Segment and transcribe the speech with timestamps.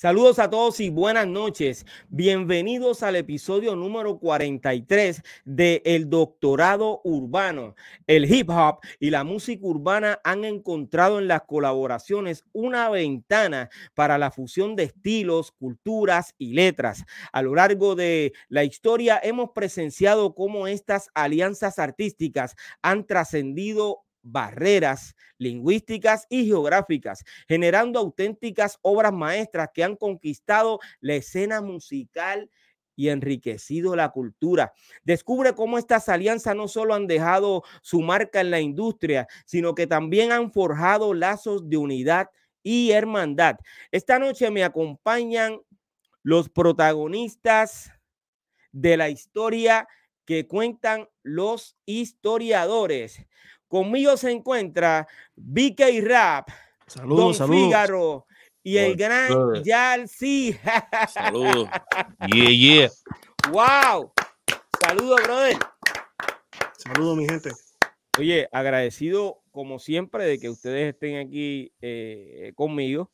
[0.00, 1.84] Saludos a todos y buenas noches.
[2.08, 7.74] Bienvenidos al episodio número 43 de El Doctorado Urbano.
[8.06, 14.18] El hip hop y la música urbana han encontrado en las colaboraciones una ventana para
[14.18, 17.04] la fusión de estilos, culturas y letras.
[17.32, 25.14] A lo largo de la historia hemos presenciado cómo estas alianzas artísticas han trascendido barreras
[25.38, 32.50] lingüísticas y geográficas, generando auténticas obras maestras que han conquistado la escena musical
[32.96, 34.72] y enriquecido la cultura.
[35.04, 39.86] Descubre cómo estas alianzas no solo han dejado su marca en la industria, sino que
[39.86, 42.28] también han forjado lazos de unidad
[42.62, 43.56] y hermandad.
[43.92, 45.60] Esta noche me acompañan
[46.24, 47.92] los protagonistas
[48.72, 49.86] de la historia
[50.24, 53.24] que cuentan los historiadores.
[53.68, 56.48] Conmigo se encuentra BK Rap,
[56.86, 57.64] saludos, Don saludos.
[57.64, 58.26] Fígaro
[58.62, 60.54] y el gran Yalsi.
[61.12, 61.68] Saludos.
[62.26, 62.90] Yeah, yeah.
[63.50, 64.12] Wow.
[64.80, 65.56] Saludos, brother.
[66.76, 67.50] Saludos, mi gente.
[68.18, 73.10] Oye, agradecido como siempre de que ustedes estén aquí eh, conmigo.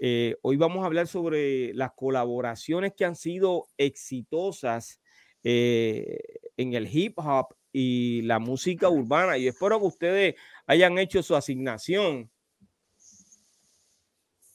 [0.00, 5.00] Eh, hoy vamos a hablar sobre las colaboraciones que han sido exitosas
[5.42, 6.18] eh,
[6.56, 9.36] en el hip hop y la música urbana.
[9.36, 10.34] Y espero que ustedes
[10.66, 12.30] hayan hecho su asignación.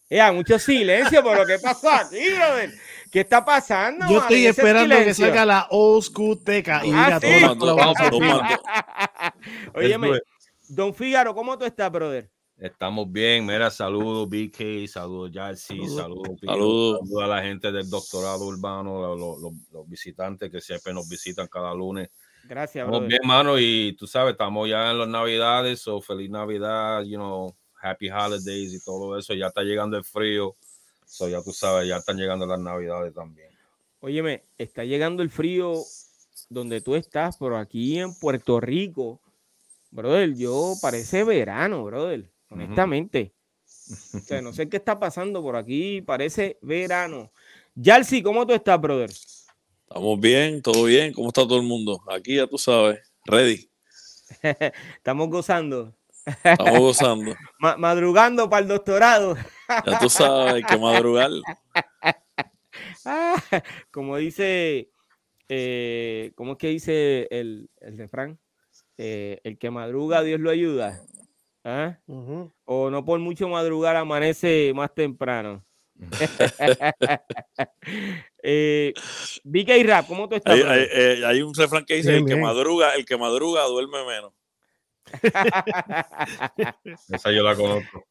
[0.09, 2.71] Ya, mucho silencio por lo que pasó aquí, brother.
[3.11, 4.07] ¿Qué está pasando?
[4.09, 7.57] Yo estoy esperando que salga la old school teca y Ah, diga sí.
[7.59, 7.77] todo.
[9.75, 10.19] Óyeme,
[10.67, 12.29] Don Fígaro, ¿cómo tú estás, brother?
[12.57, 16.39] Estamos bien, mira, saludos BK, saludos Jarcy, Saludos.
[16.43, 21.07] saludos, a la gente del doctorado urbano, los, los- los- los visitantes que siempre nos
[21.07, 22.09] visitan cada lunes.
[22.43, 23.07] Gracias, brother.
[23.07, 27.55] bien, mano, y tú sabes, estamos ya en las navidades, so feliz Navidad, you know,
[27.81, 30.55] happy holidays y todo eso, ya está llegando el frío,
[31.05, 33.49] so ya tú sabes, ya están llegando las navidades también.
[33.99, 35.75] Óyeme, está llegando el frío
[36.49, 39.21] donde tú estás, pero aquí en Puerto Rico,
[39.91, 43.33] brother, yo parece verano, brother, honestamente.
[44.13, 47.31] O sea, no sé qué está pasando por aquí, parece verano.
[47.75, 49.11] Yalsi, ¿cómo tú estás, brother?
[49.93, 51.11] Estamos bien, todo bien.
[51.11, 52.01] ¿Cómo está todo el mundo?
[52.09, 53.69] Aquí ya tú sabes, ready.
[54.95, 55.93] Estamos gozando,
[56.25, 57.35] Estamos gozando.
[57.59, 59.35] ma- madrugando para el doctorado.
[59.85, 61.29] Ya tú sabes, hay que madrugar.
[63.03, 63.35] Ah,
[63.91, 64.89] Como dice,
[65.49, 68.39] eh, ¿cómo es que dice el, el refrán?
[68.97, 71.01] Eh, el que madruga, Dios lo ayuda.
[71.65, 71.99] ¿Ah?
[72.63, 75.65] O no por mucho madrugar, amanece más temprano.
[78.43, 78.93] Eh,
[79.43, 80.53] BK Rap, ¿cómo tú estás?
[80.53, 84.05] Hay, eh, hay un refrán que dice, Bien, el que madruga, el que madruga duerme
[84.05, 84.33] menos.
[87.09, 88.05] Esa yo la conozco.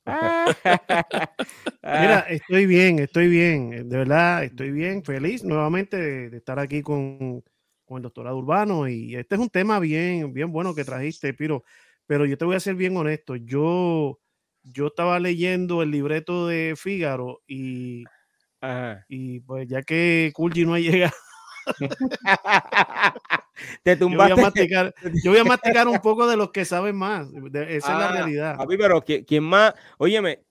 [1.82, 3.88] Mira, estoy bien, estoy bien.
[3.88, 7.42] De verdad, estoy bien, feliz nuevamente de, de estar aquí con,
[7.84, 8.88] con el doctorado urbano.
[8.88, 11.64] Y este es un tema bien, bien bueno que trajiste, Piro.
[12.06, 13.36] Pero yo te voy a ser bien honesto.
[13.36, 14.19] Yo,
[14.62, 18.05] yo estaba leyendo el libreto de Fígaro y,
[18.60, 19.04] Ajá.
[19.08, 21.12] y pues ya que Kulji no ha llegado,
[23.82, 24.42] Te yo voy, a tumbaste.
[24.42, 27.28] masticar, yo voy a masticar un poco de los que saben más.
[27.32, 28.56] de- esa es la Ah, realidad.
[28.56, 30.42] Papi, pero qui- quien más, óyeme,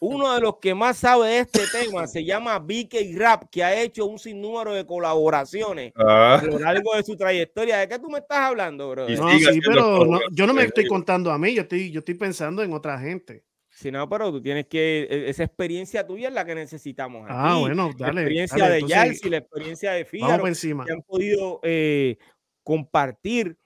[0.00, 3.78] uno de los que más sabe de este tema se llama BK Rap, que ha
[3.80, 7.78] hecho un sinnúmero de colaboraciones Ah, a lo largo de su trayectoria.
[7.78, 9.08] ¿De qué tú me estás hablando, bro?
[9.08, 10.94] No, sí, pero no- yo no me estoy digo.
[10.94, 13.44] contando a mí, yo estoy, yo estoy pensando en otra gente.
[13.74, 17.26] Si no, pero tú tienes que, e- esa experiencia tuya es la que necesitamos.
[17.28, 18.20] Ah, bueno, La dale.
[18.20, 20.06] experiencia dale, de entonces, Yalsi, la experiencia de
[20.48, 20.84] encima.
[20.84, 22.16] que han podido eh,
[22.62, 23.58] compartir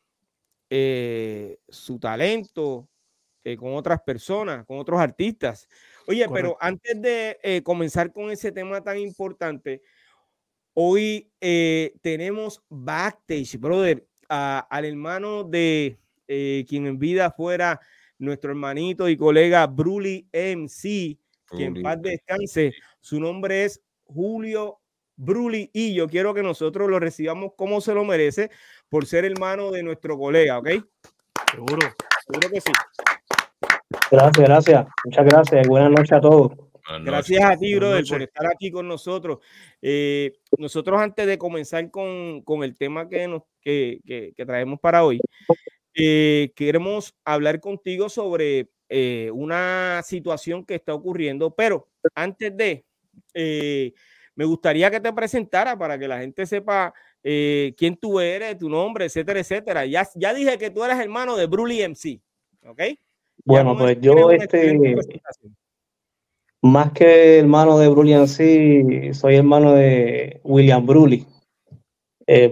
[0.71, 2.89] eh, su talento
[3.45, 5.69] eh, con otras personas, con otros artistas.
[6.07, 9.83] Oye, pero antes de comenzar con ese tema tan importante,
[10.73, 11.31] hoy
[12.01, 17.79] tenemos backstage, brother, a- al hermano de quien en vida fuera
[18.19, 21.19] nuestro hermanito y colega Bruli MC,
[21.57, 22.73] que en paz descanse.
[23.01, 24.81] Su nombre es Julio
[25.17, 28.51] Bruli y yo quiero que nosotros lo recibamos como se lo merece
[28.89, 30.69] por ser hermano de nuestro colega, ¿ok?
[31.51, 31.89] Seguro.
[32.27, 32.73] Seguro que sí.
[34.11, 34.87] Gracias, gracias.
[35.05, 35.69] Muchas gracias.
[35.69, 36.53] Buenas noches a todos.
[37.05, 39.39] Gracias a ti, brother, por estar aquí con nosotros.
[39.83, 44.81] Eh, nosotros antes de comenzar con, con el tema que, nos, que, que, que traemos
[44.81, 45.21] para hoy,
[46.01, 52.85] eh, queremos hablar contigo sobre eh, una situación que está ocurriendo, pero antes de,
[53.35, 53.93] eh,
[54.37, 59.07] me gustaría que te presentara para que la gente sepa quién tú eres, tu nombre,
[59.07, 59.87] etcétera, etcétera.
[59.87, 62.21] Ya, ya dije que tú eres hermano de Bruli MC,
[62.65, 62.81] ¿ok?
[63.45, 64.97] Bueno, pues yo, este,
[66.63, 71.27] más que hermano de Bruli MC, soy hermano de William Bruli.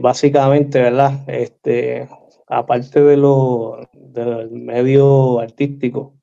[0.00, 1.24] Básicamente, ¿verdad?
[1.28, 2.08] Este,
[2.46, 6.14] aparte de lo del medio artístico,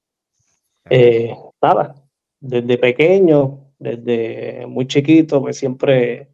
[0.90, 1.96] eh, nada,
[2.40, 6.30] desde pequeño, desde muy chiquito, pues siempre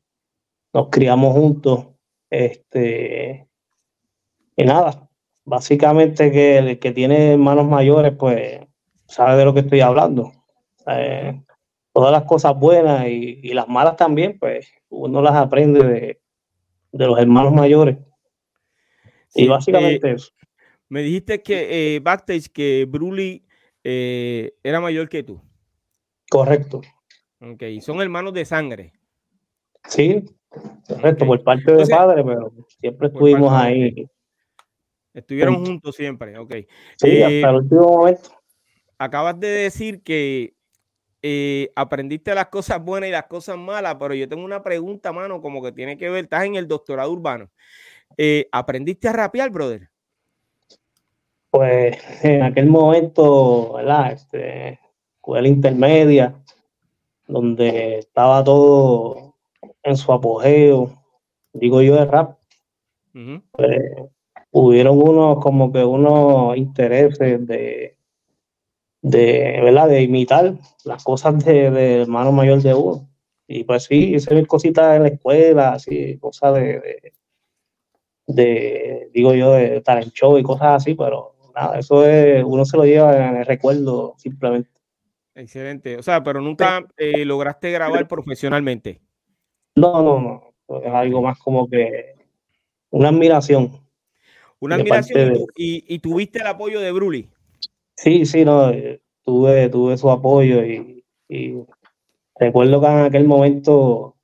[0.74, 1.88] nos criamos juntos.
[2.30, 3.48] Este,
[4.56, 5.10] y nada,
[5.46, 8.60] básicamente que el que tiene hermanos mayores, pues
[9.08, 10.32] sabe de lo que estoy hablando.
[10.88, 11.42] Eh,
[11.94, 16.22] todas las cosas buenas y, y, las malas también, pues uno las aprende de,
[16.92, 17.98] de los hermanos mayores.
[19.30, 20.32] Sí, y básicamente eh, eso.
[20.90, 23.46] Me dijiste que eh, backstage que Bruli
[23.84, 25.42] eh, era mayor que tú.
[26.30, 26.82] Correcto.
[27.40, 28.94] Ok, son hermanos de sangre.
[29.88, 30.26] Sí,
[30.88, 31.28] correcto, Ok.
[31.28, 34.08] por parte de Entonces, padre, pero siempre estuvimos ahí.
[35.14, 35.70] Estuvieron Juntos.
[35.70, 36.54] juntos siempre, ok.
[36.98, 38.30] Sí, Eh, hasta el último momento.
[38.98, 40.54] acabas de decir que
[41.22, 45.42] eh, aprendiste las cosas buenas y las cosas malas, pero yo tengo una pregunta, mano,
[45.42, 47.50] como que tiene que ver, estás en el doctorado urbano.
[48.18, 49.90] Eh, ¿Aprendiste a rapear, brother?
[51.52, 54.12] Pues en aquel momento, ¿verdad?
[54.12, 54.80] Este,
[55.16, 56.36] escuela intermedia,
[57.28, 59.36] donde estaba todo
[59.84, 60.92] en su apogeo,
[61.54, 62.38] digo yo de rap,
[63.52, 63.82] pues,
[64.52, 67.98] hubieron unos como que unos intereses de,
[69.02, 69.88] de, ¿verdad?
[69.88, 70.54] De imitar
[70.84, 73.08] las cosas de, de hermano mayor de uno.
[73.48, 77.14] Y pues sí, hice mis cositas en la escuela, así, cosas de, de,
[78.30, 82.78] de, digo yo, de talent show y cosas así, pero nada, eso es, uno se
[82.78, 84.70] lo lleva en el recuerdo simplemente.
[85.34, 85.98] Excelente.
[85.98, 89.02] O sea, pero nunca eh, lograste grabar profesionalmente.
[89.76, 92.14] No, no, no, es algo más como que
[92.92, 93.72] una admiración.
[94.60, 97.30] Una admiración de- y- y tuviste el apoyo de Bruli.
[97.96, 101.56] Sí, sí, no, eh, tuve, tuve su apoyo y, y
[102.38, 104.18] recuerdo que en aquel momento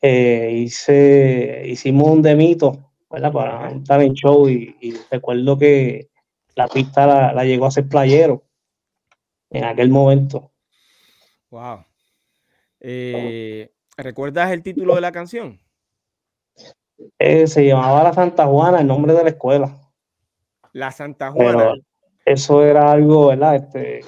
[0.00, 3.32] eh, hice, hicimos un demito, ¿verdad?
[3.32, 6.08] Para un talent show y, y recuerdo que
[6.54, 8.42] la pista la, la llegó a ser playero
[9.50, 10.52] en aquel momento.
[11.50, 11.84] Wow.
[12.80, 15.58] Eh, ¿Recuerdas el título de la canción?
[17.18, 19.76] Eh, se llamaba La Santa Juana, el nombre de la escuela,
[20.72, 21.58] La Santa Juana.
[21.58, 21.74] pero
[22.24, 23.56] eso era algo, ¿verdad?
[23.56, 24.00] Este,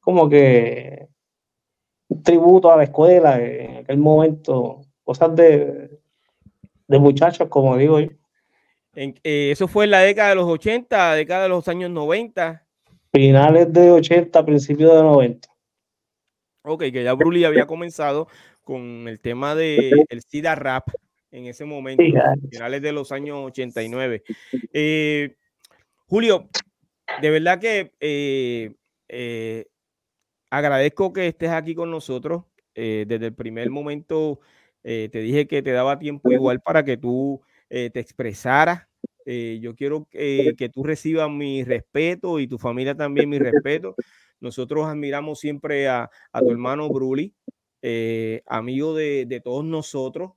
[0.00, 1.08] como que
[2.08, 5.97] un tributo a la escuela en aquel momento, cosas de,
[6.88, 8.08] de muchachos, como digo yo.
[8.94, 12.66] En- eh, eso fue en la década de los 80, década de los años 90.
[13.12, 15.48] Finales de 80, principios de 90.
[16.62, 18.28] Ok, que ya Bruli había comenzado
[18.64, 20.88] con el tema de el SIDA rap
[21.30, 22.02] en ese momento,
[22.50, 24.22] finales de los años 89.
[24.72, 25.36] Eh,
[26.06, 26.48] Julio,
[27.20, 28.74] de verdad que eh,
[29.08, 29.66] eh,
[30.50, 32.44] agradezco que estés aquí con nosotros.
[32.74, 34.38] Desde el primer momento
[34.90, 38.86] eh, te dije que te daba tiempo igual para que tú eh, te expresaras.
[39.26, 43.94] Eh, yo quiero que- tú recibas mi respeto y tu familia también mi respeto.
[44.40, 47.34] Nosotros admiramos siempre a, a tu hermano Bruli,
[48.46, 50.32] amigo de, de todos nosotros.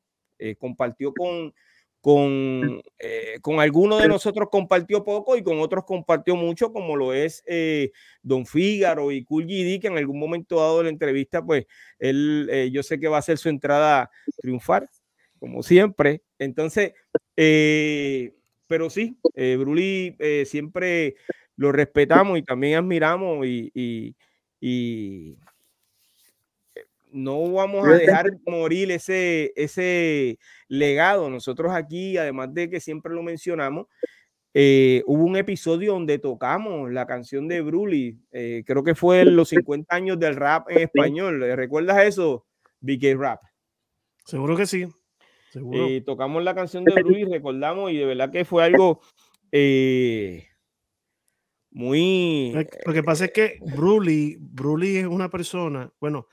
[0.60, 1.54] compartió con,
[2.02, 7.14] con, eh, con algunos de nosotros compartió poco y con otros compartió mucho, como lo
[7.14, 7.92] es eh,
[8.24, 11.66] Don Fígaro y Cool GD, que en algún momento dado de la entrevista, pues
[12.00, 14.90] él, eh, yo sé que va a hacer su entrada triunfar,
[15.40, 16.24] como siempre.
[16.40, 16.94] Entonces,
[17.38, 18.34] eh,
[18.68, 20.16] pero sí, Bruli
[20.46, 21.16] siempre
[21.58, 24.16] lo respetamos y también admiramos y, y-
[24.60, 25.36] y
[27.12, 31.30] no vamos a dejar morir ese, ese legado.
[31.30, 33.88] Nosotros aquí, además de que siempre lo mencionamos,
[34.54, 39.36] eh, hubo un episodio donde tocamos la canción de Bruli, eh, creo que fue en
[39.36, 41.42] los 50 años del rap en español.
[41.44, 42.46] ¿Eh, ¿Recuerdas eso,
[42.82, 43.40] BK Rap?
[44.26, 44.86] Seguro que sí.
[45.52, 45.88] Seguro.
[45.88, 49.02] Eh, tocamos la canción de Bruli, recordamos, y de verdad que fue algo
[49.52, 50.48] eh,
[51.72, 52.52] muy...
[52.54, 56.28] Lo que- Lo que pasa es que Bruli, Bruli es una persona, bueno,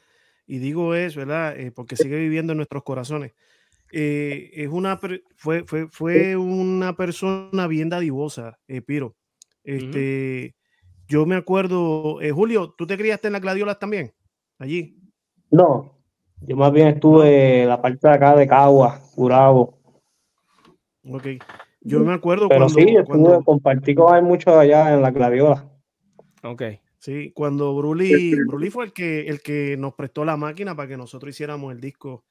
[0.49, 1.57] y digo eso, ¿verdad?
[1.61, 3.33] Eh, porque sigue viviendo en nuestros corazones.
[3.93, 9.14] Eh, es una, per- fue, fue, fue una persona bien dadivosa, eh, Piro.
[9.62, 10.57] Este,
[11.07, 14.12] yo me acuerdo, eh, Julio, ¿tú te criaste en las gladiolas también?
[14.59, 14.97] Allí.
[15.50, 15.95] No,
[16.40, 19.78] yo más bien estuve en la parte de acá de Cagua, Curabo.
[21.05, 21.26] Ok.
[21.81, 25.11] Yo me acuerdo Pero cuando, sí, estuve, cuando- compartí con él mucho allá en la
[25.11, 25.71] Gladiola.
[26.43, 26.62] Ok.
[26.99, 30.97] Sí, cuando Bruli, Bruli fue el que, el que nos prestó la máquina para que
[30.97, 32.25] nosotros hiciéramos el disco,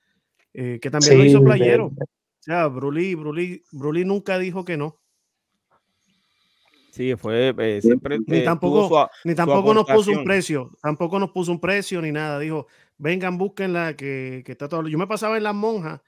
[0.54, 1.86] eh, que también lo hizo Playero.
[1.88, 2.08] O
[2.40, 5.00] sea, Bruli, Bruli, Bruli nunca dijo que no.
[6.92, 8.18] Sí, fue eh, siempre.
[8.26, 12.02] Ni eh, tampoco- su Ni tampoco nos puso un precio, tampoco nos puso un precio
[12.02, 12.40] ni nada.
[12.40, 12.66] Dijo,
[12.98, 14.88] vengan, búsquenla, que, que está todo.
[14.88, 16.02] Yo me pasaba en las monjas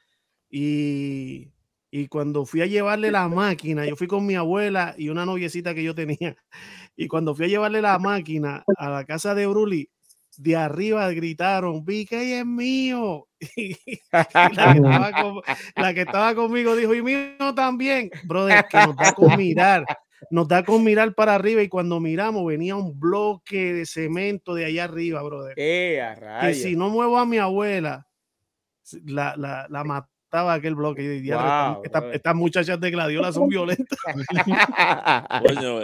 [0.50, 1.52] y,
[1.92, 5.76] y cuando fui a llevarle la máquina, yo fui con mi abuela y una noviecita
[5.76, 6.36] que yo tenía.
[7.02, 9.90] Y cuando fui a llevarle la máquina a la casa de Bruli,
[10.38, 13.28] de arriba gritaron, VK es mío.
[13.56, 13.76] Y
[14.12, 14.26] la,
[14.74, 15.42] que estaba con-
[15.76, 18.10] la que estaba conmigo dijo, y mío también.
[18.26, 19.86] Brother, que nos da con mirar
[20.32, 24.66] nos da con mirar para arriba y cuando miramos venía un bloque de cemento de
[24.66, 25.54] allá arriba, brother.
[25.56, 26.02] Eh,
[26.42, 28.06] Que si no muevo a mi abuela,
[29.06, 31.22] la, la, la mataba aquel bloque.
[31.74, 33.98] Wow, estas, muchachas de Gladiola son violentas.
[35.48, 35.80] Coño,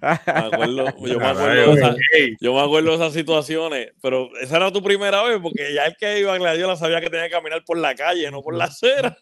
[0.00, 1.78] acuerdo, yo, me acuerdo de rayos.
[1.78, 1.96] esa-
[2.40, 5.96] yo me acuerdo de esas situaciones, pero esa era tu primera vez, porque ya el
[5.96, 8.64] que iba a Gladiola sabía que tenía que caminar por la calle, no por la
[8.64, 9.16] acera.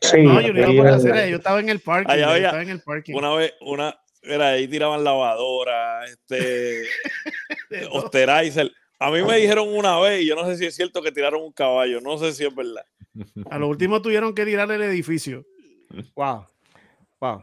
[0.00, 2.10] Sí, No, yo no iba por la acera, yo estaba en el parking.
[2.12, 3.14] Allá había estaba en el parking.
[3.14, 6.82] Una vez, una, era ahí tiraban lavadora, este.
[7.92, 8.70] Osterizer.
[8.98, 11.42] A mí me dijeron una vez, y yo no sé si es cierto que tiraron
[11.42, 12.84] un caballo, no sé si es verdad.
[13.50, 15.44] A lo último tuvieron que tirar el edificio.
[16.14, 16.46] Wow.
[17.20, 17.42] Wow.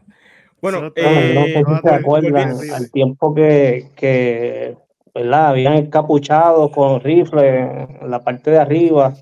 [0.64, 4.78] Bueno, No, no eh, sé si se volviendo- acuerdan volviendo- al tiempo que, que
[5.14, 5.48] ¿verdad?
[5.48, 9.12] habían encapuchados con rifles en la parte de arriba,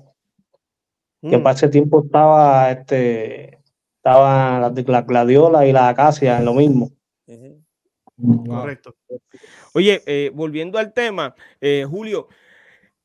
[1.21, 3.57] que Mm, para ese tiempo estaba este
[3.97, 6.91] estaban las la gladiola y las acacias en lo mismo.
[8.47, 8.95] Correcto.
[9.73, 12.29] Oye, eh, volviendo al tema, eh, Julio,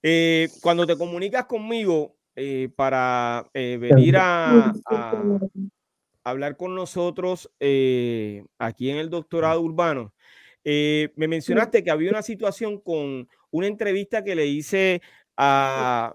[0.01, 5.41] eh, cuando te comunicas conmigo eh, para eh, venir a, a
[6.31, 10.13] hablar con nosotros eh, aquí en el doctorado urbano,
[10.71, 15.01] eh, me mencionaste que había una situación con una entrevista que le hice
[15.35, 16.15] a,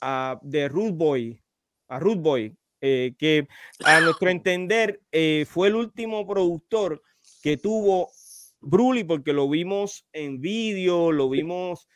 [0.00, 1.40] a de Ruth Boy,
[1.86, 3.46] a Ruth Boy, eh, que
[3.84, 7.02] a nuestro entender eh, fue el último productor
[7.40, 8.10] que tuvo
[8.60, 11.86] Bruli, porque lo vimos en vídeo, lo vimos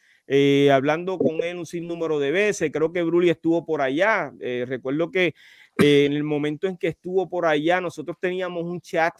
[0.70, 2.70] hablando con él un sinnúmero de veces.
[2.70, 4.30] Creo que Bruli estuvo por allá.
[4.38, 5.35] Recuerdo que
[5.78, 9.14] en el momento en que estuvo por allá, nosotros teníamos un chat.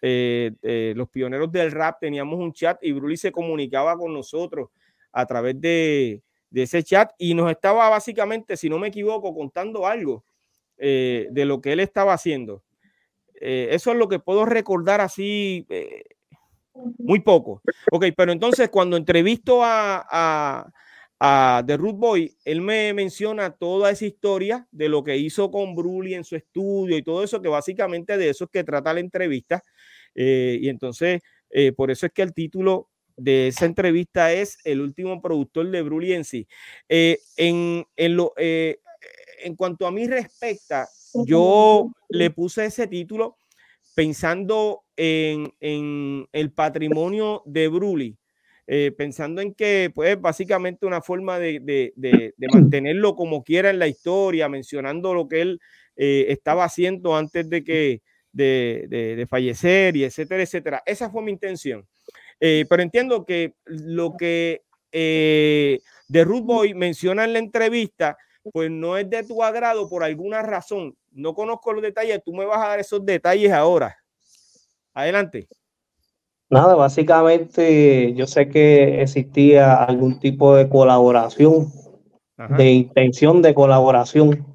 [0.00, 4.68] eh, eh, los pioneros del rap teníamos un chat y Bruli se comunicaba con nosotros
[5.12, 6.22] a través de,
[6.52, 10.24] ese chat y nos estaba básicamente, si no me equivoco, contando algo
[10.78, 12.62] eh, de lo que él estaba haciendo.
[13.34, 15.66] Eso es lo que puedo recordar así,
[16.98, 17.60] muy poco.
[17.90, 20.66] Ok, pero entonces cuando entrevisto a,
[21.20, 25.74] a The Root Boy, él me menciona toda esa historia de lo que hizo con
[25.74, 29.00] Bruli en su estudio y todo eso, que básicamente de eso es que trata la
[29.00, 29.62] entrevista.
[30.14, 34.80] Eh, y entonces, eh, por eso es que el título de esa entrevista es El
[34.80, 36.46] último productor de Bruli en sí.
[36.88, 38.80] Eh, en, en, lo, eh,
[39.42, 40.88] en cuanto a mí respecta,
[41.26, 43.36] yo le puse ese título
[43.94, 48.16] pensando en, en el patrimonio de Bruli,
[48.66, 53.78] eh, pensando en que, pues, básicamente una forma de, de, de, mantenerlo como quiera en
[53.78, 55.60] la historia, mencionando lo que él
[55.96, 58.02] eh, estaba haciendo antes de que
[58.32, 60.82] de, fallecer y etcétera, etcétera.
[60.86, 61.86] Esa fue mi intención.
[62.40, 68.16] Eh, pero entiendo que lo que de Ruth Boy menciona en la entrevista,
[68.52, 70.96] pues no es de tu agrado por alguna razón.
[71.12, 73.96] No conozco los detalles, tú me vas a dar esos detalles ahora.
[74.94, 75.48] Adelante.
[76.54, 81.72] Nada, básicamente yo sé que existía algún tipo de colaboración,
[82.36, 82.56] Ajá.
[82.56, 84.46] de intención de colaboración,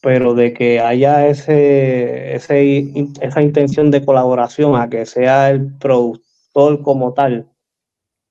[0.00, 6.80] pero de que haya ese, ese, esa intención de colaboración a que sea el productor
[6.82, 7.50] como tal,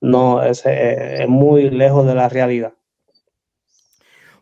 [0.00, 2.72] no, es, es muy lejos de la realidad.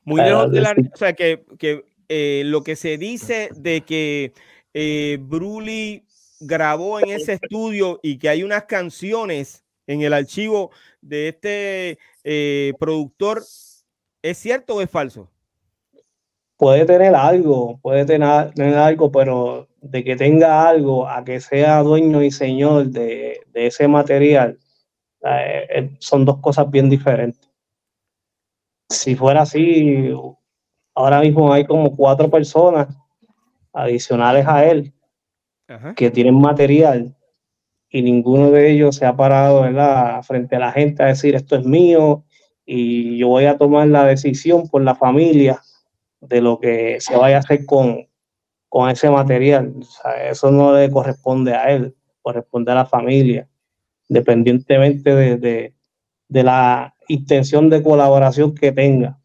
[0.05, 4.33] Muy lejos de la o sea, que, que eh, lo que se dice de que
[4.75, 6.04] eh, Bruli
[6.41, 12.73] grabó en ese estudio y que hay unas canciones en el archivo de este eh,
[12.79, 13.43] productor,
[14.23, 15.31] ¿es cierto o es falso?
[16.57, 18.29] Puede tener algo, puede tener,
[18.77, 24.59] algo, pero de que tenga algo a que sea dueño y señor de, ese material,
[25.25, 27.51] eh, son dos cosas bien diferentes.
[28.89, 30.13] Si fuera así,
[30.95, 32.89] ahora mismo hay como cuatro personas
[33.73, 34.94] adicionales a él
[35.97, 37.17] Que tienen material
[37.89, 40.23] y ninguno de ellos se ha parado ¿verdad?
[40.23, 42.25] frente a la gente a decir esto es mío
[42.67, 45.61] y yo voy a tomar la decisión por la familia
[46.21, 48.09] de lo que se vaya a hacer con,
[48.69, 49.75] con ese material.
[50.29, 53.49] eso no le corresponde a él, corresponde a la familia,
[54.09, 55.75] dependientemente de,
[56.29, 59.21] de la intención de colaboración que tenga.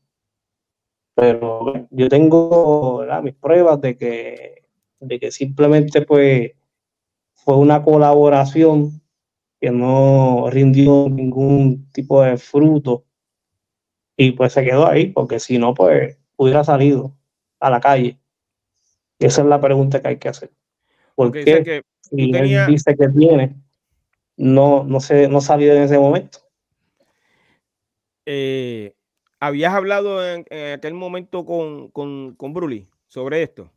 [1.16, 4.59] Pero yo tengo mis pruebas de que,
[5.00, 6.52] de que simplemente pues
[7.34, 9.02] fue una colaboración
[9.60, 13.06] que no rindió ningún tipo de fruto
[14.16, 17.18] y pues se quedó ahí, porque si no, pues hubiera salido
[17.60, 18.20] a la calle.
[19.18, 20.52] Esa es la pregunta que hay que hacer.
[21.16, 23.56] ¿Por qué que si él dice que tiene,
[24.36, 26.40] no, no, se, no salió en ese momento?
[28.26, 28.94] Eh,
[29.40, 33.72] ¿Habías hablado en, aquel momento con, con, con Bruli sobre esto?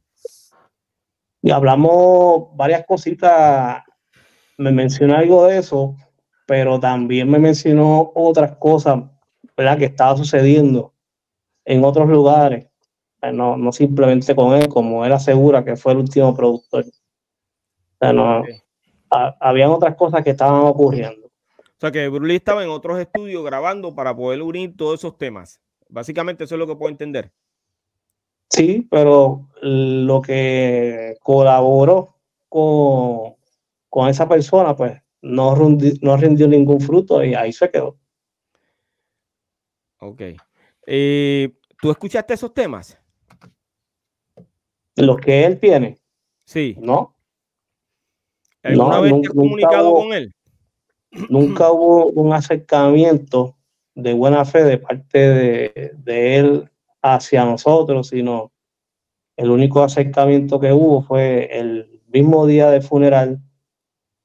[1.42, 3.82] Y hablamos varias cositas.
[4.58, 5.96] Me mencionó algo de eso,
[6.46, 9.02] pero también me mencionó otras cosas
[9.56, 9.76] ¿verdad?
[9.76, 10.94] que estaba sucediendo
[11.64, 12.68] en otros lugares.
[13.32, 16.84] No, no simplemente con él, como él asegura que fue el último productor.
[18.00, 18.42] O
[19.40, 21.26] habían otras cosas que estaban ocurriendo.
[21.26, 25.61] O sea que Bruli estaba en otros estudios grabando para poder unir todos esos temas.
[25.88, 27.32] Básicamente eso es lo que puedo entender.
[28.52, 32.16] Sí, pero lo que colaboró
[32.50, 33.35] con,
[33.88, 37.97] con esa persona, pues no, no rindió ningún fruto y ahí se quedó.
[40.00, 40.21] Ok.
[40.87, 42.99] Eh, ¿Tú escuchaste esos temas?
[44.97, 45.97] Los que él tiene.
[46.45, 46.76] Sí.
[46.78, 47.17] ¿No?
[48.62, 50.34] ¿Alguna vez te has comunicado con él?
[51.30, 53.56] Nunca hubo un acercamiento
[53.95, 56.72] de buena fe de parte de, de él
[57.02, 58.52] hacia nosotros, sino
[59.36, 63.41] el único acercamiento que hubo fue el mismo día de funeral,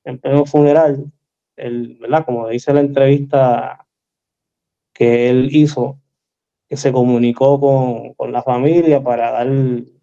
[0.03, 1.11] en pleno funeral,
[1.55, 2.25] el, ¿verdad?
[2.25, 3.85] Como dice la entrevista
[4.93, 5.99] que él hizo,
[6.69, 9.47] que se comunicó con, con la familia para dar,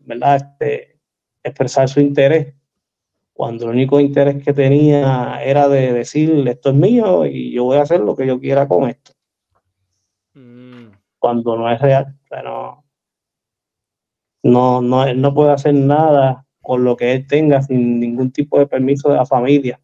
[0.00, 0.37] ¿verdad?
[0.37, 0.98] Este,
[1.42, 2.54] expresar su interés,
[3.32, 7.78] cuando el único interés que tenía era de decir, esto es mío y yo voy
[7.78, 9.13] a hacer lo que yo quiera con esto
[11.24, 12.14] cuando no es real.
[12.28, 12.84] Pero
[14.42, 18.66] no, no, no puede hacer nada con lo que él tenga sin ningún tipo de
[18.66, 19.80] permiso de la familia,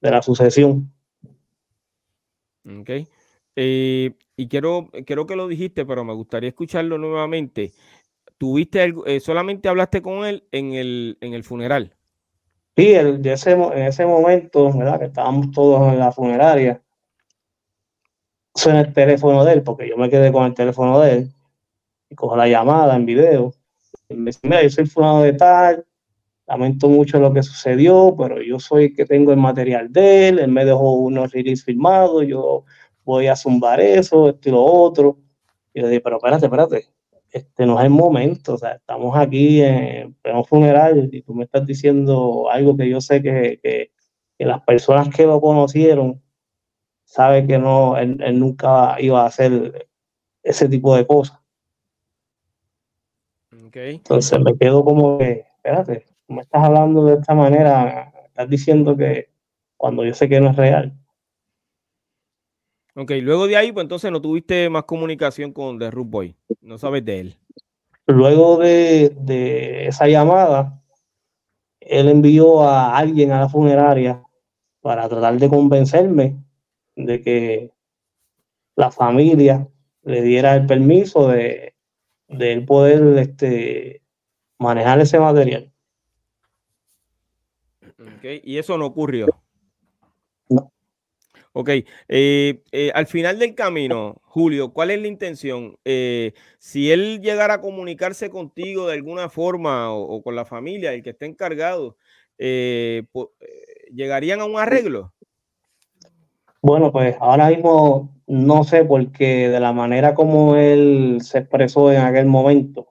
[0.00, 0.90] de la sucesión.
[2.64, 2.90] Ok.
[3.56, 7.72] Eh, y quiero, quiero que lo dijiste, pero me gustaría escucharlo nuevamente.
[8.38, 11.94] ¿Tuviste eh, solamente hablaste con él en el, en el funeral?
[12.76, 15.00] Sí, el, ese, en ese momento, ¿verdad?
[15.00, 16.82] Que estábamos todos en la funeraria
[18.58, 21.32] suena el teléfono de él, porque yo me quedé con el teléfono de él,
[22.10, 23.52] y cojo la llamada en video,
[24.08, 25.84] y me dice, mira, yo soy fulano de tal,
[26.46, 30.38] lamento mucho lo que sucedió, pero yo soy el que tengo el material de él,
[30.38, 32.64] él me dejó unos release filmados, yo
[33.04, 35.18] voy a zumbar eso, esto y lo otro.
[35.74, 36.86] Y le dije, pero espérate, espérate,
[37.30, 41.44] este no es el momento, o sea, estamos aquí en un funeral y tú me
[41.44, 43.92] estás diciendo algo que yo sé que, que,
[44.38, 46.22] que las personas que lo conocieron
[47.08, 49.88] sabe que no, él, nunca iba a hacer
[50.42, 51.40] ese tipo de cosas.
[53.72, 59.30] Entonces me quedo como que, espérate, me estás hablando de esta manera, estás diciendo que
[59.76, 60.92] cuando yo sé que no es real.
[62.94, 66.76] Ok, luego de ahí, pues entonces no tuviste más comunicación con The Root Boy, no
[66.76, 67.36] sabes de él.
[68.06, 70.82] Luego de, de esa llamada,
[71.80, 74.22] él envió a alguien a la funeraria
[74.80, 76.47] para tratar de convencerme
[76.98, 77.72] de que
[78.76, 79.68] la familia
[80.02, 81.74] le diera el permiso de,
[82.28, 84.02] de poder este,
[84.58, 85.72] manejar ese material.
[88.22, 89.26] Y eso no ocurrió.
[90.48, 90.72] No.
[91.52, 91.70] Ok,
[92.08, 95.78] eh, eh, al final del camino, Julio, ¿cuál es la intención?
[95.84, 101.02] Eh, si él llegara a comunicarse contigo de alguna forma o, con la familia, el
[101.02, 101.96] que esté encargado,
[102.38, 105.12] ¿llegarían a un arreglo?
[106.62, 112.02] Bueno, pues ahora mismo no sé porque de la manera como él se expresó en
[112.02, 112.88] aquel momento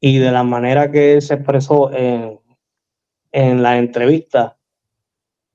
[0.00, 2.40] y de la manera que él se expresó en,
[3.32, 4.58] en la entrevista,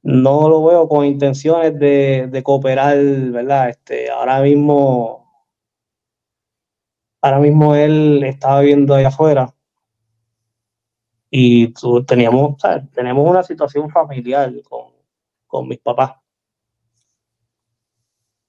[0.01, 3.69] no lo veo con intenciones de, cooperar, ¿verdad?
[3.69, 5.47] Este, ahora mismo,
[7.21, 9.53] ahora mismo él estaba viviendo allá afuera
[11.29, 11.73] y
[12.07, 12.55] teníamos,
[12.93, 14.93] tenemos una situación familiar con,
[15.47, 16.18] con mis papás.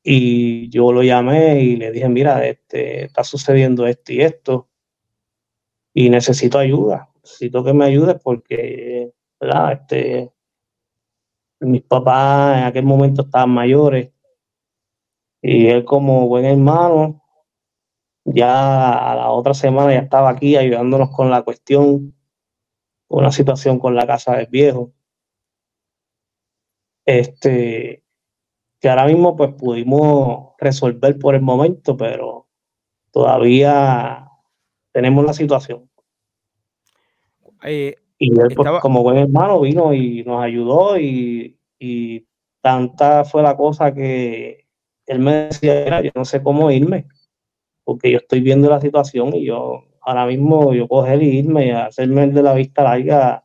[0.02, 4.68] Y yo lo llamé y le dije, mira, este, está sucediendo esto y esto,
[5.92, 9.72] y necesito ayuda, necesito que me ayudes porque, ¿verdad?
[9.72, 10.32] Este,
[11.60, 14.10] mis papás en aquel momento estaban mayores
[15.42, 17.22] y él como buen hermano,
[18.24, 22.14] ya a la otra semana ya estaba aquí ayudándonos con la cuestión,
[23.08, 24.92] una situación con la casa del viejo.
[27.06, 28.04] Este,
[28.80, 32.48] que ahora mismo pues pudimos resolver por el momento, pero
[33.12, 34.28] todavía
[34.92, 35.88] tenemos la situación.
[37.64, 42.26] Eh, Y él, pues, como buen hermano, vino y nos ayudó y, y
[42.60, 44.66] tanta fue la cosa que
[45.06, 47.06] él me decía, "Mira, yo no sé cómo irme,
[47.84, 51.70] porque yo estoy viendo la situación y yo ahora mismo yo coger y irme y
[51.70, 53.44] hacerme el de la vista larga,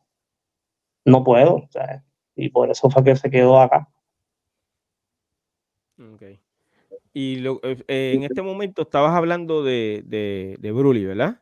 [1.06, 1.68] no puedo,
[2.34, 3.88] y por eso fue que se quedó acá.
[5.98, 6.22] ok.
[7.18, 11.40] Y lo- eh, eh, en este momento estabas hablando de, de, de Bruli, ¿verdad?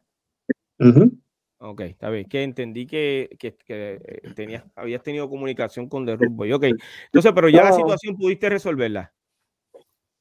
[0.78, 1.10] Ujú.
[1.58, 2.26] Ok, está bien.
[2.28, 6.52] Que entendí que, que, que, eh, tenías, habías tenido comunicación con The Boy.
[6.52, 6.66] Ok,
[7.06, 9.12] entonces, pero ya la situación pudiste resolverla.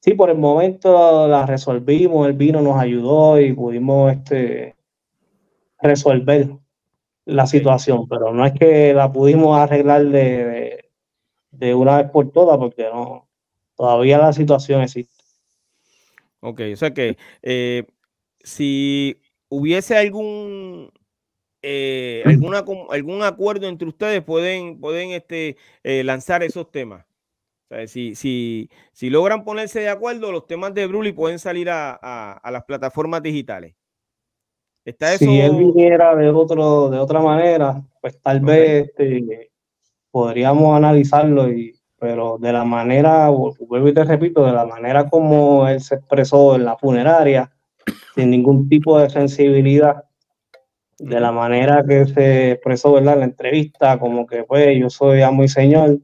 [0.00, 4.74] Sí, por el momento la resolvimos, él vino, nos ayudó y pudimos este,
[5.80, 6.48] resolver
[7.26, 10.10] la situación, pero no es que la pudimos arreglar de,
[10.44, 10.84] de,
[11.52, 13.28] de una vez por todas, porque no,
[13.76, 15.13] todavía la situación existe.
[16.46, 17.84] Ok, o sea que eh,
[18.40, 20.92] si hubiese algún
[21.62, 27.06] eh, alguna algún acuerdo entre ustedes, pueden, pueden este, eh, lanzar esos temas.
[27.70, 31.70] O sea, si, si, si logran ponerse de acuerdo, los temas de Bruli pueden salir
[31.70, 33.74] a, a- a las plataformas digitales.
[34.84, 35.24] ¿Está eso?
[35.24, 39.50] Si él viniera de otro, de otra manera, pues tal vez este,
[40.10, 45.66] podríamos analizarlo, y, pero de la manera, vuelvo y te repito, de la manera como
[45.66, 47.50] él se expresó en la funeraria,
[48.14, 50.04] sin ningún tipo de sensibilidad,
[50.98, 53.14] de la manera que se expresó ¿verdad?
[53.14, 55.98] en la entrevista, como que pues yo soy amo y señor,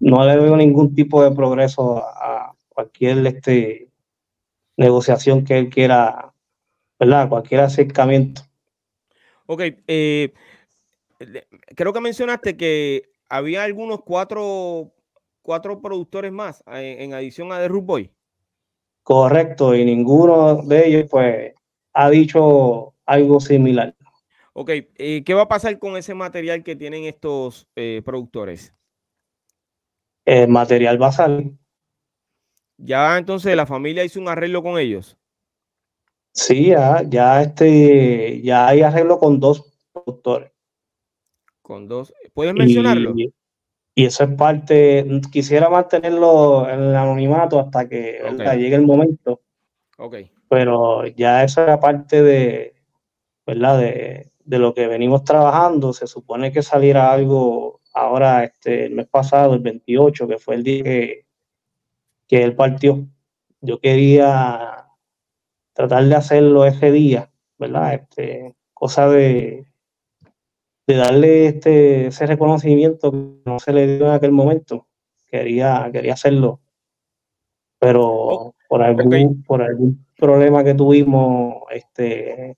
[0.00, 3.88] no le veo ningún tipo de progreso a, cualquier este,
[4.76, 6.34] negociación que él quiera,
[7.00, 7.30] ¿verdad?
[7.30, 8.42] Cualquier acercamiento.
[9.46, 10.34] Ok, eh,
[11.74, 14.92] creo que mencionaste que había algunos cuatro,
[15.42, 18.10] cuatro productores más en, adición a The Root Boy.
[19.02, 21.52] Correcto, y ninguno de ellos pues
[21.92, 23.94] ha dicho algo similar.
[24.52, 28.72] Ok, eh, ¿qué va a pasar con ese material que tienen estos eh, productores?
[30.24, 31.52] El material va a salir.
[32.76, 35.18] Ya entonces la familia hizo un arreglo con ellos.
[36.32, 40.53] Sí, ya, ya este, ya hay arreglo con dos productores.
[41.64, 42.12] Con dos.
[42.34, 43.14] ¿Puedes mencionarlo?
[43.16, 43.32] Y,
[43.94, 48.20] y eso es parte, quisiera mantenerlo en el anonimato hasta que
[48.58, 49.40] llegue el momento,
[49.96, 52.74] Ok, pero ya eso era parte de,
[53.46, 53.78] ¿verdad?
[53.78, 55.94] De, de lo que venimos trabajando.
[55.94, 60.64] Se supone que saliera algo ahora, este, el mes pasado, el 28, que fue el
[60.64, 61.26] día que,
[62.28, 63.06] que él partió.
[63.62, 64.86] Yo quería
[65.72, 67.94] tratar de hacerlo ese día, ¿verdad?
[67.94, 69.64] Este, cosa de,
[70.86, 74.86] de darle este, ese reconocimiento que no se le dio en aquel momento.
[75.26, 76.60] Quería, quería hacerlo,
[77.78, 82.56] pero Oh, por, algún, por algún problema que tuvimos este,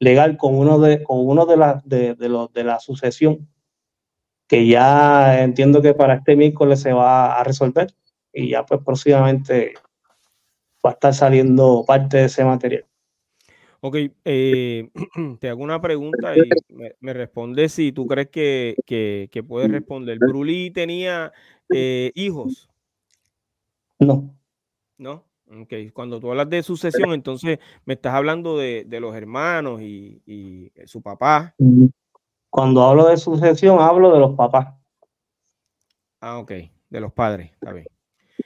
[0.00, 3.48] legal con uno de, con uno de, la, de, de, los, de la sucesión,
[4.48, 7.94] que ya entiendo que para este miércoles se va a resolver
[8.32, 9.74] y ya pues próximamente
[10.84, 12.84] va a estar saliendo parte de ese material.
[13.84, 13.96] Ok.
[14.24, 14.88] eh,
[15.40, 19.70] te hago una pregunta y me, me respondes si tú crees que, que, que puedes
[19.70, 20.18] responder.
[20.18, 21.32] ¿Bruli tenía
[21.68, 22.68] eh, hijos?
[23.98, 24.34] No,
[24.98, 25.24] ¿No?
[25.60, 25.72] Ok.
[25.92, 30.72] Cuando tú hablas de sucesión, entonces me estás hablando de, de los hermanos y, y
[30.86, 31.54] su papá.
[32.50, 34.74] cuando hablo de sucesión hablo de los papás.
[36.20, 36.52] Ah, ok.
[36.88, 37.52] De los padres.
[37.52, 37.86] Está bien.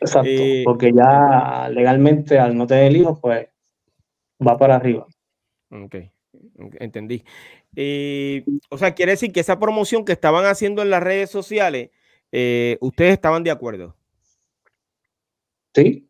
[0.01, 3.48] Exacto, Eh, porque ya legalmente al no tener hijos, pues
[4.46, 5.07] va para arriba.
[5.70, 5.96] Ok,
[6.81, 7.24] entendí.
[7.76, 11.90] Eh, o sea, quiere decir que esa promoción que estaban haciendo en las redes sociales,
[12.33, 13.96] eh, ustedes estaban de acuerdo.
[15.74, 16.09] Sí,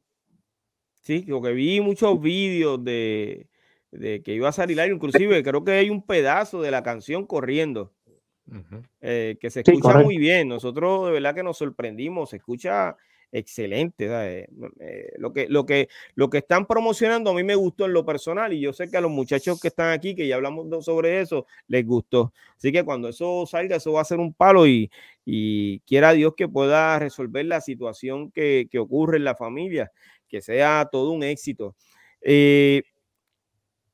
[1.09, 3.47] Sí, porque vi muchos vídeos de,
[3.91, 7.25] de que iba a salir algo, inclusive creo que hay un pedazo de la canción
[7.25, 7.95] corriendo,
[9.01, 10.49] eh, que se escucha muy bien.
[10.49, 12.95] Nosotros de verdad que nos sorprendimos, se escucha
[13.33, 14.07] excelente.
[14.11, 14.49] Eh,
[15.19, 18.53] lo, que, lo, que, lo que están promocionando a mí me gustó en lo personal
[18.53, 21.47] y yo sé que a los muchachos que están aquí, que ya hablamos sobre eso,
[21.67, 22.33] les gustó.
[22.57, 24.91] Así que cuando eso salga, eso va a ser un palo y,
[25.25, 29.93] y quiera Dios que pueda resolver la situación que, que ocurre en la familia,
[30.29, 31.77] que sea todo un éxito.
[32.23, 32.83] Eh,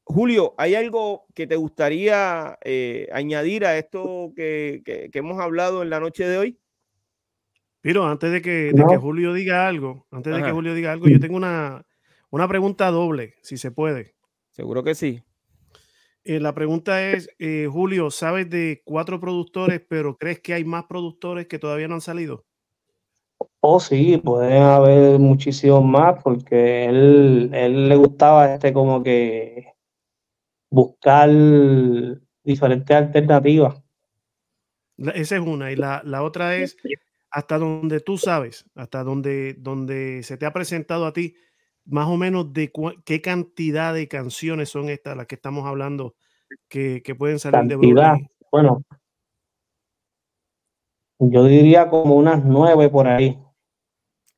[0.06, 5.90] Julio, ¿hay algo que te gustaría eh, añadir a esto que- que hemos hablado en
[5.90, 6.58] la noche de hoy?
[7.84, 8.86] Pero antes de que, de No.
[8.86, 10.50] que Julio diga algo, antes de que.
[10.50, 11.84] Julio diga algo, yo tengo una,
[12.30, 14.14] una pregunta doble, si se puede.
[14.52, 15.22] Seguro que sí.
[16.24, 20.84] Eh, la pregunta es, eh, Julio, ¿sabes de cuatro productores, pero crees que hay más
[20.84, 22.46] productores que todavía no han salido?
[23.60, 29.74] Oh, sí, pueden haber muchísimos más porque él, él le gustaba este como que
[30.70, 31.28] buscar
[32.42, 33.78] diferentes alternativas.
[34.96, 35.70] La- esa es una.
[35.70, 36.78] Y la, la otra es,
[37.34, 41.34] hasta donde tú sabes, hasta donde, donde se te ha presentado a ti,
[41.84, 42.70] más o menos de
[43.04, 46.14] qué cantidad de canciones son estas las que estamos hablando
[46.68, 48.28] que, que pueden salir de Brooklyn.
[48.52, 48.82] bueno,
[51.18, 53.36] yo diría como unas nueve por ahí.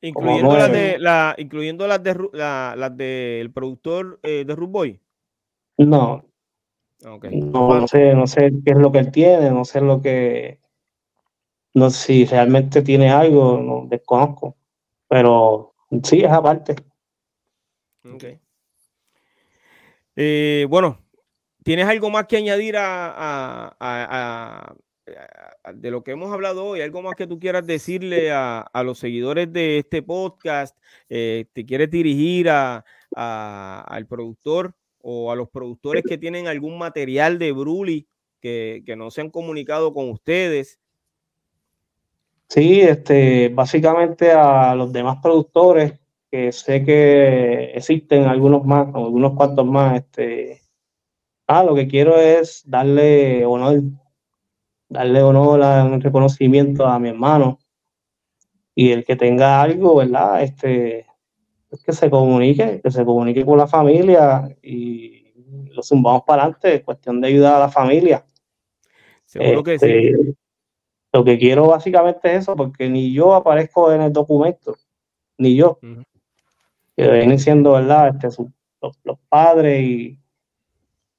[0.01, 5.01] Incluyendo las, de, la, incluyendo las, de, la- las del productor eh, de Rude Boy.
[5.77, 6.25] No,
[7.03, 10.61] no, no sé, no sé qué es lo que él tiene, no sé lo que,
[11.77, 14.57] no sé si realmente tiene algo, no desconozco,
[15.07, 16.75] pero sí, es aparte.
[18.03, 18.25] ok.
[20.17, 20.99] Eh, bueno,
[21.62, 24.75] ¿tienes algo más que añadir a, a- a-
[25.75, 26.81] de lo que hemos hablado hoy?
[26.81, 30.79] ¿Algo más que tú quieras decirle a, los seguidores de este podcast?
[31.11, 37.53] Eh, ¿Te quieres dirigir al productor o a los productores que tienen algún material de
[37.53, 38.09] Bruli
[38.41, 40.81] que, que no se han comunicado con ustedes?
[42.49, 45.95] Sí, este, básicamente a los demás productores,
[46.31, 50.63] que sé que existen algunos más, o algunos cuantos más, este,
[51.49, 53.83] ah, lo que quiero es darle honor,
[54.89, 57.59] darle honor, a, un reconocimiento a mi hermano,
[58.75, 60.43] y el que tenga algo, ¿verdad?
[60.43, 61.07] Este,
[61.71, 65.33] es que se comunique, que se comunique con la familia y
[65.73, 68.25] lo zumbamos para adelante, es cuestión de ayudar a la familia.
[69.25, 70.37] Seguro que sí.
[71.17, 74.77] Lo que quiero básicamente es eso, porque ni yo aparezco en el documento,
[75.39, 75.79] ni yo.
[76.95, 78.09] Que vienen siendo, ¿verdad?
[78.09, 78.53] Este, su-
[78.83, 80.21] los, los padres y,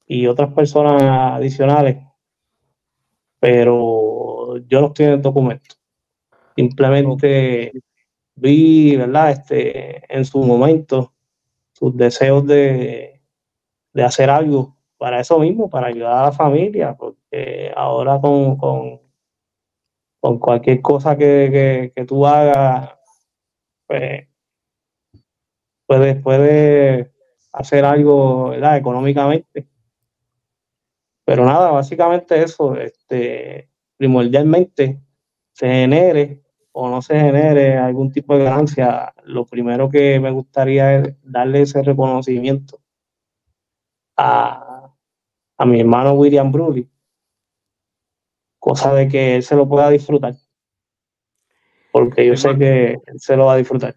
[0.06, 1.98] y otras personas adicionales.
[3.40, 5.76] Pero yo no estoy en el documento.
[6.56, 7.72] Simplemente
[8.36, 9.32] vi, ¿verdad?
[9.32, 11.16] Este, en su momento,
[11.74, 13.20] sus deseos de,
[13.94, 19.07] de hacer algo para eso mismo, para ayudar a la familia, porque ahora con, con,
[20.19, 22.91] con cualquier cosa que, que, tú hagas,
[23.88, 24.27] pues
[25.86, 27.08] puedes,
[27.53, 29.67] hacer algo económicamente.
[31.25, 35.01] Pero nada, básicamente eso, este, primordialmente
[35.53, 40.99] se genere o no se genere algún tipo de ganancia, lo primero que me gustaría
[40.99, 42.80] es darle ese reconocimiento
[44.15, 44.93] a,
[45.58, 46.88] a mi hermano William Bruley,
[48.60, 50.36] cosa de que él se lo pueda disfrutar,
[51.91, 53.96] porque yo sé que él se lo va a disfrutar.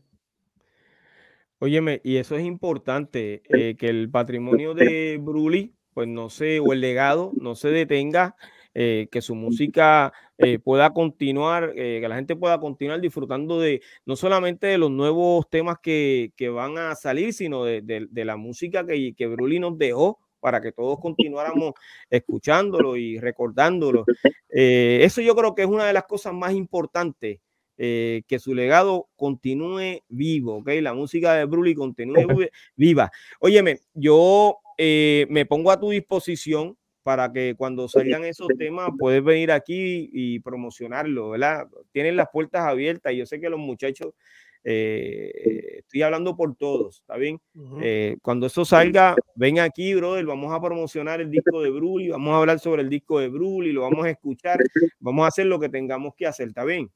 [1.58, 6.72] Óyeme, y eso es importante, eh, que el patrimonio de Bruli, pues no se, o
[6.72, 8.34] el legado, no se detenga,
[8.72, 14.16] eh, que su música eh, pueda continuar, que la gente pueda continuar disfrutando de no
[14.16, 18.36] solamente de los nuevos temas que, que van a salir, sino de, de- de la
[18.36, 21.74] música que, que Bruli nos dejó para que todos continuáramos
[22.08, 24.04] escuchándolo y recordándolo.
[24.48, 27.38] Eh, eso yo creo que es una de las cosas más importantes
[27.78, 30.68] eh, que su legado continúe vivo, ¿ok?
[30.82, 33.10] La música de Bruli continúe vi- viva.
[33.40, 36.76] Óyeme, yo eh, me pongo a tu disposición
[37.10, 41.66] para que cuando salgan esos temas puedes venir aquí y promocionarlo, ¿verdad?
[41.90, 43.12] Tienen las puertas abiertas.
[43.14, 44.14] Yo sé que los muchachos,
[44.62, 47.40] eh, estoy hablando por todos, ¿está bien?
[47.82, 52.32] Eh, cuando eso salga, ven aquí, brother, vamos a promocionar el disco de Bruli, vamos
[52.32, 54.60] a hablar sobre el disco de Bruli, lo vamos a escuchar,
[55.00, 56.88] vamos a hacer lo que tengamos que hacer, ¿está bien?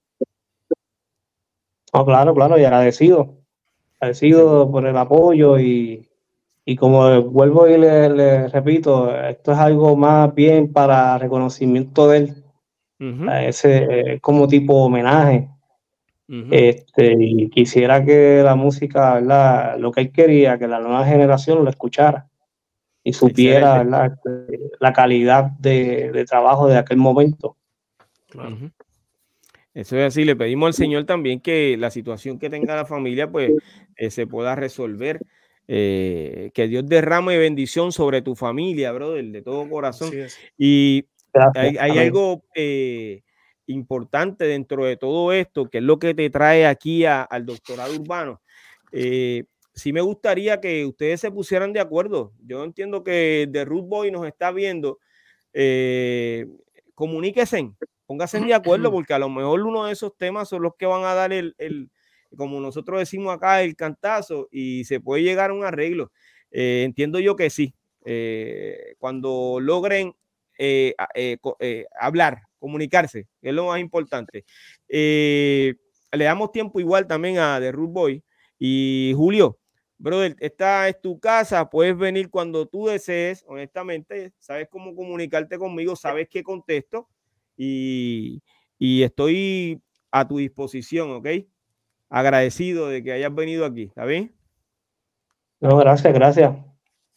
[1.93, 3.37] No, claro, claro, y agradecido.
[3.99, 6.09] Agradecido por el apoyo y,
[6.65, 12.19] y como vuelvo y le, le repito, esto es algo más bien para reconocimiento de
[12.19, 12.45] él,
[13.01, 15.49] Ujú, a ese eh, como tipo homenaje.
[16.51, 19.79] Este, y quisiera que la música, ¿verdad?
[19.79, 22.29] Lo que él quería, que la nueva generación lo escuchara
[23.03, 23.83] y supiera.
[23.83, 24.15] ¿verdad?
[24.15, 27.57] Este, La calidad de, de trabajo de aquel momento.
[28.31, 28.57] Claro.
[29.75, 33.31] Eso es así, le pedimos al Señor también que la situación que tenga la familia
[33.31, 33.53] pues
[33.97, 35.21] eh, se pueda resolver,
[35.69, 40.11] eh, que Dios derrame bendición sobre tu familia, brother, de todo corazón.
[40.59, 41.57] Y Gracias.
[41.57, 43.23] hay, hay algo eh,
[43.67, 47.95] importante dentro de todo esto, que es lo que te trae aquí a- al doctorado
[47.95, 48.41] urbano.
[48.93, 52.33] Eh, sí me gustaría que ustedes se pusieran de acuerdo.
[52.47, 54.99] Yo entiendo que The Root Boy nos está viendo.
[55.53, 56.47] Eh,
[56.95, 57.71] comuníquese,
[58.07, 61.05] pónganse de acuerdo porque a lo mejor uno de esos temas son los que van
[61.05, 61.91] a dar el, el
[62.37, 66.13] como nosotros decimos acá, el cantazo y se puede llegar a un arreglo.
[66.51, 67.75] Eh, entiendo yo que sí.
[68.05, 70.15] Eh, cuando logren
[70.59, 70.95] eh,
[71.99, 74.45] hablar, comunicarse, que es lo más importante.
[74.89, 75.77] Le
[76.25, 78.23] damos tiempo igual también a The Root Boy
[78.59, 79.59] y Julio.
[79.99, 85.97] Brother, esta es tu casa, puedes venir cuando tú desees, honestamente, sabes cómo comunicarte conmigo,
[85.97, 87.09] sabes qué contesto
[87.57, 88.43] y,
[88.79, 91.27] y estoy a tu disposición, ¿ok?
[92.17, 94.33] Agradecido de que hayas venido aquí, ¿está bien?
[95.59, 96.55] No, gracias, gracias.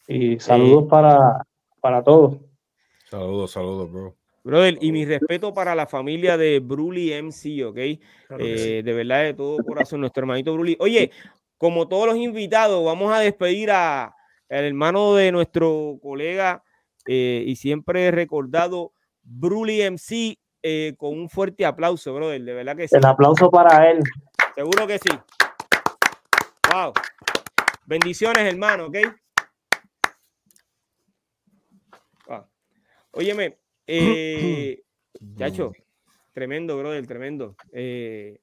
[0.07, 1.45] Y saludos para,
[1.79, 2.37] para todos.
[3.07, 4.15] Saludos, saludos, bro.
[4.43, 7.75] Brother, y mi respeto para la familia de Bruli MC, ¿ok?
[8.27, 8.69] Claro que sí.
[8.69, 10.75] Eh, de verdad, de todo corazón, nuestro hermanito Bruli.
[10.79, 11.11] Oye,
[11.59, 14.15] como todos los invitados, vamos a despedir a
[14.49, 16.63] al hermano de nuestro colega
[17.05, 22.41] eh, y siempre recordado Bruli MC eh, con un fuerte aplauso, brother.
[22.41, 22.95] De verdad que sí.
[22.95, 23.99] El aplauso para él.
[24.57, 25.09] Seguro que sí.
[26.73, 26.91] Wow.
[27.85, 28.97] Bendiciones, hermano, ¿ok?
[32.25, 32.47] Wow.
[33.11, 34.81] Óyeme, eh,
[35.37, 35.73] chacho,
[36.33, 37.55] tremendo, brother, tremendo.
[37.71, 38.39] Eh,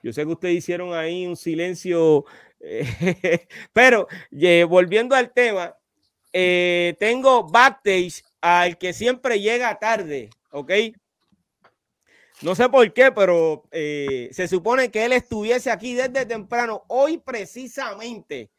[0.00, 2.24] yo sé que ustedes hicieron ahí un silencio,
[2.60, 4.06] eh, pero
[4.68, 5.76] volviendo al tema,
[6.30, 10.70] tengo backstage al que siempre llega tarde, ¿ok?
[12.42, 16.84] No sé por qué, pero eh, se supone que él estuviese aquí desde temprano.
[16.88, 18.50] Hoy precisamente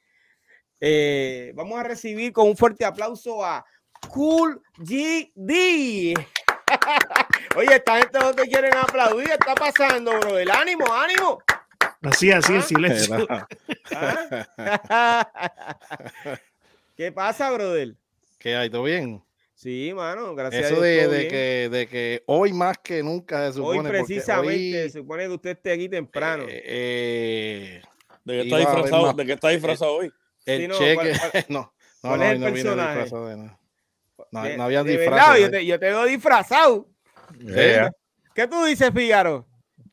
[0.82, 3.66] eh, vamos a recibir con un fuerte aplauso a
[4.10, 6.14] Cool GD.
[7.56, 9.28] Oye, esta gente no te quieren aplaudir.
[9.28, 10.38] ¿Qué está pasando, bro?
[10.38, 11.40] El ánimo, ánimo.
[12.02, 12.56] Así, así, Ah.
[12.58, 13.28] en silencio.
[14.90, 15.32] ¿Ah?
[16.96, 17.96] ¿Qué pasa, brother?
[18.38, 18.70] ¿Qué hay?
[18.70, 19.22] ¿Todo bien?
[19.62, 20.82] Sí, mano, gracias Eso a Dios.
[20.86, 23.78] de, todo de que, de que hoy más que nunca se Hoy supone.
[23.82, 26.46] porque precisamente hoy, se supone que usted esté aquí temprano.
[26.48, 27.82] eh, eh,
[28.24, 30.14] ¿De Iba está disfrazado, más- ¿de qué está disfrazado hoy?
[30.46, 30.96] el Sí, no, cheque.
[30.96, 33.60] ¿cuál- cuál- no, no, no, hoy no disfrazado de nada.
[34.32, 35.50] No, De- no había verdad, yo ¿eh?
[35.50, 36.88] te, yo te veo disfrazado.
[37.40, 37.92] Yeah.
[38.34, 39.46] ¿Qué tú dices, Fígaro?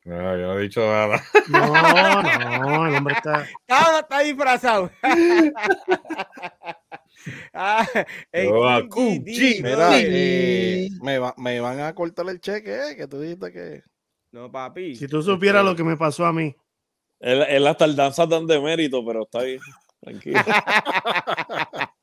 [0.05, 1.21] No, yo no he dicho nada.
[1.49, 3.45] No, no, el hombre está.
[3.67, 4.89] No está disfrazado.
[7.53, 7.85] ah,
[8.33, 13.51] G, Mira, eh, me, va- me van a cortar el cheque, eh, que tú dijiste
[13.51, 13.81] que.
[14.31, 14.95] No, papi.
[14.95, 16.55] Si tú supieras lo que me pasó a mí.
[17.19, 19.57] Él, él hasta el danza tan de mérito, pero está ahí.
[20.01, 20.39] Tranquilo.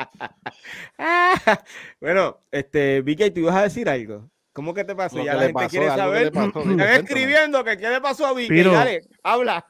[2.01, 4.31] Bueno, este, Vicky, ¿tú ibas a decir algo?
[4.53, 5.19] ¿Cómo que te pasó?
[5.19, 6.23] Lo ya que la le gente pasó, quiere que saber.
[6.25, 8.63] le pasó, Están escribiendo que qué le pasó a Vicky.
[8.63, 9.67] Dale, habla.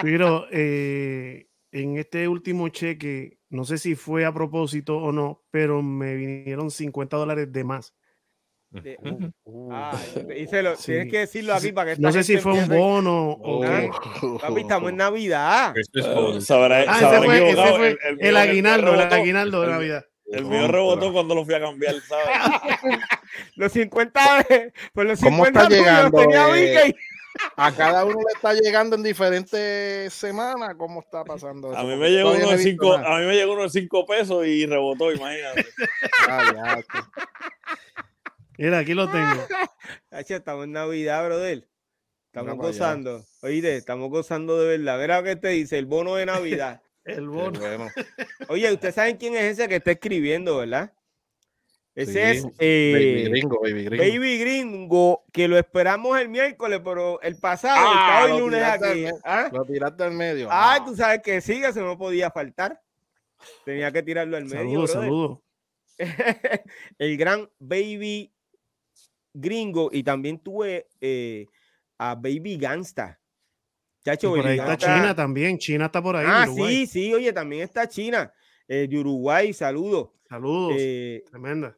[0.00, 5.82] Pero eh, en este último cheque, no sé si fue a propósito o no, pero
[5.82, 7.92] me vinieron 50 dólares de más.
[8.70, 8.96] De-
[9.70, 9.96] Ah,
[10.28, 10.92] díselo, Sí.
[10.92, 13.80] Tienes que decirlo aquí para que No sé si fue un bono o Ah,
[14.20, 14.28] qué.
[14.40, 15.74] Papi, estamos en Navidad.
[16.40, 17.76] Se habrá- Ah, se ese fue, ese equivocado.
[17.76, 19.14] fue El- el mío- el aguinaldo, el rebotó.
[19.16, 20.04] aguinaldo de Navidad.
[20.26, 22.26] El mío rebotó cuando lo fui a cambiar, ¿sabes?
[23.56, 24.20] Los 50,
[24.94, 26.94] pues los 50 ¿Cómo está llegando, tenía eh?
[27.56, 30.74] A cada uno le está llegando en diferentes semanas.
[30.76, 31.78] ¿Cómo está pasando eso?
[31.78, 33.16] A mí me llegó uno no de cinco, nada.
[33.16, 35.66] a mí me llegó uno de cinco pesos y rebotó, imagínate.
[36.28, 36.84] Ah, ya.
[38.58, 39.46] Mira, aquí lo tengo.
[40.10, 41.68] Estamos en Navidad, brother.
[42.26, 43.24] Estamos Mira gozando.
[43.42, 44.98] Oíste, estamos gozando de verdad.
[44.98, 46.80] Verá lo que te dice, el bono de Navidad.
[47.04, 47.60] El bono.
[47.60, 47.90] bueno.
[48.48, 50.94] Oye, ustedes saben quién es ese que está escribiendo, ¿verdad?
[51.96, 54.04] Ese Sí, es Baby eh, gringo, baby gringo.
[54.04, 58.84] Baby Gringo, que lo esperamos el miércoles, pero el pasado Ah, está hoy lunes aquí.
[58.84, 59.48] al me- ¿Ah?
[59.52, 60.48] Lo tiraste al medio.
[60.50, 62.80] Ah, Ah, tú sabes que sí, eso no podía faltar.
[63.64, 64.58] Tenía que tirarlo al medio.
[64.58, 65.38] Saludos, saludos.
[66.98, 68.32] el gran Baby
[69.32, 71.46] Gringo y también tuve eh,
[71.98, 73.20] a Baby Gangsta.
[74.04, 74.76] Chacho, por ahí está.
[74.76, 75.58] China también.
[75.58, 76.26] China está por ahí.
[76.28, 76.86] Ah, Uruguay.
[76.86, 78.32] sí, sí, oye, también está China,
[78.68, 80.10] eh, de Uruguay, saludos.
[80.28, 80.74] Saludos.
[80.78, 81.76] Eh, Tremenda.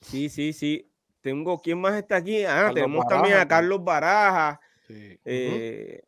[0.00, 0.90] Sí, sí, sí.
[1.20, 2.44] Tengo, ¿quién más está aquí?
[2.44, 5.18] Ah, Carlos tenemos también a Carlos Baraja, sí.
[5.24, 6.02] eh,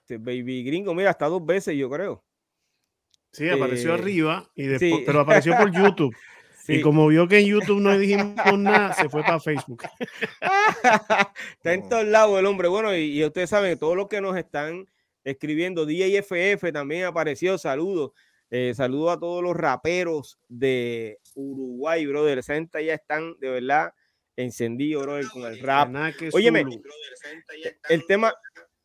[0.00, 2.24] este Baby Gringo, mira, hasta dos veces yo creo.
[3.32, 5.02] Sí, apareció eh, arriba, y después, sí.
[5.04, 6.14] pero apareció por YouTube.
[6.66, 6.78] Sí.
[6.78, 9.84] Y como vio que en YouTube no dijimos nada, se fue para Facebook.
[10.40, 12.66] Está en todos lados el hombre.
[12.66, 14.84] Bueno, y, y ustedes saben, todos los que nos están
[15.22, 17.56] escribiendo, DJFF también apareció.
[17.56, 18.10] Saludos.
[18.50, 22.38] Eh, saludos a todos los raperos de Uruguay, brother.
[22.38, 23.92] Esa gente ya están de verdad
[24.36, 25.90] encendidos, brother, con el rap.
[26.32, 26.64] Óyeme.
[27.88, 28.32] El tema.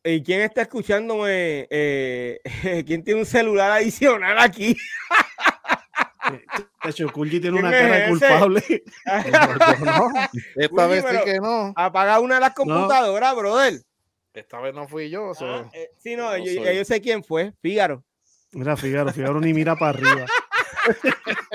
[0.04, 1.68] ¿Y quién está escuchándome?
[1.70, 2.40] Eh,
[2.86, 4.76] ¿Quién tiene un celular adicional aquí?
[6.84, 8.62] De hecho, Kulji tiene ¿Quién una cara de es culpable.
[10.56, 11.72] Esta Oye, vez sí pero- que no.
[11.76, 13.74] Apaga una de las computadoras, brother.
[14.34, 15.34] Esta vez no fui yo.
[15.34, 18.02] so- Ah, eh, sí, no, No yo, yo sé quién fue, Fígaro.
[18.52, 20.26] Mira, Figaro, Figaro ni mira para arriba.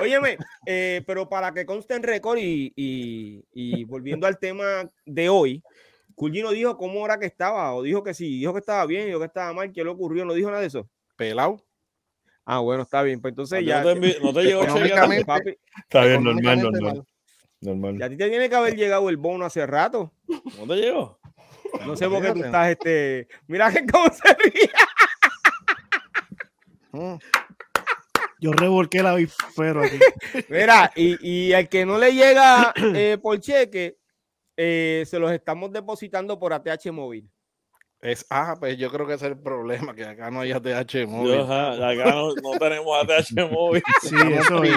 [0.00, 5.28] Óyeme, eh, pero para que conste en récord y, y- y volviendo al tema de
[5.28, 5.62] hoy,
[6.14, 9.18] Culgino dijo cómo era que estaba, o dijo que sí, dijo que estaba bien, dijo
[9.18, 10.88] que estaba mal, qué le ocurrió, no dijo nada de eso.
[11.16, 11.64] Pelado.
[12.44, 13.82] Ah, bueno, está bien, pues entonces ¿A ti ya.
[13.82, 14.62] No te, no te llegó
[15.26, 16.82] papi, Está bien, normal, normal.
[16.82, 17.04] mal.
[17.62, 17.96] Normal.
[18.00, 20.12] y a ti te tiene que haber llegado el bono hace rato.
[20.58, 21.18] ¿No te llegó?
[21.86, 23.28] No sé por qué tú estás, este.
[23.46, 24.70] Mira que cómo se ríe.
[26.92, 27.14] Mm.
[28.40, 29.98] Yo revolqué la bifero aquí.
[30.48, 33.98] Mira, y, y al que no le llega eh, por cheque,
[34.56, 37.30] eh, se los estamos depositando por ATH móvil.
[38.00, 40.86] Es, ah, pues yo creo que ese es el problema, que acá no hay ATH
[40.90, 41.40] Yo, móvil.
[41.40, 43.82] ajá, acá no, no tenemos ATH móvil.
[44.02, 44.76] Sí, eso es.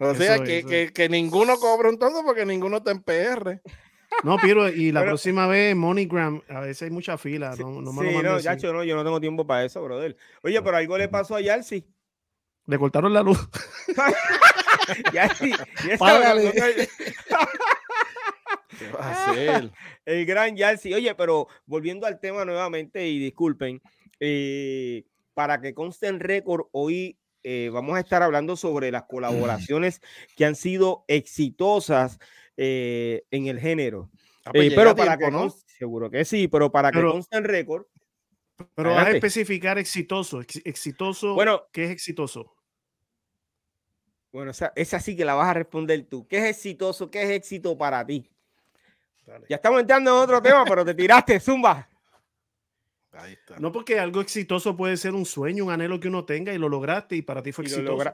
[0.00, 3.60] O sea, Eso que, eso que, que ninguno cobra entonces porque ninguno está en PR.
[4.24, 7.54] No, Piro, y la Pero- próxima vez, MoneyGram, a veces hay mucha fila.
[7.58, 8.44] No, no me sí, no, así.
[8.44, 10.16] Yacho, no, yo no tengo tiempo para eso, brother.
[10.42, 11.84] Oye, pero algo le pasó a Yalsi.
[12.66, 13.38] Le cortaron la luz.
[15.12, 15.50] Yalsi,
[15.86, 16.52] y esa- Págale.
[18.78, 19.70] ¿Qué va a hacer?
[20.04, 20.94] el gran Yalsi.
[20.94, 23.80] Oye, pero volviendo al tema nuevamente, y disculpen,
[24.20, 25.04] eh,
[25.34, 30.00] para que conste en récord, hoy eh, vamos a estar hablando sobre las colaboraciones
[30.36, 32.18] que han sido exitosas
[32.56, 34.10] eh, en el género.
[34.44, 35.50] Ah, pues Eh, pero para tiempo, que ¿no?
[35.78, 37.86] seguro que sí, pero para que Pero- conste en récord,
[38.74, 40.40] Pero vas a especificar exitoso.
[40.40, 41.34] ex- exitoso.
[41.34, 42.54] bueno, ¿Qué es exitoso?
[44.32, 46.26] bueno, esa, esa sí que la vas a responder tú.
[46.26, 47.10] ¿Qué es exitoso?
[47.10, 48.28] ¿Qué es éxito para ti?
[49.26, 49.46] Dale.
[49.48, 51.88] Ya estamos entrando en otro tema, pero te tiraste, Zumba.
[53.12, 53.58] Ahí está.
[53.58, 56.68] No porque algo exitoso puede ser un sueño, un anhelo que uno tenga y lo
[56.70, 58.10] lograste y para ti fue Y exitoso.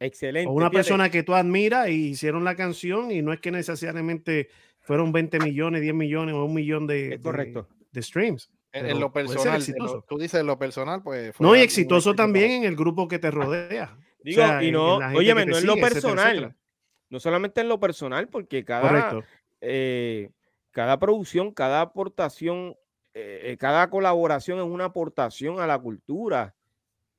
[0.00, 0.48] Excelente.
[0.48, 0.76] O una fíjate.
[0.78, 4.48] persona que tú admiras y hicieron la canción y no es que necesariamente
[4.80, 7.68] fueron 20 millones, 10 millones o un millón de, correcto.
[7.78, 8.50] de, de streams.
[8.74, 9.94] En, lo personal, en exitoso.
[9.96, 11.36] lo- tú dices en lo personal, pues.
[11.36, 13.96] fue No, y exitoso también en el grupo que te rodea.
[14.24, 16.56] Digo, sea, y no, óyeme, no en lo sigue, etcétera, personal, etcétera.
[17.10, 19.20] no solamente en lo personal, porque cada,
[19.60, 20.30] eh,
[20.70, 22.74] cada producción, cada aportación,
[23.14, 26.54] eh, eh, cada colaboración es una aportación a la cultura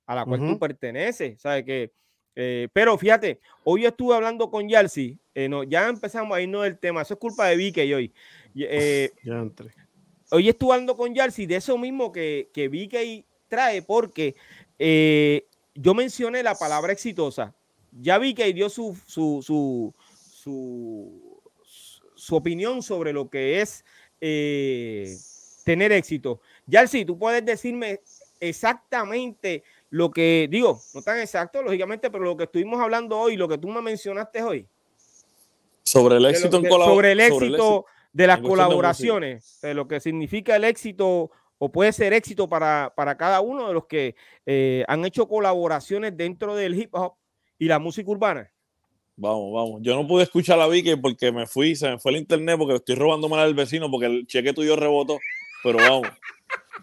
[0.08, 1.64] a la cual tú perteneces, ¿sabes?
[1.66, 1.92] Que,
[2.36, 6.64] eh, pero fíjate, hoy yo estuve hablando con Yalsi, eh, no, ya empezamos a irnos
[6.64, 8.14] del tema, eso es culpa de Vicky hoy.
[8.56, 9.72] Eh, Ya entré.
[10.32, 14.36] hoy estuve hablando con Yalsi de eso mismo que, que Vicky trae, porque
[14.80, 17.54] eh, yo mencioné la palabra exitosa.
[17.92, 21.42] Ya Vicky dio su, su, su, su,
[22.16, 23.84] su opinión sobre lo que es
[25.64, 26.42] tener éxito.
[26.66, 28.00] Yalsi, tú puedes decirme
[28.40, 29.64] exactamente
[29.96, 33.60] lo que digo, no tan exacto, lógicamente, pero lo que estuvimos hablando hoy, lo que
[33.60, 34.68] tú me mencionaste hoy
[35.84, 37.86] Sobre el éxito en que- colab- sobre el éxito éxito.
[38.12, 41.30] de las de colaboraciones, de lo que significa el éxito
[41.60, 44.16] o puede ser éxito para, para cada uno de los que
[44.48, 47.14] eh, han hecho colaboraciones dentro del hip hop
[47.60, 48.52] y la música urbana.
[49.16, 49.82] Vamos, vamos.
[49.84, 52.76] Yo no pude escuchar a Vicky porque me fui, se me fue el internet porque
[52.78, 55.20] estoy robándome al vecino porque el cheque tuyo rebotó.
[55.64, 56.08] Pero vamos.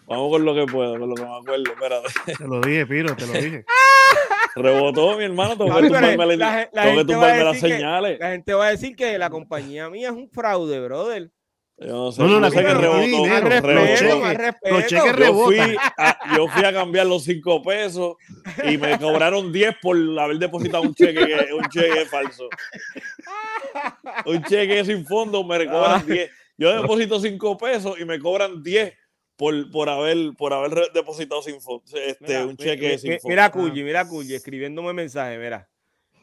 [0.07, 1.65] Vamos con lo que puedo, con lo que me acuerdo.
[1.73, 2.09] Espérate.
[2.39, 3.65] Te lo dije, Piro, te lo dije.
[4.57, 5.57] Rebotó, mi hermano.
[5.57, 8.19] Tengo que tumbarme, la la, tengo que tumbarme las que- señales.
[8.19, 11.31] La gente va a decir que la compañía mía es un fraude, brother.
[11.83, 13.01] Yo no sé, No, no, la sé que rebotó.
[13.01, 13.73] dinero, rebotó.
[13.73, 14.81] los respeto, cheques- más los respeto.
[14.87, 15.59] cheques Yo fui,
[15.97, 18.17] a, yo fui a cambiar los cinco pesos
[18.69, 22.49] y me cobraron 10 por haber depositado un cheque, que- un cheque falso.
[24.27, 26.31] Un cheque sin fondo me cobran 10.
[26.59, 28.93] Yo deposito 5 pesos y me cobran 10
[29.41, 31.57] por, por, haber, por haber depositado sin.
[31.57, 33.19] Este, Mira, un cheque mi- sin.
[33.25, 35.67] Mira, Culli, mira, Culli, escribiéndome mensaje, mira.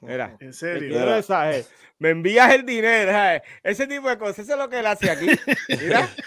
[0.01, 0.37] Mira.
[0.39, 0.89] En serio.
[0.89, 1.15] Mira.
[1.15, 1.65] mensaje.
[1.97, 3.41] Me envías el dinero, ¿sabes?
[3.63, 5.25] Ese tipo de cosas, eso es lo que él hace aquí.
[5.67, 6.07] Mira.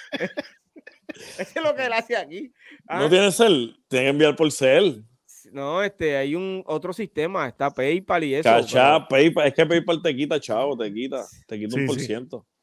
[1.39, 2.53] Eso es lo que él hace aquí.
[2.87, 3.77] Ah, ¿No tienes cel?
[3.89, 5.05] Tienes que enviar por cel.
[5.53, 8.49] No, este, hay un otro sistema, está PayPal y eso.
[8.49, 9.49] Cachá, PayPal.
[9.49, 11.27] Es que PayPal te quita, chavo, te quita.
[11.49, 12.07] Te quita un por sí.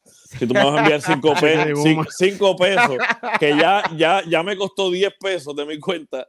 [0.08, 2.16] Si tú me vas a enviar 5 Sí, de pesos.
[2.18, 2.98] 5 pesos,
[3.40, 6.28] que ya, ya, ya me costó 10 pesos de mi cuenta,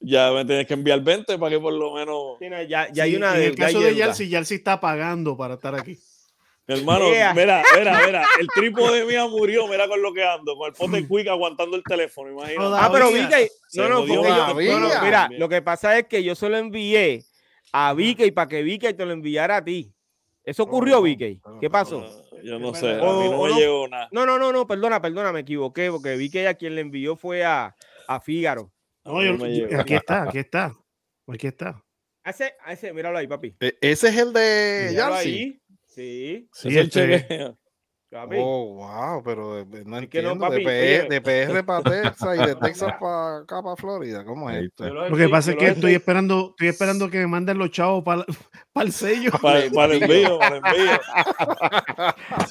[0.00, 2.36] ya me tienes que enviar 20 para que por lo menos.
[2.38, 3.98] pero- Sí, no, ya, ya hay Sí, una en el caso de deuda.
[4.06, 5.98] Yalsi, Yalsi está pagando para estar aquí.
[6.66, 7.34] Mi hermano, Yeah.
[7.34, 11.06] mira, mira, mira, el trípode mía murió, mira con lo que ando, con el pote
[11.06, 12.76] quick aguantando el teléfono, imagínate.
[12.78, 14.54] Ah, pero Se no, no, yo- no, no,
[15.02, 17.22] mira, lo que pasa es que yo se lo envié
[17.72, 19.90] a Vicky para que Vicky te lo enviara a ti.
[20.42, 21.40] ¿Eso ocurrió, Vicky?
[21.44, 22.23] no, ¿Qué no, pasó?
[22.44, 24.08] Yo no sé, a mí no me no- llegó nada.
[24.12, 27.44] No, no, no, no, perdona, perdona, me equivoqué, porque Vicky a quien le envió fue
[27.44, 27.74] a,
[28.06, 28.72] a Fígaro.
[29.04, 29.80] A No, mí yo- no me yo- llegó.
[29.80, 30.74] aquí está, aquí está.
[31.26, 31.82] Aquí está.
[32.24, 33.54] Ese, ese, míralo ahí, papi.
[33.60, 35.60] E- Ese es el de Yancy.
[35.86, 36.82] Sí, Sí, Ese es el
[37.12, 37.58] este- chequeo.
[38.14, 38.36] Papi.
[38.38, 40.38] Oh, wow, pero eh, no Es que no, entiendo.
[40.38, 41.08] papi, de, PR, oye.
[41.08, 44.24] de PR para Texas y de Texas para acá para Florida.
[44.24, 44.88] ¿Cómo es esto?
[44.88, 48.24] Lo que pasa es que estoy esperando, estoy esperando que me manden los chavos para
[48.76, 49.30] el sello.
[49.42, 50.98] Para, para el envío, para el envío.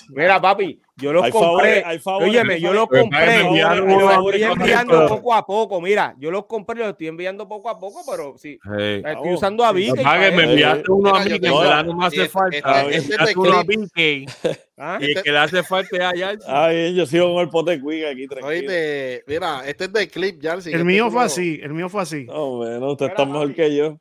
[0.09, 1.47] Mira, papi, yo los Hay compré.
[1.47, 2.29] favores, hay favores.
[2.29, 3.43] Óyeme, yo los compré.
[3.43, 5.81] los estoy enviando poco a poco.
[5.81, 8.59] Mira, yo los compré y los estoy enviando poco a poco, pero sí.
[8.77, 9.01] Hey.
[9.05, 9.99] Estoy usando a Vika.
[10.01, 12.57] y Pague, para me enviaste uno a verdad no me hace este- falta.
[12.57, 14.29] este- este es de enviaste uno a clip.
[14.85, 14.97] ¿Ah?
[14.99, 16.37] y el que le hace falta es allá.
[16.47, 18.47] Ah, bien, yo sigo con el pote quick aquí, tranquilo.
[18.47, 20.69] Oíste, mira, este es de clip, Yancy.
[20.69, 22.25] El este mío fue así, el mío fue así.
[22.25, 23.97] No, bueno, usted Mira, está mejor que yo.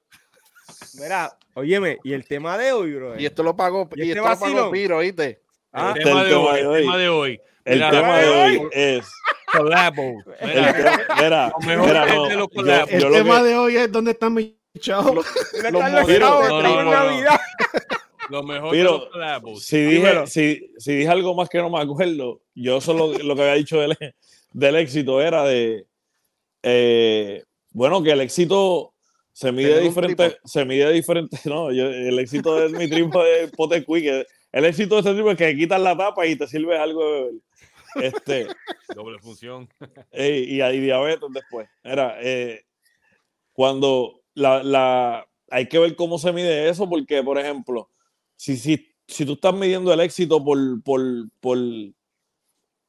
[1.00, 3.18] Mira, óyeme, y el tema de hoy, bro.
[3.20, 4.70] Y esto lo pagó, ¿Y y, este esto lo pagó?
[4.72, 5.40] Piro, ¿oíste?
[5.72, 6.80] Ah, El Este tema de el tema hoy, de el hoy.
[6.82, 7.40] tema de hoy.
[7.64, 8.68] El Mira, tema de hoy.
[8.72, 9.12] es.
[9.52, 10.02] Collabo.
[10.40, 11.52] El Mira, tema, mira,
[12.06, 12.48] no, de yo-
[12.98, 15.14] yo El tema que- de hoy es dónde están mis chavos.
[15.14, 15.82] los están los
[16.18, 16.84] chavos de de.
[16.84, 17.40] Navidad.
[18.32, 19.62] Lo mejor Pero, de los collabos.
[19.64, 23.42] Si dije, si, si dije algo más que no me acuerdo, yo solo lo que
[23.42, 23.94] había dicho del,
[24.52, 25.86] del éxito era de,
[26.62, 28.94] eh, bueno, que el éxito
[29.32, 33.84] se mide diferente, se mide diferente, no, yo- el éxito de mi tripo de Pote
[33.84, 37.04] Quick, el éxito de este tripo es que quitas la tapa y te sirves algo
[37.04, 37.32] de beber.
[37.96, 38.46] Este,
[38.96, 39.68] Doble función.
[40.10, 41.68] Ey, y hay diabetes después.
[41.82, 42.62] Era, eh,
[43.52, 47.90] cuando la, la, hay que ver cómo se mide eso, porque, por ejemplo,
[48.42, 51.00] si, si, si tú estás midiendo el éxito por, por,
[51.40, 51.58] por,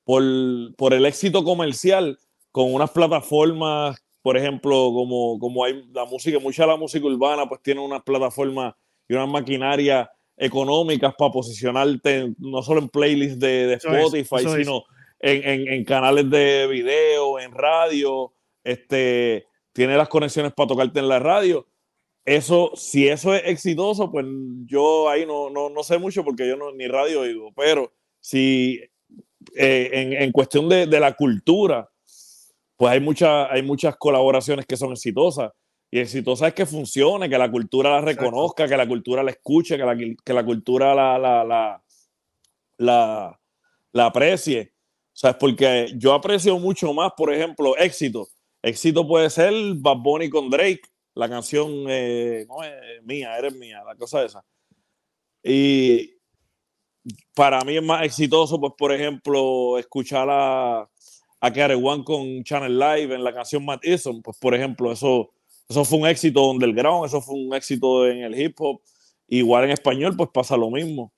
[0.03, 0.23] por,
[0.75, 2.17] por el éxito comercial
[2.51, 7.47] con unas plataformas, por ejemplo, como, como hay la música, mucha de la música urbana,
[7.47, 8.73] pues tiene unas plataformas
[9.07, 14.35] y unas maquinarias económicas para posicionarte no solo en playlists de, de Eso es, Spotify,
[14.45, 14.65] eso es.
[14.65, 14.83] sino
[15.19, 18.33] en, en- en canales de video, en radio,
[18.63, 21.67] este, tiene las conexiones para tocarte en la radio.
[22.25, 24.25] Eso, si eso es exitoso, pues
[24.65, 28.79] yo ahí no, no, no sé mucho porque yo no, ni radio oigo, pero si
[29.55, 31.89] eh, en, en cuestión de, de la cultura,
[32.77, 35.51] pues hay, mucha, hay muchas colaboraciones que son exitosas.
[35.91, 38.21] Y exitosa es que funcione, que la cultura la Exacto.
[38.23, 41.83] reconozca, que la cultura la escuche, que la, que la cultura la, la, la,
[42.77, 43.39] la,
[43.91, 44.73] la aprecie.
[45.13, 48.27] O sea, es porque yo aprecio mucho más, por ejemplo, éxito.
[48.63, 50.81] Éxito puede ser Bad Bunny con Drake,
[51.15, 52.73] la canción eh, ¿cómo es?
[53.03, 54.43] mía, eres mía, la cosa esa.
[55.43, 56.13] Y
[57.35, 60.89] para mí es más exitoso, pues, por ejemplo, escuchar a,
[61.39, 65.31] a Carey One con Channel Live en la canción Matt Eason, pues, por ejemplo, eso,
[65.67, 68.81] eso fue un éxito underground, eso fue un éxito en el hip hop.
[69.27, 71.11] Igual en español, pues pasa lo mismo.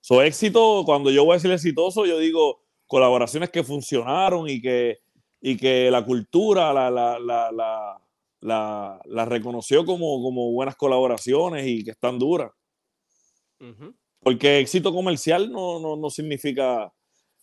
[0.00, 5.00] So, éxito, cuando yo voy a decir exitoso, yo digo colaboraciones que funcionaron y que,
[5.40, 8.01] y que la cultura la, la, la, la,
[8.42, 12.50] la, la reconoció como, como buenas colaboraciones y que están duras.
[14.18, 16.92] Porque éxito comercial no, no, no significa.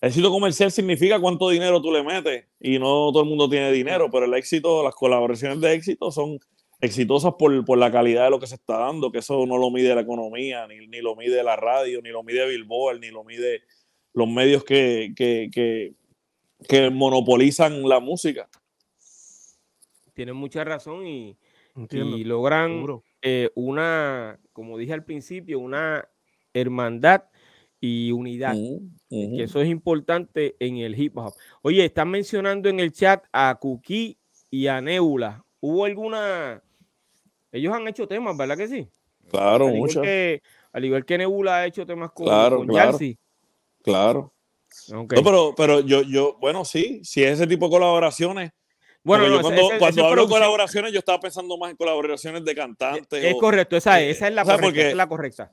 [0.01, 2.45] Éxito comercial significa cuánto dinero tú le metes.
[2.59, 6.39] Y no todo el mundo tiene dinero, pero el éxito, las colaboraciones de éxito son
[6.81, 9.69] exitosas por, por la calidad de lo que se está dando, que eso no lo
[9.71, 13.23] mide la economía, ni, ni lo mide la radio, ni lo mide Billboard, ni lo
[13.23, 13.63] mide
[14.13, 15.93] los medios que, que, que,
[16.67, 18.49] que monopolizan la música.
[20.19, 21.37] Tienen mucha razón y,
[22.25, 22.85] logran
[23.21, 26.09] eh, una, como dije al principio, una
[26.53, 27.23] hermandad
[27.79, 28.53] y unidad.
[28.53, 28.81] Ujú.
[29.09, 31.33] que eso es importante en el hip hop.
[31.61, 34.17] Oye, están mencionando en el chat a Kuki
[34.51, 35.45] y a Nebula.
[35.61, 36.61] ¿Hubo alguna?
[37.53, 38.89] Ellos han hecho temas, ¿verdad que sí?
[39.29, 40.03] Claro, al, muchas.
[40.03, 40.41] que,
[40.73, 42.91] al igual que Nebula ha hecho temas con, Claro, con claro.
[42.91, 43.17] Yalsi.
[43.81, 44.33] Claro.
[44.89, 48.51] No, pero, pero yo, yo, bueno, sí, si es ese tipo de colaboraciones.
[49.03, 51.57] Bueno, porque no, yo cuando, ese- ese- cuando ese hablo de colaboraciones, yo estaba pensando
[51.57, 53.23] más en colaboraciones de cantantes.
[53.23, 54.63] es o- correcto, esa es, esa es la correcta.
[54.65, 55.51] porque- es la correcta.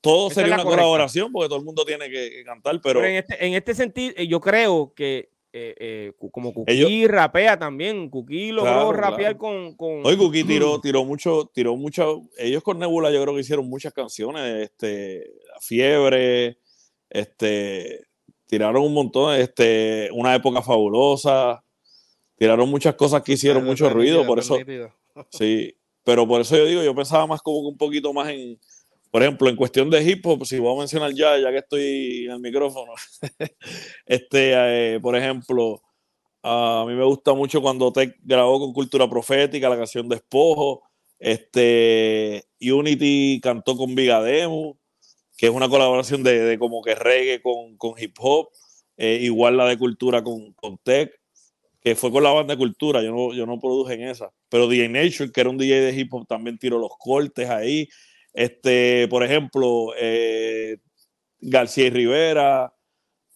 [0.00, 0.82] todo esa sería una correcta.
[0.82, 4.14] colaboración porque todo el mundo tiene que, cantar, pero, Pero en este, en este sentido,
[4.16, 9.36] eh, yo creo que eh, eh, como Kuki Ellos- rapea también, Kuki logró Claro, rapear
[9.36, 9.38] claro.
[9.38, 13.42] con, con hoy Cookie tiró, tiró mucho, tiró mucho, ellos con Nebula yo creo que
[13.42, 16.56] hicieron muchas canciones, este, Fiebre,
[17.10, 18.06] este,
[18.46, 21.62] tiraron un montón, este, una época fabulosa,
[22.36, 24.92] tiraron muchas cosas que hicieron mucho ruido, nítido, por eso, nítido.
[25.30, 25.74] Sí,
[26.04, 28.58] pero por eso yo digo, yo pensaba más como que un poquito más en,
[29.10, 32.24] por ejemplo, en cuestión de hip hop, si voy a mencionar ya, ya que estoy
[32.24, 32.92] en el micrófono,
[34.06, 35.82] este, eh, por ejemplo,
[36.42, 40.82] a mí me gusta mucho cuando Tech grabó con Cultura Profética la canción Despojo,
[41.18, 44.78] este, Unity cantó con Vigademo,
[45.36, 48.48] que es una colaboración de, de como que reggae con, con hip hop,
[48.96, 51.12] eh, igual la de Cultura con, con Tech.
[51.82, 54.88] Que fue con la banda cultura, yo no, yo no produje en esa, pero DJ
[54.88, 57.88] Nature, que era un DJ de hip hop, también tiró los cortes ahí.
[58.32, 60.78] Este, por ejemplo, eh,
[61.40, 62.72] García y Rivera,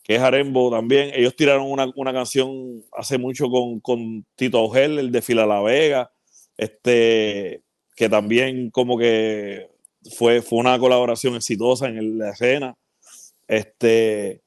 [0.05, 5.01] que es Arembo también, ellos tiraron una, una canción hace mucho con, con Tito Augel,
[5.01, 6.13] el de Fila La Vega,
[6.57, 7.63] este,
[7.97, 9.69] que también como que
[10.17, 12.77] fue, fue una colaboración exitosa en la escena.
[13.49, 14.43] Este,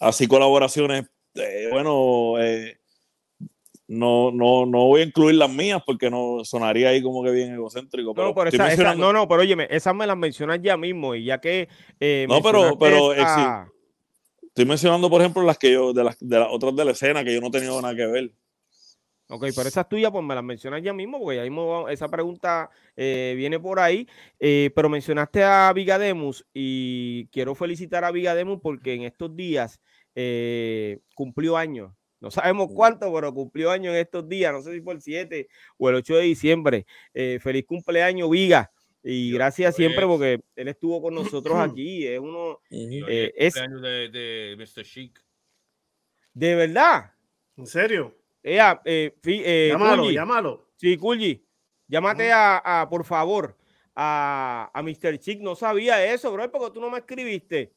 [0.00, 2.79] así colaboraciones, eh, bueno, eh,
[3.92, 7.52] no, no, no voy a incluir las mías porque no sonaría ahí como que bien
[7.52, 8.14] egocéntrico.
[8.28, 11.40] No, pero esa- no, no, pero óyeme, esas me las mencionas ya mismo y ya
[11.40, 11.68] que.
[11.98, 14.46] eh, No, pero- pero, eh, sí.
[14.46, 17.24] Estoy mencionando, por ejemplo, las que yo, de las, de las otras de la escena
[17.24, 18.32] que yo no he tenido nada que ver.
[19.28, 22.68] Ok, pero esas tuyas, pues me las mencionas ya mismo, porque ya mismo esa pregunta
[22.96, 24.06] eh, viene por ahí.
[24.40, 29.80] eh, pero mencionaste a Vigademus y quiero felicitar a Vigademus porque en estos días
[30.16, 31.92] eh, cumplió años.
[32.20, 34.52] No sabemos cuánto, pero cumplió años en estos días.
[34.52, 35.48] No sé si por el 7
[35.78, 36.86] o el 8 de diciembre.
[37.14, 38.70] Eh, feliz cumpleaños, Viga.
[39.02, 42.06] Y gracias siempre porque él estuvo con nosotros aquí.
[42.06, 44.84] Es uno, Eh, es de, de Mr.
[44.84, 45.18] Chic.
[46.34, 47.12] de verdad.
[47.56, 48.14] ¿En serio?
[48.42, 50.14] Ea, eh, fi- eh, llámalo, Kulji.
[50.14, 50.68] llámalo.
[50.76, 51.42] Sí, Kulji,
[51.88, 53.56] llámate a, a, por favor,
[53.94, 55.18] a, a Mr.
[55.18, 55.40] Chick.
[55.40, 57.72] No sabía eso, bro, porque tú no me escribiste.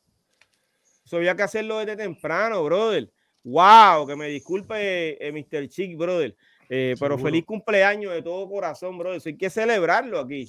[1.06, 3.10] Eso había que hacerlo desde temprano, brother.
[3.44, 5.68] Wow, que me disculpe, eh, Mr.
[5.68, 6.36] Chick, brother.
[6.70, 9.18] Eh, pero feliz cumpleaños de todo corazón, brother.
[9.18, 10.48] Eso hay que celebrarlo aquí.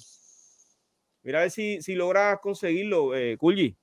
[1.22, 3.76] Mira a ver si, si logras conseguirlo, eh, Kulji.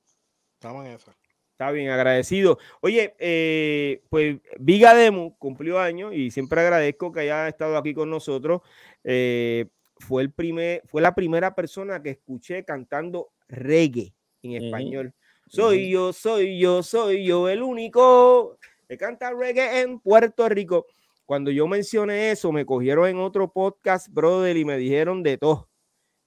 [0.54, 1.16] Estamos en esa.
[1.62, 2.58] Está bien, agradecido.
[2.82, 8.10] Oye, eh, pues Viga Demo cumplió años y siempre agradezco que haya estado aquí con
[8.10, 8.62] nosotros.
[9.04, 15.14] Eh, fue, el primer, fue la primera persona que escuché cantando reggae en español.
[15.48, 18.58] Soy yo, soy yo, soy yo el único
[18.92, 20.86] que canta reggae en Puerto Rico.
[21.26, 25.70] Cuando yo mencioné eso, me cogieron en otro podcast, brother, y me dijeron de todo.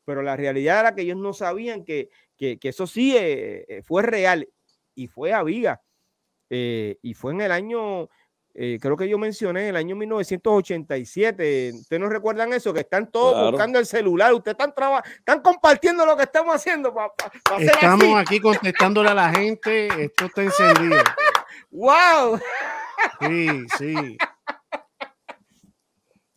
[0.07, 2.09] Pero la realidad era que ellos no sabían que,
[2.39, 4.49] que, que eso sí eh, eh, fue real
[4.95, 5.83] y fue a Viga.
[6.49, 8.09] Eh, y fue en el año,
[8.55, 11.73] eh, creo que yo mencioné, en el año 1987.
[11.75, 12.73] ¿Ustedes no recuerdan eso?
[12.73, 13.51] Que están todos Claro.
[13.51, 14.33] buscando el celular.
[14.33, 17.13] Ustedes están, traba- están compartiendo lo que estamos haciendo para
[17.53, 18.15] hacer Estamos así.
[18.15, 19.89] aquí contestándole a la gente.
[20.05, 20.97] Esto está encendido.
[21.71, 22.39] ¡Wow!
[23.21, 24.17] Sí, sí.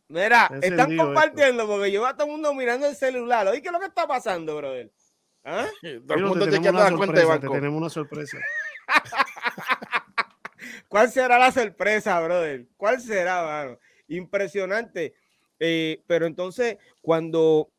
[0.10, 1.04] Mira, Está están esto.
[1.04, 3.48] compartiendo porque yo a todo el mundo mirando el celular.
[3.48, 4.92] Oye, ¿qué es lo que está pasando, brother?
[5.44, 5.68] ¿Ah?
[6.08, 7.40] Todo el mundo te que tenemos cuenta de sorpresa.
[7.40, 7.54] Te banco.
[7.54, 8.38] tenemos una sorpresa.
[10.88, 12.68] ¿Cuál será la sorpresa, brother?
[12.78, 13.80] ¿Cuál será, mano?
[14.08, 15.14] Impresionante.
[15.60, 17.70] Eh, pero entonces, cuando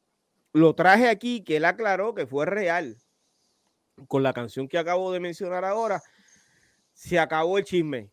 [0.52, 2.96] lo traje aquí, que él aclaró que fue real,
[4.06, 6.02] con la canción que acabo de mencionar ahora,
[6.98, 8.10] se acabó el chisme.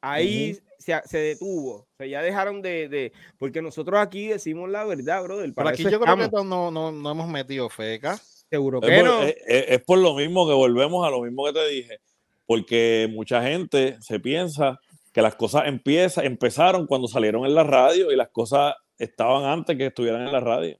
[0.00, 1.74] Ahí se, se detuvo.
[1.74, 5.44] O sea, ya dejaron de, de- Porque nosotros aquí decimos la verdad, brother.
[5.46, 6.46] Pero Para aquí yo creo que estamos.
[6.46, 8.16] no, no, no hemos metido feca.
[8.48, 9.22] Seguro Es que por, no.
[9.24, 11.98] es- es- es por lo mismo que volvemos a lo mismo que te dije,
[12.46, 14.78] porque mucha gente se piensa
[15.12, 19.76] que las cosas empieza, empezaron cuando salieron en la radio y las cosas estaban antes
[19.76, 20.78] que estuvieran en la radio.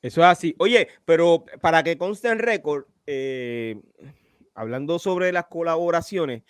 [0.00, 0.54] Eso es así.
[0.58, 3.76] Oye, pero para que conste en récord, eh,
[4.58, 6.42] hablando sobre las colaboraciones,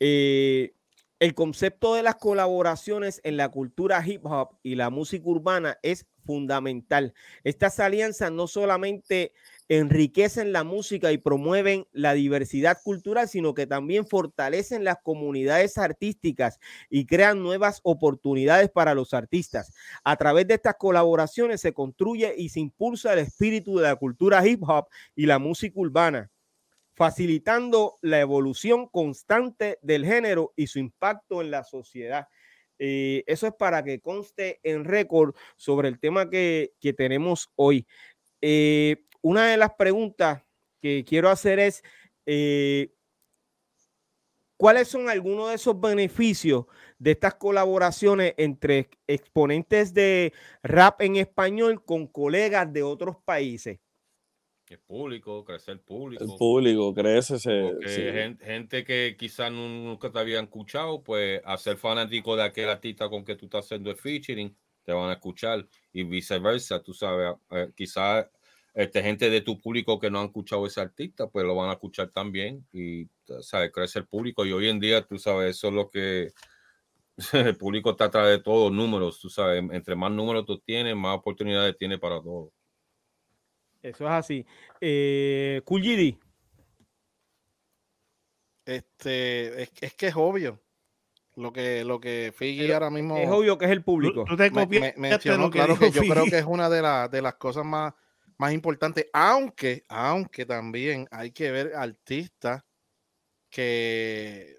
[0.00, 0.74] eh,
[1.18, 6.06] el concepto de las colaboraciones en la cultura hip hop y la música urbana es
[6.26, 7.14] fundamental.
[7.42, 9.32] Estas alianzas no solamente
[9.68, 16.58] enriquecen la música y promueven la diversidad cultural, sino que también fortalecen las comunidades artísticas
[16.90, 19.72] y crean nuevas oportunidades para los artistas.
[20.04, 24.46] A través de estas colaboraciones se construye y se impulsa el espíritu de la cultura
[24.46, 26.30] hip hop y la música urbana,
[26.96, 32.26] facilitando la evolución constante del género y su impacto en la sociedad.
[32.78, 37.86] Eh, eso es para que conste en récord sobre el tema que, que tenemos hoy.
[38.40, 40.42] Eh, una de las preguntas
[40.80, 41.82] que quiero hacer es,
[42.24, 42.94] eh,
[44.56, 46.64] ¿cuáles son algunos de esos beneficios
[46.98, 50.32] de estas colaboraciones entre exponentes de
[50.62, 53.78] rap en español con colegas de otros países?
[54.68, 56.24] El público, crecer público.
[56.24, 58.02] El público crece, se, sí.
[58.44, 63.24] gente, que quizás nunca te habían escuchado, pues a ser fanático de aquel artista con
[63.24, 67.70] que tú estás haciendo el featuring, te van a escuchar y viceversa, tú sabes, eh,
[67.76, 68.26] quizás
[68.76, 71.74] este, gente de tu público que no han escuchado ese artista, pues lo van a
[71.74, 73.08] escuchar también y,
[73.40, 76.32] sabes, crece el público y hoy en día, tú sabes, eso es lo que
[77.32, 81.16] el público está atrás de todos números, tú sabes, entre más números tú tienes, más
[81.16, 82.52] oportunidades tiene para todo.
[83.86, 84.44] Eso es así.
[84.80, 86.18] Eh, Cool GD,
[88.64, 90.60] Este, es, es que es obvio
[91.36, 94.24] lo que, lo que Figgy Pero ahora mismo Es obvio que es el público.
[94.24, 96.82] tú te me- me- mencionó, lo que claro que yo creo que es una de,
[96.82, 97.94] las de las cosas más,
[98.38, 102.64] más importantes, aunque, aunque también hay que ver artistas
[103.48, 104.56] que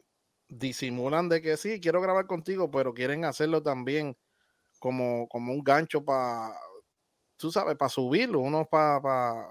[0.47, 4.15] disimulan de que sí, quiero grabar contigo, pero quieren hacerlo también
[4.79, 6.55] como, como un gancho para,
[7.37, 9.49] tú sabes, para subirlo, uno para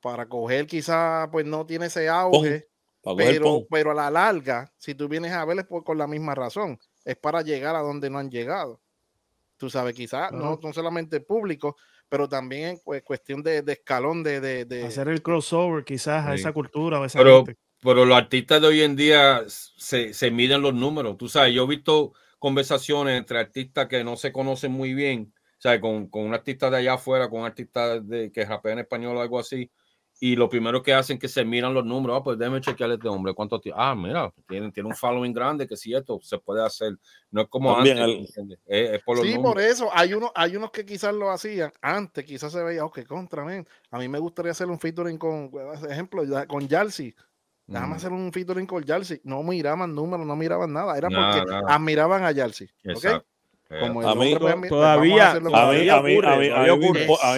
[0.00, 2.68] para coger quizás, pues no tiene ese auge,
[3.02, 6.06] Para pero, pero a la larga, si tú vienes a ver es por, con la
[6.06, 8.80] misma razón, es para llegar a donde no han llegado.
[9.56, 11.76] Tú sabes, quizás no, no solamente el público,
[12.08, 16.26] pero también en pues, cuestión de, de escalón de, de, de- Hacer el crossover quizás
[16.26, 17.60] a esa cultura a esa Pero, gente.
[17.82, 21.18] pero los artistas de hoy en día se, se miden los números.
[21.18, 25.80] Tú sabes, yo he visto conversaciones entre artistas que no se conocen muy bien, sea,
[25.80, 29.16] con, con un artista de allá afuera, con un artista de, que rapea en español
[29.16, 29.70] o algo así,
[30.20, 32.18] y lo primero que hacen es que se miran los números.
[32.18, 33.34] Ah, pues déjame chequear este hombre.
[33.34, 33.76] ¿Cuánto tiene?
[33.80, 36.96] Ah, mira, tiene, tiene un following grande, que si esto se puede hacer.
[37.30, 39.54] No es como También antes, el- es, es por los Sí, números.
[39.54, 43.04] por eso hay unos, hay unos que quizás lo hacían antes, quizás se veía, ok,
[43.06, 47.14] contra, men, A mí me gustaría hacer un featuring con, por ejemplo, con Jalsi.
[47.66, 49.20] Déjame Mm, hacer un featuring con Jalsi.
[49.24, 50.96] No miraban números, no miraban nada.
[50.98, 51.62] Era Nada, porque nada.
[51.68, 52.64] admiraban a Jalsi.
[52.92, 53.22] ¿ok?
[53.70, 54.30] Eh, Como A mí-
[54.68, 56.80] todavía- a mí, Todavía a mí, ocurre, a mí, a todavía mí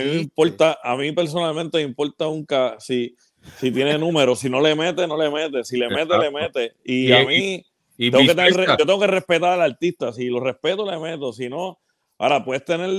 [0.04, 3.16] me importa, a mí personalmente me importa un ca si,
[3.58, 6.74] si tiene números, si no le mete, no le mete, si le mete, le mete.
[6.84, 7.64] Y, Y- a mí,
[7.98, 11.32] y tengo que tener- yo tengo que respetar al artista, si lo respeto, le meto,
[11.32, 11.78] si no,
[12.18, 12.90] ahora puedes tener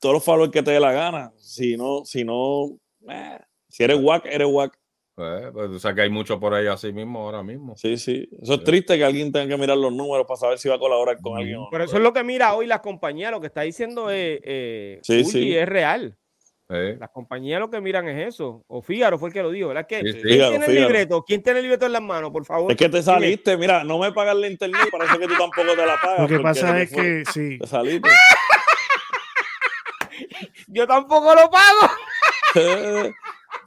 [0.00, 2.76] todos los followers que te dé la gana, si no, si no,
[3.08, 3.38] eh,
[3.68, 4.76] si eres wack, eres wack.
[5.14, 7.76] Pues, pues, o sea que hay mucho por ahí así mismo ahora mismo.
[7.76, 8.26] Sí, sí.
[8.40, 8.64] Eso es Sí.
[8.64, 11.36] triste que alguien tenga que mirar los números para saber si va a colaborar con
[11.36, 11.68] alguien o no.
[11.70, 14.98] Pero eso es lo que mira hoy las compañías, lo que está diciendo es, eh,
[15.02, 15.54] Sí, sí.
[15.56, 16.16] es real.
[16.74, 18.64] Eh, Las compañías lo que miran es eso.
[18.66, 19.86] O Fígaro fue el que lo dijo, ¿verdad?
[19.86, 20.12] que Sí, sí.
[20.12, 20.88] ¿Quién Fígaro, tiene el Fígaro.
[20.88, 21.24] libreto?
[21.26, 22.70] ¿Quién tiene el libreto en las manos, por favor?
[22.72, 25.84] Es que te saliste, mira, no me pagas la internet, parece que tú tampoco te
[25.86, 26.20] la pagas.
[26.20, 27.58] Lo que pasa es que sí.
[27.58, 28.08] Te saliste.
[30.68, 31.92] Yo tampoco lo pago.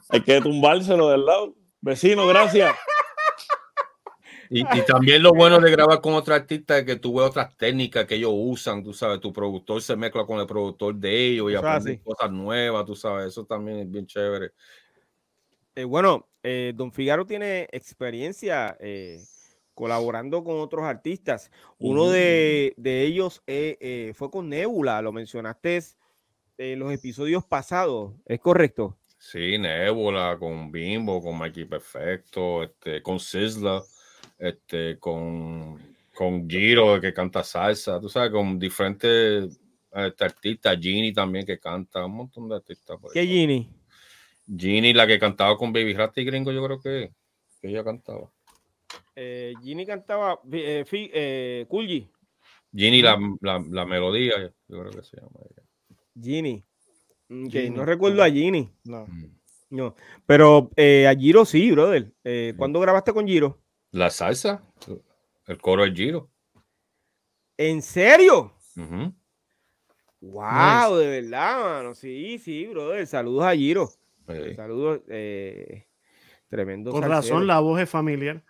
[0.08, 1.54] Hay que tumbárselo del lado.
[1.80, 2.74] Vecino, gracias.
[4.48, 7.56] Y, y también lo bueno de grabar con otro artista es que tú ves otras
[7.56, 11.50] técnicas que ellos usan, tú sabes, tu productor se mezcla con el productor de ellos
[11.50, 14.52] y es aprende cosas nuevas, tú sabes, eso también es bien chévere.
[15.74, 19.20] Eh, bueno, eh, Don Figaro tiene experiencia eh,
[19.74, 21.50] colaborando con otros artistas.
[21.78, 25.82] Uno de, de ellos eh, eh, fue con Nebula, lo mencionaste
[26.58, 28.96] en los episodios pasados, ¿es correcto?
[29.28, 33.82] Sí, Nebula, con Bimbo, con Mikey Perfecto, este, con Sizzla,
[34.38, 35.76] este, con,
[36.14, 39.60] con Giro que canta salsa, tú sabes, con diferentes
[39.90, 43.00] este, artistas, Ginny también que canta, un montón de artistas.
[43.00, 43.26] por ¿Qué ahí.
[43.26, 43.68] Gini?
[44.46, 47.12] Ginny, la que cantaba con Baby Rasty Gringo, yo creo que,
[47.60, 48.30] que ella cantaba.
[49.16, 52.08] Eh, Gini cantaba, eh, Fi- eh, Cool G.
[52.72, 55.66] Ginny, la, la, la melodía, yo creo que se llama ella.
[56.14, 56.65] Gini.
[57.28, 58.72] Gini, no recuerdo a Gini.
[58.84, 59.06] No.
[59.06, 59.36] Mm.
[59.70, 59.94] No.
[60.26, 62.12] Pero eh, a Giro sí, brother.
[62.24, 63.60] Eh, ¿Cuándo grabaste con Giro?
[63.90, 64.62] La salsa,
[65.46, 66.30] el coro del Giro.
[67.56, 68.54] ¿En serio?
[68.76, 69.14] Ujú.
[70.20, 71.94] Wow, de verdad, mano.
[71.94, 73.06] Sí, sí, brother.
[73.06, 73.88] Saludos a Giro.
[74.28, 74.54] Sí.
[74.54, 75.00] Saludos.
[75.08, 75.86] eh,
[76.48, 76.90] tremendo.
[76.90, 77.20] Con salsero.
[77.20, 78.44] razón, la voz es familiar.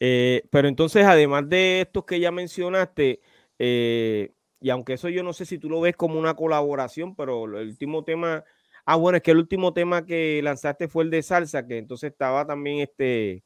[0.00, 3.20] Eh, pero entonces, además de estos que ya mencionaste,
[3.58, 7.44] eh, y aunque eso yo no sé si tú lo ves como una colaboración, pero
[7.44, 8.44] el último tema,
[8.84, 12.12] ah, bueno, es que el último tema que lanzaste fue el de salsa, que entonces
[12.12, 13.44] estaba también este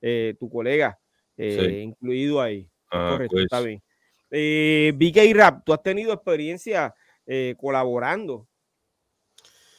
[0.00, 0.98] eh, tu colega
[1.36, 1.76] eh, Sí.
[1.78, 2.68] incluido ahí.
[2.90, 3.82] Ah, Correcto, está pues, bien.
[4.30, 6.94] Eh, BK Rap, tú has tenido experiencia
[7.26, 8.48] eh, colaborando.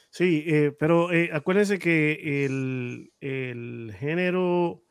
[0.10, 4.84] Sí, eh, pero eh, acuérdense que el, el género,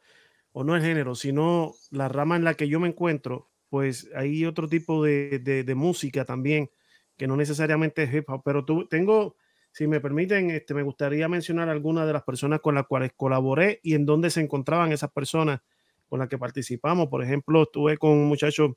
[0.51, 4.45] o no el género, sino la rama en la que yo me encuentro, pues hay
[4.45, 6.71] otro tipo de, música también,
[7.17, 9.37] que no necesariamente es hip hop, pero tú, tengo,
[9.73, 13.81] si me permiten, este, me gustaría mencionar algunas de las personas con las cuales colaboré
[13.83, 15.63] y en dónde se encontraban esas personas
[16.07, 17.09] con las que participamos.
[17.09, 18.77] Por ejemplo, estuve con un muchacho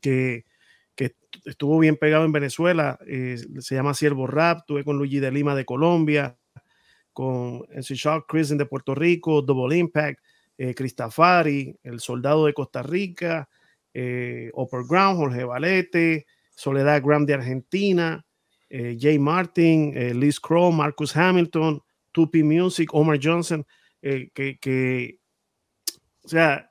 [0.00, 0.44] que,
[1.44, 5.56] estuvo bien pegado en Venezuela, eh, se llama Siervo Rap, estuve con Luigi de Lima
[5.56, 6.38] de Colombia,
[7.12, 10.20] con NC Shark Prison de Puerto Rico, Double Impact,
[10.58, 13.48] eh, Cristafari, El Soldado de Costa Rica,
[13.98, 18.26] eh, Upper Ground, Jorge Valete, Soledad Graham de Argentina,
[18.68, 21.80] eh, Jay Martin, eh, Liz Crow, Marcus Hamilton,
[22.12, 23.66] Tupi Music, Omar Johnson,
[24.02, 25.18] eh, que, que,
[26.22, 26.70] o sea,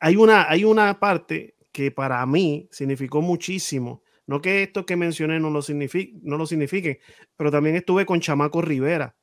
[0.00, 4.02] hay una, hay una parte que para mí significó muchísimo.
[4.26, 7.00] No que esto que mencioné no lo, signifique, no lo signifique,
[7.36, 9.16] pero también estuve con Chamaco Rivera.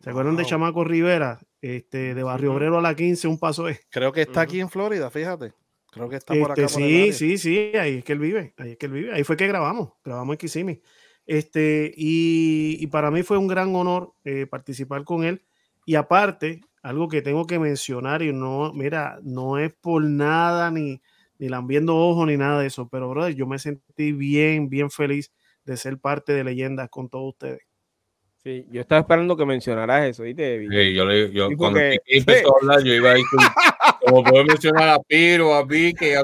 [0.00, 0.44] ¿Se acuerdan de.
[0.44, 1.38] Chamaco Rivera?
[1.60, 2.54] Este, de Barrio.
[2.54, 3.80] Obrero a la 15, un paso es.
[3.90, 5.52] Creo que está aquí en Florida, fíjate.
[5.90, 6.62] Creo que está por acá.
[6.62, 9.14] Este, por sí, sí, sí, ahí es que él vive, ahí es que él vive,
[9.14, 10.82] ahí fue que grabamos, grabamos en Kissimmee.
[11.26, 15.42] Este, y, y para mí fue un gran honor eh, participar con él.
[15.84, 21.00] Y aparte, algo que tengo que mencionar, y no, mira, no es por nada, ni,
[21.38, 25.32] ni lambiendo ojos, ni nada de eso, pero brother, yo me sentí bien, bien feliz
[25.64, 27.62] de ser parte de leyendas con todos ustedes.
[28.36, 30.60] Sí, yo estaba esperando que mencionaras eso, ¿viste?
[30.68, 33.40] Sí, yo le, yo, cuando Vicky empezó a hablar, yo iba ahí con,
[34.06, 36.22] como puedo mencionar a Piro, a Vicky, a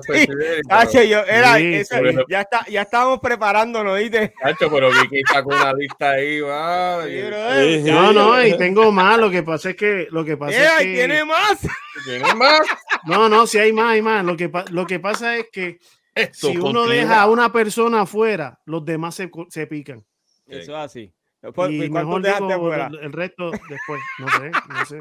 [1.08, 2.16] yo, era, Sí, eso- sí.
[2.28, 4.32] ya, está, ya estábamos preparándonos, ¿viste?
[4.40, 7.04] Tacho, pero Vicky sacó una lista ahí, va.
[7.04, 7.82] Sí.
[7.84, 10.86] Sí, No, no, y tengo más, lo que pasa es que, lo que pasa es
[10.86, 11.58] que, tiene más.
[12.04, 12.60] ¿Tiene más?
[13.04, 15.78] no, no, si hay más, hay más, lo que, lo que pasa es que
[16.14, 16.94] Esto si uno continúa.
[16.94, 20.04] deja a una persona afuera, los demás se, se pican.
[20.46, 21.12] Eso es así.
[21.54, 22.86] ¿Por- y por ¿Cuántos mejor dejaste digo, afuera?
[22.86, 24.98] el, el resto después, no sé, no sé.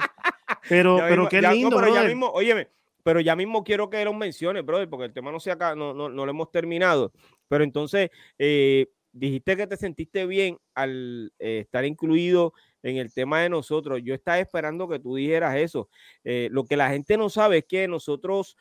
[0.67, 2.67] Pero, Ya pero mismo- qué no, lindo, pero ya mismo, óyeme,
[3.03, 5.93] pero ya mismo quiero que los mencione, brother, porque el tema no se acá, no,
[5.93, 7.11] no, no lo hemos terminado.
[7.47, 13.41] Pero entonces, eh, dijiste que te sentiste bien al eh, estar incluido en el tema
[13.41, 14.01] de nosotros.
[14.03, 15.89] Yo estaba esperando que tú dijeras eso.
[16.23, 18.55] Eh, lo que la gente no sabe es que nosotros,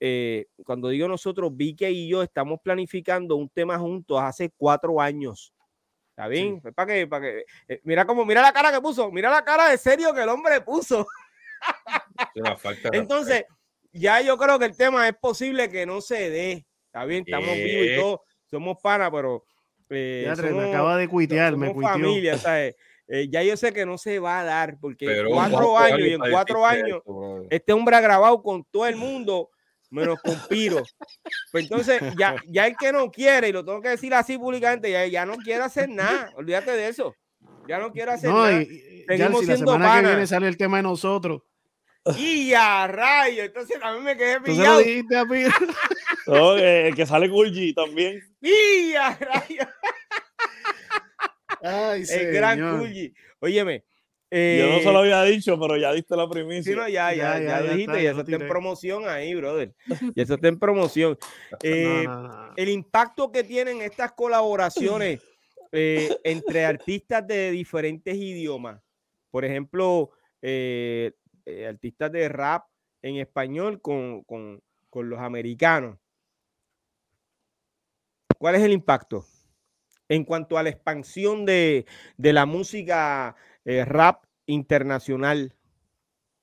[0.00, 5.52] eh, cuando digo nosotros, Vicky y yo estamos planificando un tema juntos hace cuatro años.
[6.12, 6.60] ¿Está bien?
[6.60, 9.42] Pues para que, para que, eh, mira cómo, mira la cara que puso, mira la
[9.42, 11.06] cara de serio que el hombre puso.
[12.34, 13.46] Sí, una falta de Entonces,
[13.92, 16.66] ya yo creo que el tema es posible que no se dé.
[16.86, 19.42] Está bien, estamos vivos y todo, somos panas, pero
[19.88, 21.92] eh, me acaba de cuitear, me cuiteó.
[21.92, 22.76] familia, ¿sabes?
[23.08, 26.00] Eh, ya yo sé que no se va a dar, porque en Pero cuatro años
[26.00, 29.50] y en cuatro años, esto, este hombre ha grabado con todo el mundo,
[29.92, 30.82] menos con Piro.
[31.52, 34.90] Pues entonces, ya, ya el que no quiere, y lo tengo que decir así públicamente,
[34.90, 36.30] ya, ya no quiere hacer nada.
[36.34, 37.14] Olvídate de eso.
[37.68, 38.60] Ya no quiere hacer No, nada.
[38.60, 40.10] y, y- Seguimos Yarsi, la siendo semana que panas.
[40.12, 41.42] viene sale el tema de nosotros.
[42.18, 44.78] Y a rayo, entonces a mí me quedé Tú se lo pillado.
[44.80, 45.50] dijiste a Piro.
[46.26, 48.20] No, eh, el que sale Gulgi también.
[48.40, 49.68] Y a rayo.
[51.62, 52.78] Ay, El gran señor.
[52.80, 53.14] Kulji.
[54.32, 56.74] Yo no eh, se lo había dicho, pero ya diste la sí, primicia.
[56.74, 59.34] no, ya, ya, Ya, ya, ya, ya dijiste, está, ya eso está en promoción ahí,
[59.34, 59.74] brother.
[60.14, 61.18] Ya eso está en promoción.
[61.62, 62.54] Eh, No, no, no.
[62.56, 65.20] el impacto que tienen estas colaboraciones
[65.72, 68.80] eh, entre artistas de diferentes idiomas.
[69.30, 70.10] Por ejemplo,
[70.40, 71.12] eh,
[71.44, 72.64] eh, artistas de rap
[73.02, 75.98] en español con, con- con los americanos.
[78.38, 79.24] ¿Cuál es el impacto?
[80.08, 83.34] En cuanto a la expansión de, de la música
[83.64, 85.54] eh, rap internacional.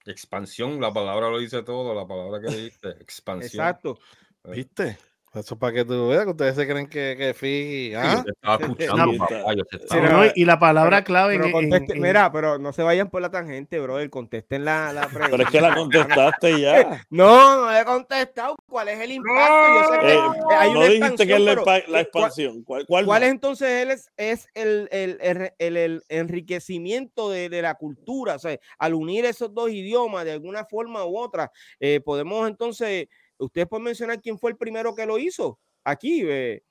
[0.06, 3.66] Expansión, la palabra lo dice todo, la palabra que dijiste, expansión.
[3.66, 4.00] Exacto.
[4.46, 4.98] ¿Viste?
[5.32, 7.90] Eso para que tú veas que ustedes se creen que, que Fiji.
[7.90, 8.24] Sí, ¿ah?
[8.26, 11.36] estaba escuchando, No, papá, yo te Sí, estaba- no, No, y- la palabra pero- clave
[11.36, 14.10] en- Pero en- conteste- en- mira, pero no se vayan por la tangente, brother.
[14.10, 15.30] Contesten la, la pregunta.
[15.38, 17.06] Pero es que la contestaste ya.
[17.12, 18.56] No, no le he contestado.
[18.68, 19.68] ¿Cuál es el impacto?
[19.68, 22.64] Yo sé que Eh, eh, hay no una dijiste que es la, eh, expansión.
[22.64, 27.50] ¿Cuál, ¿Cuál, cuál es entonces el, es, es el, el- el- el- el enriquecimiento de,
[27.50, 28.36] de la cultura?
[28.36, 33.08] O sea, al unir esos dos idiomas de alguna forma u otra, eh, podemos entonces,
[33.40, 36.64] ustedes pueden mencionar quién fue el primero que lo hizo aquí, eh,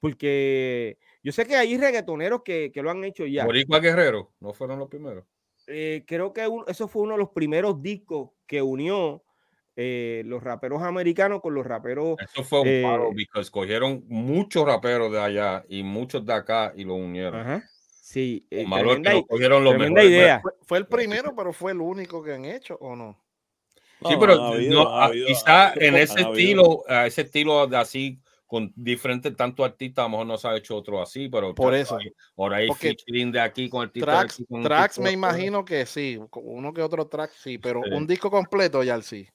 [0.00, 3.44] porque yo sé que hay reggaetoneros que, que lo han hecho ya.
[3.44, 5.24] Boricua Guerrero, no fueron los primeros.
[5.66, 9.22] eh, creo que un- eso fue uno de los primeros discos que unió
[9.76, 12.18] eh, los raperos americanos con los raperos.
[12.20, 16.72] Eso fue un Eh, paro, porque escogieron muchos raperos de allá y muchos de acá
[16.76, 17.40] y lo unieron.
[17.40, 17.62] Ajá.
[18.02, 20.10] Sí, eh, Lo malo es que tremenda, no cogieron los tremenda mejores.
[20.18, 20.40] idea.
[20.40, 23.16] Fue, fue el primero, pero fue el único que han hecho, ¿o no?
[24.08, 28.18] Sí, pero habido- no, ah, habido- quizá en ese estilo, a ese estilo de así,
[28.46, 31.74] con diferentes tantos artistas, a lo mejor no se ha hecho otro así, pero Por
[31.74, 31.96] eso.
[31.96, 35.08] hay- ahora hay Porque featuring de aquí con artistas de Tracks, aquí, con tracks me
[35.10, 37.90] de imagino que sí, uno que otro track sí, pero Sí.
[37.92, 39.28] un disco completo ya sí.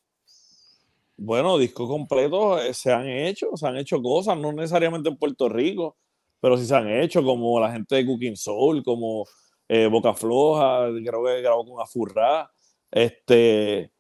[1.18, 5.48] Bueno, discos completos eh, se han hecho, se han hecho cosas, no necesariamente en Puerto
[5.48, 5.96] Rico,
[6.42, 9.26] pero sí se han hecho, como la gente de Cooking Soul, como
[9.70, 12.52] eh, Boca Floja, creo que grabó con Afurrá.
[12.92, 13.92] Este,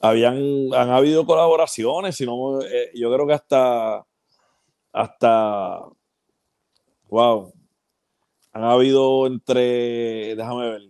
[0.00, 4.06] habían, han habido colaboraciones, sino, eh, yo creo que hasta,
[4.92, 5.80] hasta,
[7.08, 7.52] wow,
[8.52, 10.82] han habido entre, déjame ver,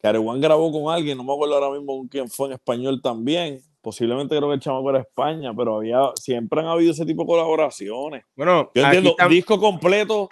[0.00, 3.60] Carewan grabó con alguien, no me acuerdo ahora mismo con quién fue en español también.
[3.82, 7.28] Posiblemente creo que el chamaco era España, pero había, siempre han habido ese tipo de
[7.28, 8.24] colaboraciones.
[8.36, 10.28] Bueno, Yo entiendo, disco completo,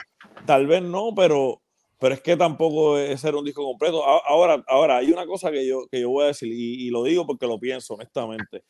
[0.47, 1.61] tal vez no, pero,
[1.99, 4.05] pero es que tampoco es ser un disco completo.
[4.05, 7.03] Ahora, ahora hay una cosa que yo, que yo voy a decir, y, y lo
[7.03, 8.63] digo porque lo pienso honestamente.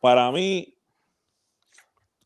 [0.00, 0.74] Para mí,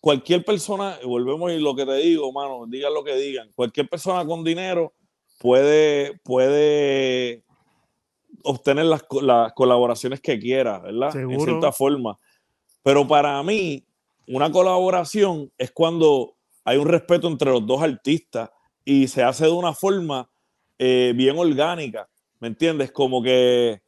[0.01, 4.25] cualquier persona, volvemos y lo que te digo, mano, digan lo que digan, cualquier persona
[4.25, 4.95] con dinero
[5.39, 7.45] puede, puede
[8.43, 11.15] obtener las, las colaboraciones que quiera, ¿verdad?
[11.17, 11.45] En Seguro.
[11.45, 12.19] cierta forma.
[12.83, 13.85] Pero para mí,
[14.27, 18.51] una colaboración es cuando hay un respeto entre los dos artistas
[18.85, 20.31] y se hace de una forma
[20.79, 22.09] eh, bien orgánica,
[22.41, 22.93] ¿me entiendes?
[22.93, 23.81] Como que,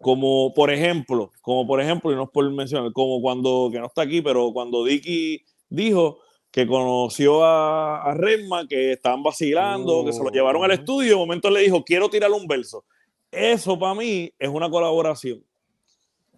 [0.00, 3.86] como por ejemplo, como por ejemplo, y no es por mencionar, como cuando, que no
[3.86, 6.20] está aquí, pero cuando Dicky dijo
[6.50, 10.80] que conoció a, a Redman, que estaban vacilando, que se lo llevaron al Ujú.
[10.80, 12.84] estudio y de momento le dijo, quiero tirarle un verso.
[13.30, 15.42] Eso para mí es una colaboración.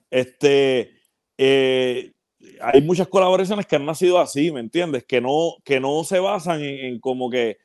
[0.09, 0.93] Este,
[1.37, 2.13] eh,
[2.61, 5.05] hay muchas colaboraciones que han nacido así, ¿me entiendes?
[5.05, 7.57] Que no, que no se basan en, en como que,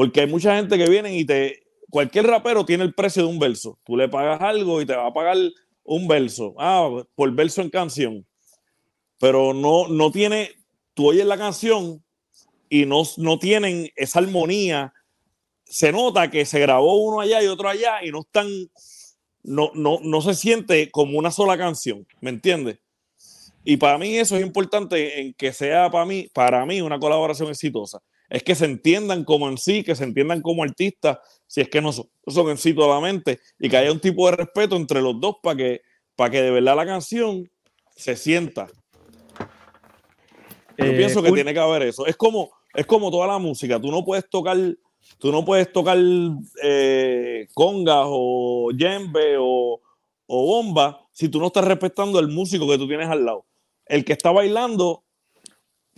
[0.00, 3.38] porque hay mucha gente que viene y te, cualquier rapero tiene el precio de un
[3.38, 3.78] verso.
[3.84, 5.36] Tú le pagas algo y te va a pagar
[5.84, 8.26] un verso, ah, por verso en canción.
[9.18, 10.52] Pero no, no tiene,
[10.94, 12.02] tú oyes la canción
[12.70, 14.94] y no, no tienen esa armonía.
[15.66, 18.48] Se nota que se grabó uno allá y otro allá y no están,
[19.42, 22.78] no, no, no se siente como una sola canción, ¿me entiendes?
[23.64, 27.50] Y para mí eso es importante en que sea para mí, para mí una colaboración
[27.50, 28.00] exitosa.
[28.30, 31.80] Es que se entiendan como en sí, que se entiendan como artistas, si es que
[31.82, 32.06] no son,
[32.48, 35.80] en sí solamente, y que haya un tipo de respeto entre los dos para que,
[36.14, 37.50] para que de verdad la canción
[37.96, 38.68] se sienta.
[40.78, 42.06] Yo Eh, pienso que Cool- tiene que haber eso.
[42.06, 43.80] Es como, es como toda la música.
[43.80, 44.56] Tú no puedes tocar,
[45.18, 45.98] tú no puedes tocar
[46.62, 49.80] eh, congas o djembe o,
[50.26, 53.44] o bomba si tú no estás respetando al músico que tú tienes al lado.
[53.86, 55.02] El que está bailando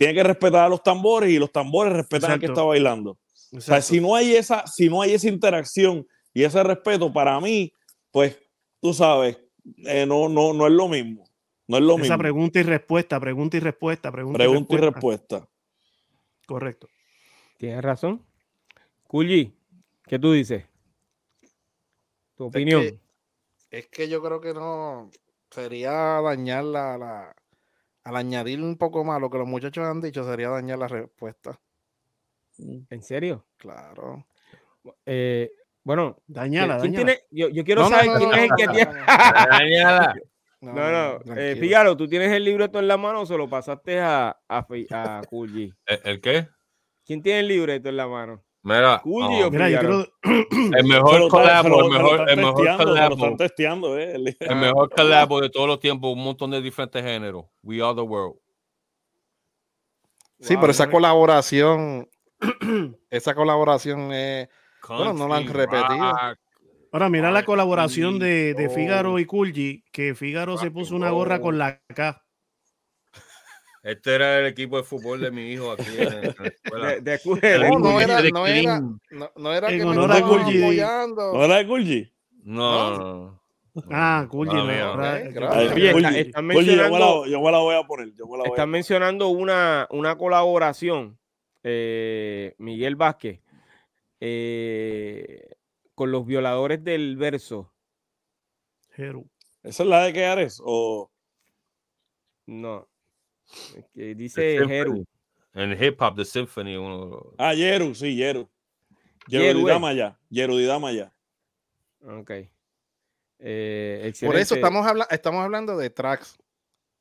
[0.03, 3.17] tiene que respetar a los tambores y los tambores respetan al que está bailando.
[3.55, 7.39] O sea, si no hay esa, si no hay esa interacción y ese respeto, para
[7.39, 7.71] mí,
[8.11, 8.39] pues,
[8.81, 9.37] tú sabes,
[9.85, 11.23] eh, no, no, no es lo mismo.
[11.67, 12.17] No es lo Esa mismo.
[12.17, 15.47] pregunta y respuesta, pregunta y respuesta, pregunta, Pregunta y respuesta.
[16.45, 16.89] Correcto.
[17.57, 18.25] Tienes razón.
[19.07, 19.53] Kulji,
[20.07, 20.65] ¿qué tú dices?
[22.35, 22.81] Tu opinión.
[22.81, 22.99] que-
[23.71, 25.09] Es que yo creo que no
[25.49, 25.91] sería
[26.21, 27.35] dañar la, la-
[28.03, 31.59] al añadir un poco más lo que los muchachos han dicho, sería dañar la respuesta.
[32.57, 33.47] ¿En serio?
[33.57, 34.27] Claro.
[35.05, 35.49] Eh,
[35.83, 37.13] bueno, Dañala, ¿quién dañala.
[37.13, 37.27] tiene?
[37.31, 38.91] Yo, yo quiero No, saber no, quién no, es el no, que no, tiene.
[38.93, 39.05] no,
[39.49, 40.15] Dañada.
[40.61, 40.73] No,
[41.25, 41.57] no, eh.
[41.57, 45.21] Fígaro, ¿tú tienes el libreto en la mano o se lo pasaste a, a, a
[45.29, 45.73] Kulji?
[45.85, 46.47] ¿El, el qué?
[47.05, 48.43] ¿Quién tiene el libreto en la mano?
[48.65, 50.07] Mira, Kulji oh, Mira, yo quiero.
[50.77, 54.15] el mejor lo- el mejor, el mejor testeando, eh.
[54.39, 57.45] El- mejor collabo de todos los tiempos, un montón de diferentes géneros.
[57.61, 58.37] We are the world.
[60.39, 62.09] Sí, Wow, pero esa colaboración,
[63.09, 64.47] esa colaboración es.
[64.87, 66.11] Bueno, no la han repetido.
[66.11, 66.37] rock,
[66.93, 68.69] Ahora, mira la colaboración de, de.
[68.69, 72.22] Fígaro y Kulji, que Fígaro se puso una gorra con la K.
[73.83, 76.87] Este era el equipo de fútbol de mi hijo aquí en, en la escuela.
[76.87, 80.11] De, de, No, de- no era, de no era, no, no era En que honor
[80.11, 80.63] a estaban Gulli.
[80.63, 81.33] apoyando.
[81.33, 82.13] ¿No era de Gulgi?
[82.43, 83.43] No, no.
[83.89, 84.55] Ah, Kulji.
[84.55, 84.63] Mala
[86.99, 88.13] no, yo- me la- voy a poner.
[88.15, 91.17] Yo me la voy a Están mencionando una, una colaboración,
[91.63, 93.41] eh, Miguel Vázquez,
[94.19, 95.49] eh,
[95.95, 97.73] con los violadores del verso.
[99.63, 100.61] ¿Esa es la de Keares?
[100.63, 101.09] O...
[102.45, 102.87] No.
[103.93, 104.59] Que dice.
[104.67, 105.05] Jeru.
[105.53, 106.75] En hip hop, The Symphony.
[106.77, 108.49] Uno, Ah, Yeru, sí, Yeru.
[109.27, 110.17] Yeru, Yerudidama ya.
[110.29, 111.13] Yerudidama ya.
[112.05, 112.31] Ok.
[113.39, 116.37] Eh, Por eso estamos, habla estamos hablando de tracks.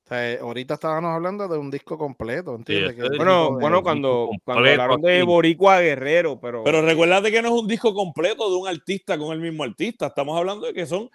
[0.05, 2.97] O sea, eh, ahorita estábamos hablando de un disco completo, ¿entiendes?
[3.17, 5.23] Bueno, de- bueno, cuando, cuando hablaron de.
[5.23, 9.33] Boricua Guerrero, pero, Pero recuérdate que no es un disco completo de un artista con
[9.33, 10.09] el mismo artista.
[10.09, 11.09] Estamos hablando de que son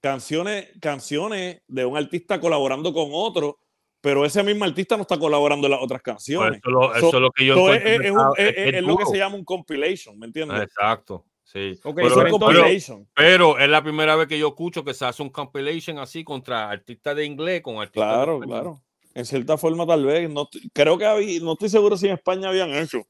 [0.00, 3.58] canciones, canciones de un artista colaborando con otro,
[4.06, 6.60] pero ese mismo artista no está colaborando en las otras Pues canciones.
[6.62, 9.34] eso, lo- So- eso es lo que yo So, es, un- lo que se llama
[9.34, 10.62] un compilation, ¿me entiendes?
[10.62, 11.72] Exacto, sí.
[11.82, 13.08] Ok, pero, Eso es pero un entonces- compilation.
[13.16, 16.70] pero es la primera vez que yo escucho que se hace un compilation así contra
[16.70, 18.60] artistas de inglés con artistas de Claro, español.
[18.60, 18.82] claro.
[19.14, 20.30] En cierta forma, tal vez.
[20.30, 23.02] No, creo que había, no estoy seguro si en España habían hecho.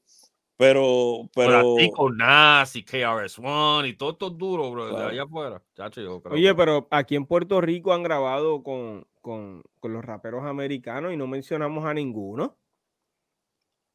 [0.57, 1.75] Pero, pero.
[1.77, 5.05] Pero, con Nas y KRS-One y todo esto es duro, bro, Claro.
[5.05, 5.61] de allá afuera.
[5.75, 9.93] Chacho, yo creo Oye, que- pero aquí en Puerto Rico han grabado con, con, con
[9.93, 12.57] los raperos americanos y no mencionamos a ninguno.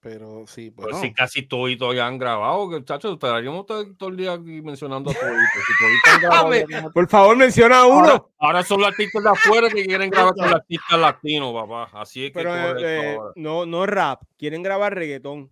[0.01, 1.01] Pero sí, Pero bueno.
[1.01, 4.33] si casi todos y todos ya han grabado, que chacho, estaríamos todo, todo el día
[4.33, 5.37] aquí mencionando a todos.
[5.67, 7.99] Si como- Por favor, menciona a uno.
[8.09, 11.89] ahora, ahora son los artistas de afuera que quieren grabar con los artistas latinos, papá.
[12.01, 15.51] Así es que Pero eh, no, no rap, quieren grabar reggaetón.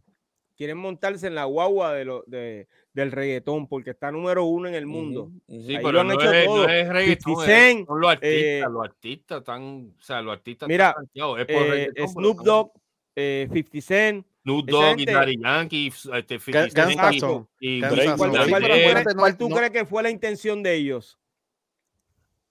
[0.61, 4.75] Quieren montarse en la guagua de lo, de, del reggaetón porque está número uno en
[4.75, 5.31] el mundo.
[5.49, 6.67] Sí, ahí pero lo han no hecho es, todo.
[6.67, 10.21] no es reggaetón, 50 es- Cent, son los artistas, eh, los artistas están, o sea,
[10.21, 12.73] los artistas Mira, están rankeados, es por Eh, Snoop Dogg,
[13.17, 14.27] eh, 50 Cent.
[14.43, 17.81] Snoop Dogg y Daddy Yankee, este, 50 Ga- Cent y-.
[17.81, 21.19] ¿Cuál, tú crees- que fue la intención de ellos?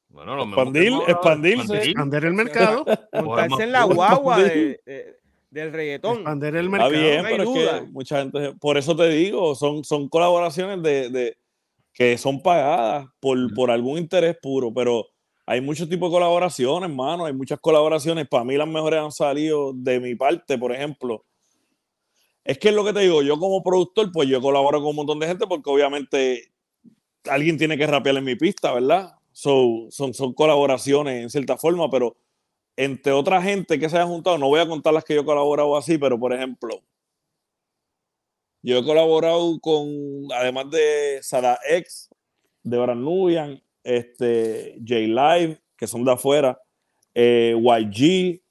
[0.07, 1.77] Bueno, lo Expandir- expandirse.
[1.83, 2.85] Expander el mercado.
[3.13, 5.18] Montarse en la guagua de- de-
[5.49, 6.15] del reggaetón.
[6.17, 6.91] Expander el Está mercado.
[6.91, 7.79] bien, no hay pero es duda.
[7.79, 11.37] que mucha gente, por eso te digo, son, son colaboraciones de, de-
[11.93, 15.05] que son pagadas por, por algún interés puro, pero
[15.45, 18.27] hay muchos tipos de colaboraciones, hermano, hay muchas colaboraciones.
[18.27, 21.25] Para mí las mejores han salido de mi parte, por ejemplo.
[22.43, 24.95] Es que es lo que te digo, yo como productor, pues yo colaboro con un
[24.97, 26.51] montón de gente porque obviamente
[27.25, 29.11] alguien tiene que rapear en mi pista, ¿verdad?
[29.31, 32.15] So, son, son colaboraciones en cierta forma, pero
[32.81, 35.25] entre otra gente que se haya juntado, no voy a contar las que yo he
[35.25, 36.81] colaborado así, pero por ejemplo,
[38.61, 42.07] yo he colaborado con, además de Sada X,
[42.63, 46.57] de Nubian, este, J-Live, que son de afuera,
[47.13, 48.41] eh, YG,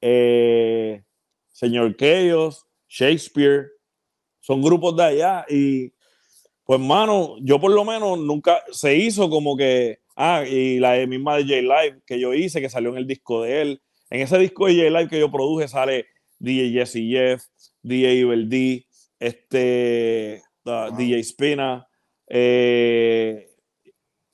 [0.00, 1.02] eh,
[1.48, 3.66] Señor Chaos, Shakespeare,
[4.38, 5.92] son grupos de allá y
[6.62, 11.36] pues mano, yo por lo menos nunca se hizo como que, ah, y la misma
[11.36, 14.66] de J-Live que yo hice, que salió en el disco de él, en ese disco
[14.66, 16.06] de J-Live que yo produje sale
[16.38, 17.44] DJ Jesse Jeff,
[17.82, 18.86] DJ Evil D,
[19.18, 21.86] este, uh, DJ Spina,
[22.28, 23.50] eh,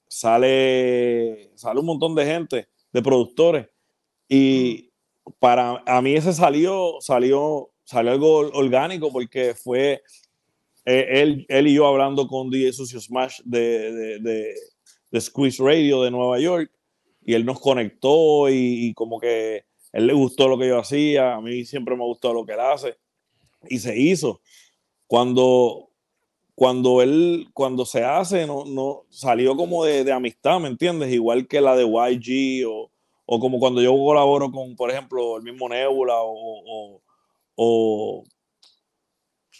[0.09, 3.67] sale, sale un montón de gente, de productores.
[4.29, 4.91] Y
[5.39, 10.03] para a mí ese salió, salió, salió algo orgánico porque fue
[10.85, 14.55] eh, él, él y yo hablando con DJ Sucio Smash de, de, de,
[15.11, 16.71] de Squeeze Radio de Nueva York
[17.23, 21.35] y él nos conectó y, y como que él le gustó lo que yo hacía,
[21.35, 22.97] a mí siempre me gustó lo que él hace
[23.69, 24.41] y se hizo.
[25.07, 25.91] Cuando,
[26.55, 31.13] cuando él, cuando se hace, no, no salió como de, de amistad, ¿me entiendes?
[31.13, 32.91] Igual que la de YG o,
[33.27, 37.03] o como cuando yo colaboro con, por ejemplo, el mismo Nebula o, o,
[37.57, 38.25] o,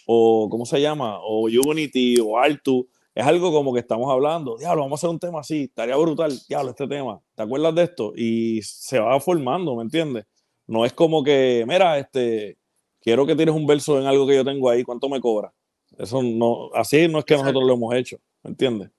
[0.05, 1.19] o ¿cómo se llama?
[1.21, 2.87] O Unity o Altu.
[3.19, 6.31] Es algo como que estamos hablando, diablo, vamos a hacer un tema así, estaría brutal,
[6.47, 8.13] diablo, este tema, ¿te acuerdas de esto?
[8.15, 10.25] Y se va formando, ¿me entiendes?
[10.65, 12.57] No es como que, mira, este,
[13.01, 15.53] quiero que tires un verso en algo que yo tengo ahí, ¿cuánto me cobra?
[15.97, 18.89] Eso no, así no es que nosotros lo hemos hecho, ¿me entiendes?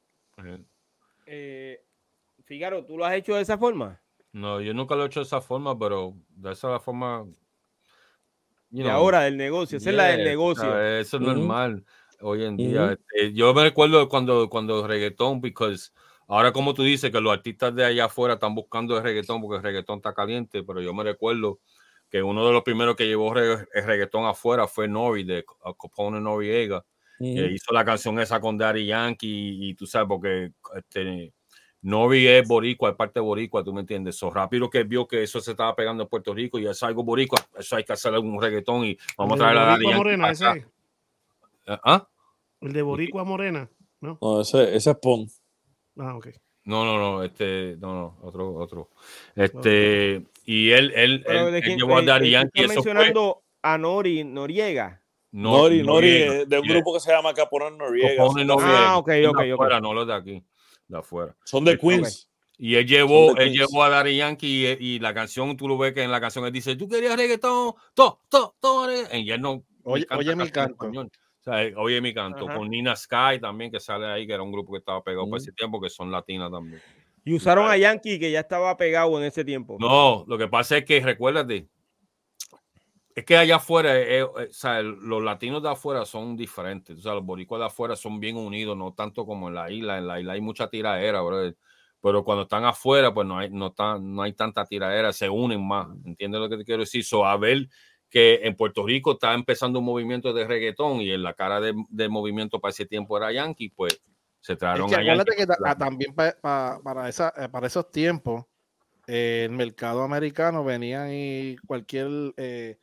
[1.24, 1.82] Eh,
[2.44, 4.02] Figaro, ¿tú lo has hecho de esa forma?
[4.32, 7.26] No, yo nunca lo he hecho de esa forma, pero de esa forma.
[8.68, 9.78] you know, ahora, del negocio.
[9.78, 10.64] Esa es la del negocio.
[10.64, 11.06] ¿sabes?
[11.06, 11.86] Eso es normal
[12.20, 12.92] hoy en día.
[12.92, 15.76] Este, yo me recuerdo cuando, cuando reggaetón, porque
[16.28, 19.56] ahora como tú dices que los artistas de allá afuera están buscando el reggaetón porque
[19.56, 21.60] el reggaetón está caliente, pero yo me recuerdo
[22.10, 26.20] que uno de los primeros que llevó el reggaetón afuera fue Nori, de uh, Capone
[26.20, 26.84] Noriega,
[27.18, 31.32] que hizo la canción esa con Daddy Yankee y, y tú sabes, porque este,
[31.82, 34.16] Nori es boricua, es parte boricua, tú me entiendes.
[34.16, 37.04] So rápido que vio que eso se estaba pegando en Puerto Rico y es algo
[37.04, 40.32] boricua, eso hay que hacer un reggaetón y vamos a traer a Daddy Yankee Morena.
[41.66, 42.08] ¿Ah?
[42.60, 43.70] El de Boricua Morena.
[44.00, 44.18] ¿no?
[44.20, 45.26] No, ese, ese es Pon.
[45.98, 46.28] Ah, ok.
[46.64, 48.90] No, no, no, este, no, no, otro, otro.
[49.34, 53.42] Este, y él, él, Pero él, de él quién- llevó a eh, Yankee, fue mencionando
[53.62, 55.02] a Nori Noriega.
[55.32, 56.74] Nori, Nori, Noriega, eh, de un yeah.
[56.74, 58.16] grupo que se llama Capone Noriega.
[58.16, 58.90] Capone son, Noriega.
[58.92, 59.52] Ah, ok, ok, de ok.
[59.52, 60.44] afuera, no los de aquí,
[60.88, 61.36] de afuera.
[61.44, 61.80] son de Ok.
[61.80, 62.28] Queens.
[62.58, 65.94] Y él llevó, él llevó a Daddy Yankee y, y la canción, tú lo ves
[65.94, 69.18] que en la canción él dice, tú querías reggaetón, to, to, to, reggaetón".
[69.18, 69.64] y él no.
[69.84, 70.72] Oye- oye mi canto.
[70.84, 71.10] español.
[71.40, 72.58] O sea, eh, oye mi canto, Ajá.
[72.58, 75.30] con Nina Sky también, que sale ahí, que era un grupo que estaba pegado por
[75.30, 75.36] Ujú.
[75.36, 76.82] ese tiempo, que son latinas también.
[77.24, 79.76] Y usaron a Yankee, que ya estaba pegado en ese tiempo.
[79.80, 81.68] No, lo que pasa es que recuérdate,
[83.14, 86.98] es que allá afuera, eh, eh, o sea, los latinos de afuera son diferentes.
[86.98, 89.98] O sea, los boricuas de afuera son bien unidos, no tanto como en la isla.
[89.98, 91.56] En la isla hay mucha brother.
[92.02, 95.66] Pero cuando están afuera, pues no hay, no tan- no hay tanta tiraera, se unen
[95.66, 95.88] más.
[96.04, 97.04] ¿Entiendes lo que te quiero decir?
[97.04, 97.68] So, a ver
[98.10, 101.72] que en Puerto Rico está empezando un movimiento de reggaetón y en la cara de,
[101.88, 104.02] de movimiento para ese tiempo era Yankee, pues
[104.40, 105.36] se Es trajeron que a Yankee.
[105.36, 108.44] que ta- también pa- pa- para, esa, eh, para esos tiempos,
[109.06, 112.78] eh, el mercado americano venía y cualquier eh,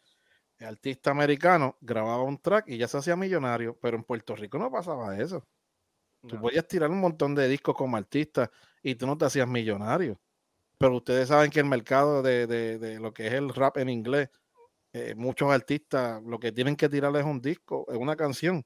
[0.60, 4.72] artista americano grababa un track y ya se hacía millonario, pero en Puerto Rico no
[4.72, 5.44] pasaba eso.
[6.26, 6.42] Tú No.
[6.42, 8.50] podías tirar un montón de discos como artista
[8.82, 10.20] y tú no te hacías millonario.
[10.80, 13.90] Pero ustedes saben que el mercado de, de- de lo que es el rap en
[13.90, 14.30] inglés,
[14.94, 18.64] eh, muchos artistas lo que tienen que tirar es un disco, es una canción.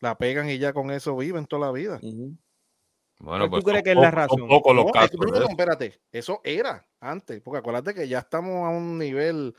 [0.00, 1.98] La pegan y ya con eso viven toda la vida.
[2.02, 4.48] Bueno, ¿Cuál tú pues crees que es la razón?
[4.48, 5.50] pocos los No, casos es que- no, de no, eso.
[5.50, 9.54] espérate, eso era antes, porque acuérdate que ya estamos a un nivel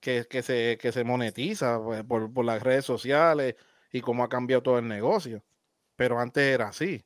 [0.00, 3.54] que, que se, que se monetiza pues, por, por las redes sociales
[3.92, 5.44] y cómo ha cambiado todo el negocio.
[5.94, 7.04] Pero antes era así.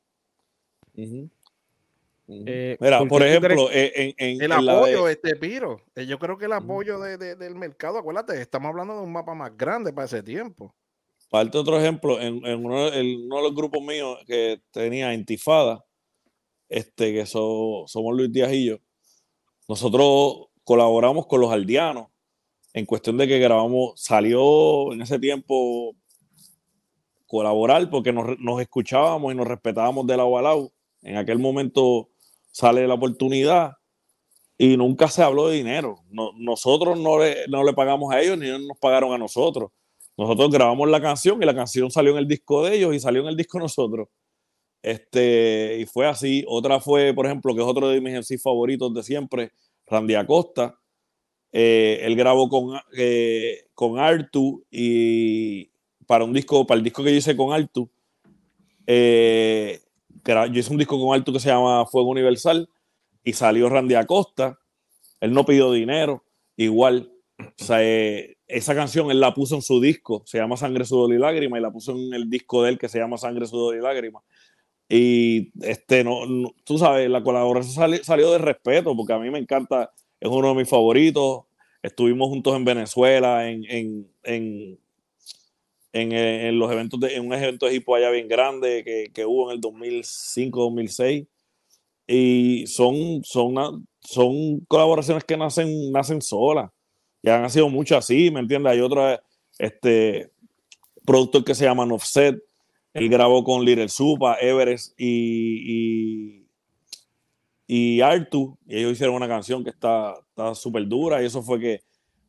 [2.27, 6.17] Eh, Mira, ¿por ejemplo, en, en- El en la de- apoyo, este Piro, eh, yo
[6.17, 9.55] creo que el apoyo de- de- del mercado, acuérdate, estamos hablando de un mapa más
[9.55, 10.73] grande para ese tiempo.
[11.29, 15.83] Parte otro ejemplo, en, en uno, en uno de los grupos míos que tenía Intifada,
[16.67, 18.77] este, que so- somos Luis Díaz y yo,
[19.67, 22.07] nosotros colaboramos con los aldeanos
[22.73, 25.95] en cuestión de que grabamos, salió en ese tiempo
[27.27, 30.71] colaborar porque nos, nos escuchábamos y nos respetábamos de lado a lado.
[31.01, 32.09] En aquel momento
[32.55, 33.73] sale la oportunidad
[34.57, 35.97] y nunca se habló de dinero.
[36.09, 39.71] No- nosotros no le, no le pagamos a ellos ni ellos nos pagaron a nosotros.
[40.17, 43.23] Nosotros grabamos la canción y la canción salió en el disco de ellos y salió
[43.23, 44.07] en el disco nosotros.
[44.81, 46.45] Este, y fue así.
[46.47, 49.51] Otra fue, por ejemplo, que es otro de mis MCs favoritos de siempre,
[49.85, 50.79] Randy Acosta.
[51.51, 55.69] Eh, él grabó con, eh, con Artu y
[56.07, 57.89] para un disco, para el disco que yo hice con Artu,
[58.87, 59.81] eh,
[60.25, 62.67] yo hice un disco con Artu que se llama Fuego Universal
[63.23, 64.57] y salió Randy Acosta.
[65.19, 66.23] Él no pidió dinero,
[66.57, 67.11] igual.
[67.39, 71.13] O sea, eh, esa canción él la puso en su disco, se llama Sangre, Sudor
[71.13, 73.75] y Lágrima, y la puso en el disco de él que se llama Sangre, Sudor
[73.75, 74.21] y Lágrima.
[74.87, 79.29] Y este, no, no- tú sabes, la colaboración sali- salió de respeto, porque a mí
[79.31, 81.43] me encanta, es uno de mis favoritos.
[81.81, 84.79] Estuvimos juntos en Venezuela, en, en, en,
[85.95, 88.83] en, eh, en los eventos de, en un evento de hip hop allá bien grande
[88.83, 91.25] que, que hubo en el 2005-2006.
[92.05, 96.69] Y son, son, son colaboraciones que nacen, nacen solas.
[97.23, 98.73] Y han sido muchas así, ¿me entiendes?
[98.73, 99.19] Hay otro
[99.57, 100.31] este,
[101.05, 102.43] productor que se llama Offset.
[102.93, 106.41] Él grabó con Little Supa, Everest y,
[107.67, 108.57] y, y Artu.
[108.67, 110.13] Y ellos hicieron una canción que está
[110.53, 111.21] súper dura.
[111.21, 111.81] Y eso fue que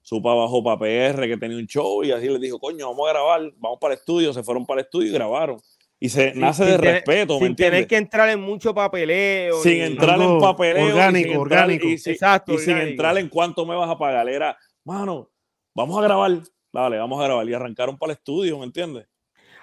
[0.09, 2.05] Supa bajó para PR, que tenía un show.
[2.05, 4.33] Y así les dijo, coño, vamos a grabar, vamos para el estudio.
[4.33, 5.59] Se fueron para el estudio y grabaron.
[5.99, 8.73] Y se Sin- nace sin de tener- respeto, ¿me sin tener que entrar en mucho
[8.73, 9.61] papeleo.
[9.62, 10.87] sin entrar en papeleo.
[10.87, 11.89] y orgánico, entrar- orgánico.
[11.89, 14.28] Y, sin- Exacto, y sin entrar en cuánto me vas a pagar.
[14.28, 15.28] Era, mano,
[15.74, 16.39] vamos a grabar.
[16.73, 17.49] Dale, vamos a grabar.
[17.49, 19.09] Y arrancaron para el estudio, ¿me entiendes?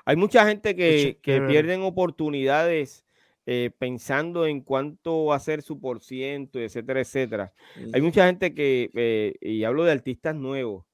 [0.04, 3.06] Hay mucha gente que, que pierden oportunidades
[3.46, 7.54] eh, pensando en cuánto va a ser su por ciento, etcétera, etcétera.
[7.94, 10.86] Hay mucha gente que, eh, y hablo de artistas nuevos,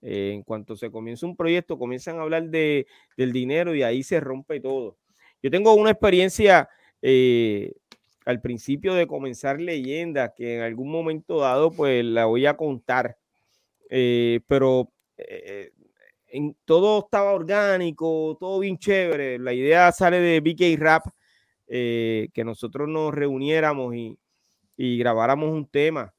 [0.00, 2.86] eh, en cuanto se comienza un proyecto, comienzan a hablar de,
[3.18, 4.96] del dinero y ahí se rompe todo.
[5.42, 6.70] Yo tengo una experiencia
[7.02, 7.74] eh,
[8.24, 13.18] al principio de comenzar leyenda, que en algún momento dado, pues la voy a contar,
[13.88, 14.90] pero
[16.28, 19.38] en, todo estaba orgánico, todo bien chévere.
[19.38, 21.06] La idea sale de BK Rap,
[21.70, 24.18] eh, que nosotros nos reuniéramos y,
[24.76, 26.14] y grabáramos un tema.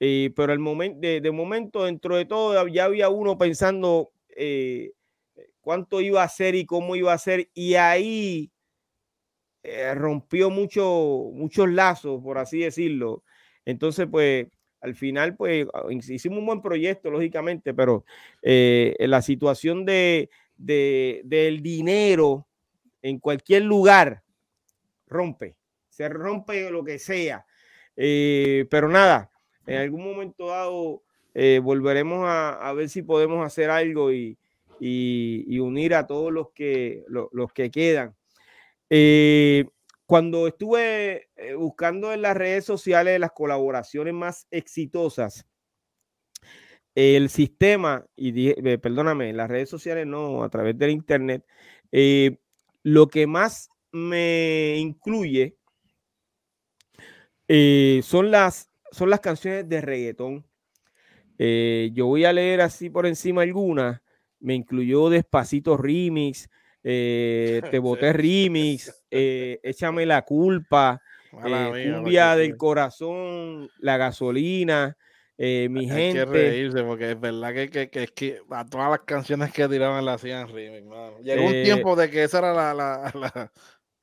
[0.00, 4.92] Eh, pero el momento, de, momento, dentro de todo, ya había uno pensando eh,
[5.60, 8.52] cuánto iba a ser y cómo iba a ser, y ahí
[9.94, 13.22] rompió mucho, muchos lazos, por así decirlo.
[13.64, 14.48] Entonces, pues,
[14.80, 18.04] al final, pues, ah, hicimos un buen proyecto, lógicamente, pero
[18.42, 22.46] la situación de, de- del dinero
[23.02, 24.22] en cualquier lugar
[25.12, 25.56] rompe,
[25.88, 27.46] se rompe lo que sea.
[27.96, 29.30] Eh, pero nada,
[29.66, 31.02] en algún momento dado
[31.34, 34.36] eh, volveremos a, a ver si podemos hacer algo y,
[34.80, 38.14] y- y unir a todos los que, lo- los que quedan.
[38.90, 39.66] Eh,
[40.06, 45.46] cuando estuve buscando en las redes sociales las colaboraciones más exitosas,
[46.94, 51.44] el sistema, y dije- perdóname, en las redes sociales no, a través del internet,
[51.90, 52.36] eh,
[52.82, 55.56] lo que más me incluye
[57.48, 60.46] eh, son, las, son las canciones de reggaetón.
[61.38, 64.00] Eh, yo voy a leer así por encima algunas.
[64.40, 66.48] Me incluyó Despacito Remix,
[66.82, 71.00] eh, Te Boté Remix, Échame la culpa,
[71.32, 74.96] mía, Cumbia del Corazón, La Gasolina,
[75.36, 76.24] eh, Mi Hay que Gente.
[76.24, 80.16] reírse porque es verdad que, que, que, que a todas las canciones que tiraban las
[80.16, 80.86] hacían remix.
[81.22, 83.52] Llegó un tiempo de que esa era la, la, la-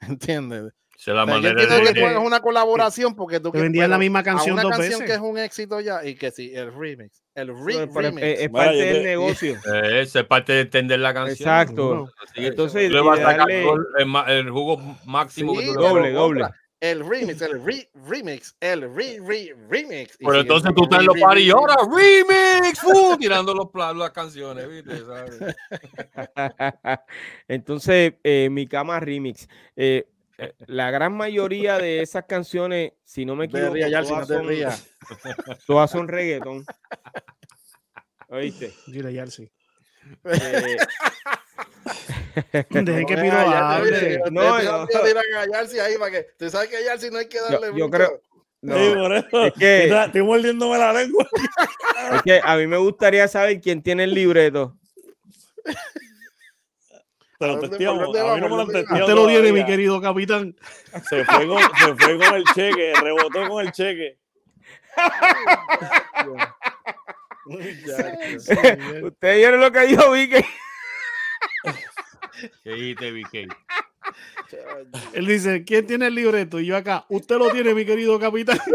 [0.07, 0.73] ¿entiendes?
[0.97, 1.93] Es la O sea, yo manera entiendo de.
[1.93, 4.71] que tú hagas una colaboración porque tú Te vendían la misma a canción una dos
[4.71, 5.05] canción veces.
[5.07, 8.21] que es un éxito ya y que sí, el remix, el re- remix.
[8.21, 9.55] es, parte del te- negocio.
[9.73, 11.35] Eh, es parte de entender la canción.
[11.49, 12.11] Exacto.
[12.33, 15.77] Que Entonces, tú le vas a sacar darle- el, jugo máximo que Sí, tú le
[15.79, 16.45] pero Doble, doble.
[16.81, 20.15] El remix, el re- remix, el re, re- remix.
[20.19, 23.17] Y Pero entonces tú estás en los paris y ahora remix, ¡fu!
[23.19, 25.03] tirando los, las canciones, ¿viste?
[25.05, 25.39] ¿Sabes?
[27.47, 29.47] Entonces, eh, mi cama remix.
[29.75, 30.07] eh,
[30.37, 34.33] eh, la gran mayoría de esas canciones, si no me No equivoco, no todas, te
[34.35, 34.87] son, rías.
[35.67, 36.65] todas son reggaetón.
[38.29, 38.73] ¿Oíste?
[38.87, 39.51] Dile, Yarsi.
[40.23, 40.77] Eh,
[42.69, 44.19] Dejen que No, Piro hable.
[44.31, 44.57] No,
[46.11, 47.89] que tú sabes que a Yarsi no hay que darle yo mucho.
[47.91, 48.21] creo-
[48.61, 49.45] no, Sí, por eso.
[49.45, 51.27] es que- Estoy- Estoy mordiéndome la lengua.
[52.15, 54.75] es que a mí me gustaría saber quién tiene el libreto.
[57.39, 58.17] Te lo ¿A dónde- testeamos.
[58.17, 60.55] A mí no me lo han ¿Dónde testeado Usted lo tiene, mi querido capitán.
[61.09, 64.17] Se fue, con, se fue con el cheque, rebotó con el cheque.
[69.03, 70.43] Ustedes vieron lo que dijo Vicky.
[72.63, 73.55] ¿Qué dijiste, BK?
[75.13, 76.59] Él dice, ¿quién tiene el libreto?
[76.59, 78.59] Y yo acá, usted lo tiene, mi querido capitán.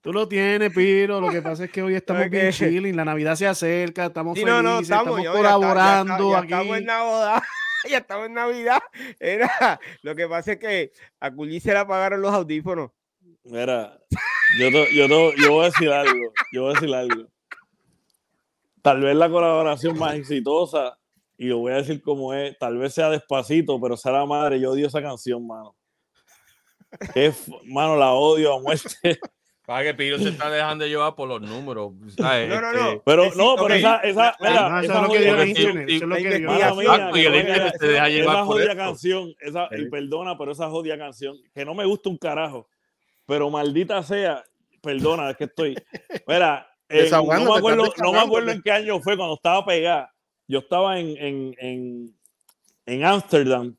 [0.00, 1.20] Tú lo tienes, Piro.
[1.20, 2.52] Lo que pasa es que hoy estamos bien Ok.
[2.54, 2.96] chilling.
[2.96, 5.54] La Navidad se acerca, estamos Sí, no, no, felices, estamos, estamos yo- ya está- ya
[5.54, 6.52] colaborando está- ya aquí.
[6.52, 7.42] Estamos en Navidad.
[7.88, 8.82] ya estamos en Navidad.
[9.20, 12.90] Era, lo que pasa es que a Culli se le apagaron los audífonos.
[13.44, 13.96] Mira,
[14.58, 16.32] yo, te- yo, te- yo voy a decir algo.
[16.52, 17.28] Yo voy a decir algo.
[18.82, 20.98] Tal vez la colaboración más exitosa,
[21.38, 24.60] y lo voy a decir como es, tal vez sea despacito, pero sea la madre,
[24.60, 25.74] yo odio esa canción, mano.
[27.14, 29.18] Es, mano, la odio a muerte.
[29.64, 31.92] Para que Piro se está dejando llevar por los números.
[32.18, 32.48] ¿sabes?
[32.48, 32.88] No, no, no.
[32.90, 33.70] Este, Pero Eh, sí, no, pero ok.
[33.70, 35.84] esa, esa, mira, No, eso esa es lo que dio el internet.
[35.88, 37.22] Eso es lo la que dio.
[37.22, 38.76] y el internet esa- se deja llevar esa por jodida esto.
[38.76, 42.68] canción, esa, y perdona, pero esa jodida canción, que no me gusta un carajo,
[43.24, 44.44] pero maldita sea,
[44.82, 45.76] perdona, es que estoy,
[46.26, 48.52] mira, en- no me acuerdo, no me acuerdo desahogándote.
[48.52, 50.12] en qué año fue cuando estaba pegada,
[50.46, 52.16] yo estaba en, en, en,
[52.86, 53.76] en Ámsterdam,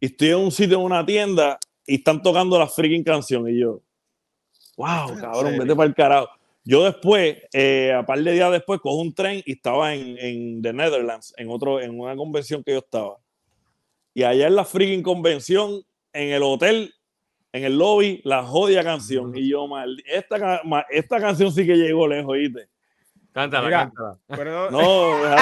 [0.00, 3.58] y estoy en un sitio, en una tienda, y están tocando la freaking canción, y
[3.60, 3.80] yo,
[4.76, 6.28] wow, cabrón, vete para el carajo.
[6.66, 10.62] Yo después, eh, a par de días después, cojo un tren y estaba en, en
[10.62, 13.18] The Netherlands, en, otro, en una convención que yo estaba.
[14.14, 15.82] Y allá en la freaking convención,
[16.14, 16.93] en el hotel,
[17.54, 19.32] en el lobby, la jodida canción.
[19.36, 20.60] Y yo, mal, esta,
[20.90, 22.66] esta canción sí que llegó lejos, ¿oíste?
[23.32, 23.78] Cántala, Mira.
[23.84, 24.18] cántala.
[24.28, 25.36] Pero no, No, la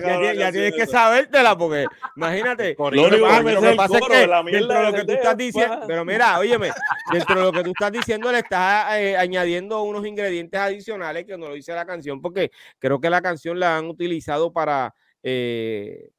[0.00, 1.86] tienes- ya canción tienes que sabértela porque
[2.16, 2.76] imagínate.
[2.78, 5.36] Lo único pasa- que me que pasa es de dentro de lo que tú estás
[5.36, 6.70] diciendo, pero mira, óyeme,
[7.12, 11.36] dentro de lo que tú estás diciendo le estás eh, añadiendo unos ingredientes adicionales que
[11.38, 12.50] no lo dice la canción porque
[12.80, 16.10] creo que la canción la han utilizado para eh,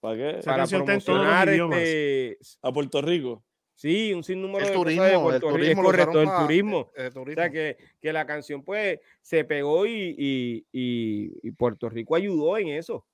[0.00, 0.30] ¿Para qué?
[0.38, 3.42] Esa para canción está en todos los promocionar este, A Puerto Rico.
[3.74, 5.82] sí, un sinnúmero El de cosas de turismo, el Puerto Rico, es turismo.
[5.82, 6.90] lo correcto, usaron el pa- turismo.
[6.96, 7.42] eh, O turismo.
[7.42, 12.56] sea, que, que la canción pues se pegó y, y- y- y Puerto Rico ayudó
[12.58, 13.04] en eso.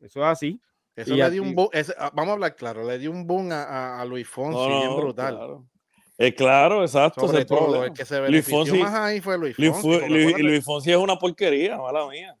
[0.00, 0.60] Eso es así.
[0.96, 3.10] Eso y le dio ti- un boom, ese- ah, vamos a hablar claro, le dio
[3.10, 5.34] un boom a, a- a Luis Fonsi, No, no, bien no, brutal.
[5.36, 5.66] Claro,
[6.18, 7.20] Eh, claro exacto.
[7.22, 7.86] ese Sobre el todo, problema.
[7.86, 9.82] el que se Luis benefició Fonsi- más ahí fue Luis Luis, Fonsi.
[9.88, 12.36] Fu- porque Luis- acuérdate- Luis Fonsi es una porquería, mala mía.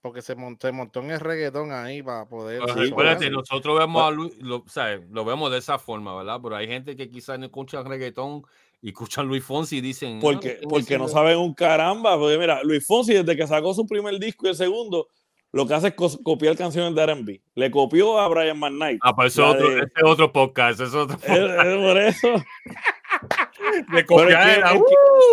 [0.00, 2.60] Porque se montó, se montó en el reggaetón ahí para poder.
[2.60, 5.00] Pero Sí, recuérdate, nosotros vemos a Luis, lo, ¿sabes?
[5.10, 6.38] lo vemos de esa forma, ¿verdad?
[6.42, 8.42] Pero hay gente que quizás no escuchan reggaetón
[8.80, 10.20] y escuchan Luis Fonsi y dicen.
[10.20, 12.16] Porque, "Ah, porque no saben un caramba.
[12.16, 15.08] Porque mira, Luis Fonsi, desde que sacó su primer disco y el segundo,
[15.50, 17.40] lo que hace es copiar canciones de RB.
[17.54, 19.00] Le copió a Brian McKnight.
[19.02, 22.28] Ah, pues eso otro, de- ese es otro podcast, ese es otro es por eso.
[23.92, 24.84] de copiar ¡uh!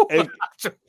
[0.09, 0.29] el-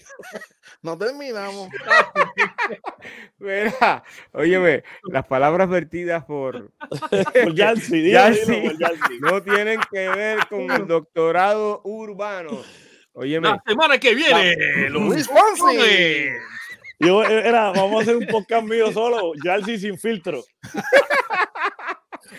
[0.82, 1.68] No terminamos.
[3.38, 4.02] Mira,
[4.32, 6.70] óyeme, las palabras vertidas por
[7.10, 8.00] por Yalsi.
[8.00, 9.18] dilo, por Yalsi.
[9.20, 12.62] no tienen que ver con el doctorado urbano.
[13.12, 16.28] Óyeme, La semana que viene, los Luis Fonsi.
[16.98, 20.42] Yo, era, vamos a hacer un podcast mío solo, Yalsi sin filtro.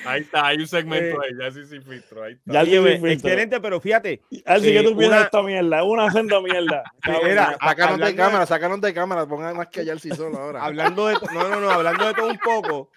[0.05, 2.23] Ahí está, hay un segmento Eh, ahí, ya sí sin filtro.
[2.23, 2.61] Ahí está.
[2.61, 3.09] Óyeme, sin filtro.
[3.11, 5.77] excelente, pero fíjate, ¿qué eh, tú piensas una- esta mierda?
[5.80, 6.84] Es una senda mierda.
[7.23, 7.51] Mira, ya.
[7.51, 10.38] Sácanos de hablando de- cámara, sácanos de cámara, pongan más que allá el sí solo
[10.38, 10.64] ahora.
[10.64, 12.91] hablando de to- no, no, no, hablando de todo un poco,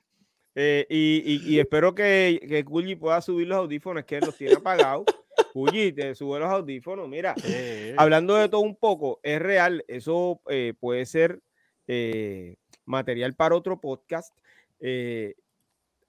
[0.54, 4.36] eh, y, y- y espero que, que Kulji pueda subir los audífonos, que él los
[4.36, 5.04] tiene apagados.
[5.52, 7.34] Kulji, te sube los audífonos, mira.
[7.44, 11.40] Eh, hablando de todo un poco, es real, eso eh, puede ser
[11.86, 14.34] eh, material para otro podcast.
[14.80, 15.34] eh,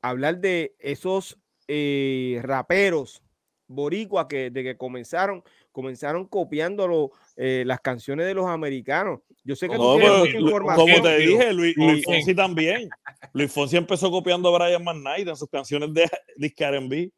[0.01, 1.37] hablar de esos
[1.67, 3.21] eh, raperos
[3.67, 9.21] boricua que de que comenzaron, comenzaron copiando lo- eh, las canciones de los americanos.
[9.43, 10.89] Yo sé que tú No, tienes pero mucha Lu- información.
[10.89, 11.75] como te dije, Luis.
[12.03, 12.89] Fonsi también.
[13.33, 16.03] Luis Fonsi empezó copiando a Brian McKnight en sus canciones de
[16.35, 17.11] disque R&B.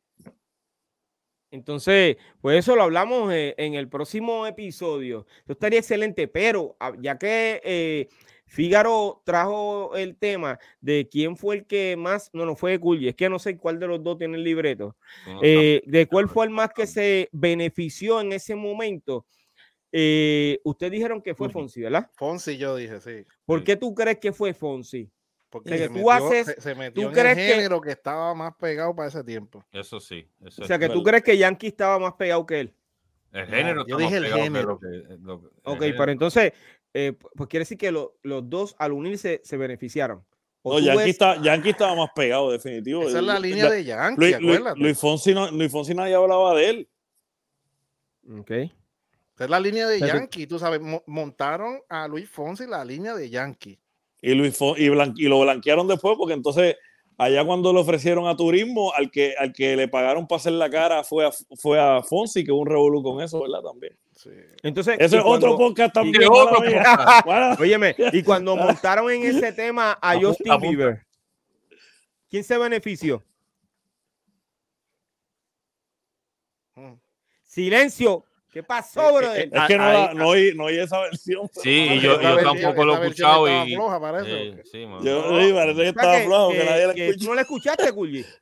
[1.51, 5.27] Entonces, pues eso lo hablamos eh, en el próximo episodio.
[5.43, 8.07] Eso estaría excelente, pero ah, ya que eh,
[8.53, 13.15] Fígaro trajo el tema de quién fue el que más, no, no fue Culli, es
[13.15, 16.45] que no sé cuál de los dos tiene el libreto, No, eh, de cuál fue
[16.45, 19.25] el más que se benefició en ese momento.
[19.91, 21.49] Eh, ustedes dijeron que fue.
[21.49, 22.11] Fonsi, ¿verdad?
[22.13, 23.25] Fonsi, yo dije, sí.
[23.43, 23.65] ¿Por Sí.
[23.65, 25.09] qué tú crees que fue Fonsi?
[25.49, 27.81] Porque O sea, se, que tú metió, haces- se, se metió en crees el género
[27.81, 27.91] que...
[27.91, 29.63] estaba más pegado para ese tiempo.
[29.71, 30.27] Eso sí.
[30.45, 32.73] Eso O sea, es que tú crees que Yankee estaba más pegado que él.
[33.31, 34.73] El género yo dije el género.
[34.73, 35.97] lo que- lo que- el Ok, género.
[35.97, 36.53] pero entonces,
[36.93, 40.23] eh, pues quiere decir que lo- los dos al unirse se beneficiaron.
[40.61, 43.03] ¿O No, Yankee, ves- está, Yankee estaba más pegado, definitivo.
[43.03, 44.79] Esa es la línea de Yankee, Luis, acuérdate.
[44.79, 46.89] Luis Fonsi no, Luis Fonsi nadie hablaba de él.
[48.39, 48.51] Ok.
[48.51, 48.53] O
[49.33, 53.13] Esta es la línea de Yankee, tú sabes, mo- montaron a Luis Fonsi la línea
[53.15, 53.79] de Yankee.
[54.21, 56.77] Y, Luis Fon- y, blan- y lo blanquearon después porque entonces
[57.17, 60.69] allá cuando le ofrecieron a Turismo, al que, al que le pagaron para hacer la
[60.69, 63.61] cara fue a, fue a Fonsi, que hubo un revolú con eso, ¿verdad?
[63.61, 63.97] También.
[64.15, 64.29] Sí.
[64.61, 66.23] Entonces, Ese es otro podcast también.
[66.23, 67.59] y otro podcast.
[67.59, 70.59] Óyeme, y cuando montaron en ese tema a Justin.
[70.59, 71.05] Bieber,
[72.29, 73.23] ¿quién se benefició?
[76.75, 76.93] Mm.
[77.43, 78.25] Silencio.
[78.53, 79.49] ¿Qué pasó, brother?
[79.51, 81.49] Es que no, Ahí- la- no, oí, no oí esa versión.
[81.53, 83.73] Sí, y yo, yo tampoco lo he escuchado estaba y.
[83.75, 84.29] floja, parece,
[84.63, 84.87] Sí, sí.
[85.03, 87.91] Yo sí, parece que estaba que- flojo, que, que- nadie la tú no la escuchaste,
[87.93, 88.25] Culli.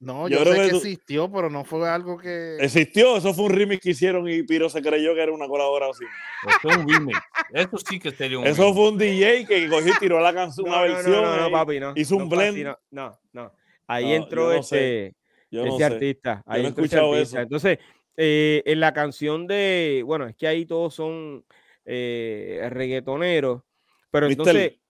[0.00, 2.56] No, Yo yo, creo sé que que tú- existió, pero no fue algo que.
[2.58, 6.10] Existió, eso fue un remix que hicieron y Piro se creyó que era una colaboración.
[6.48, 7.18] Eso es un remix.
[7.52, 10.66] Eso sí que sería un Eso fue un DJ que cogió y tiró la canción,
[10.68, 11.12] una No, no, versión.
[11.22, 11.92] no, no, no, papi, no.
[11.94, 12.58] hizo un no blend.
[12.64, 13.52] No, no, no.
[13.86, 15.06] Ahí No, entró yo no sé.
[15.06, 15.16] este,
[15.52, 15.84] no sé.
[15.84, 16.42] artista.
[16.46, 17.36] Ahí no he entró escuchado artista.
[17.38, 17.42] eso.
[17.42, 17.78] Entonces,
[18.16, 21.44] eh, en la canción de, bueno, es que ahí todos son
[21.84, 23.62] eh, reggaetoneros,
[24.10, 24.80] pero Mister, entonces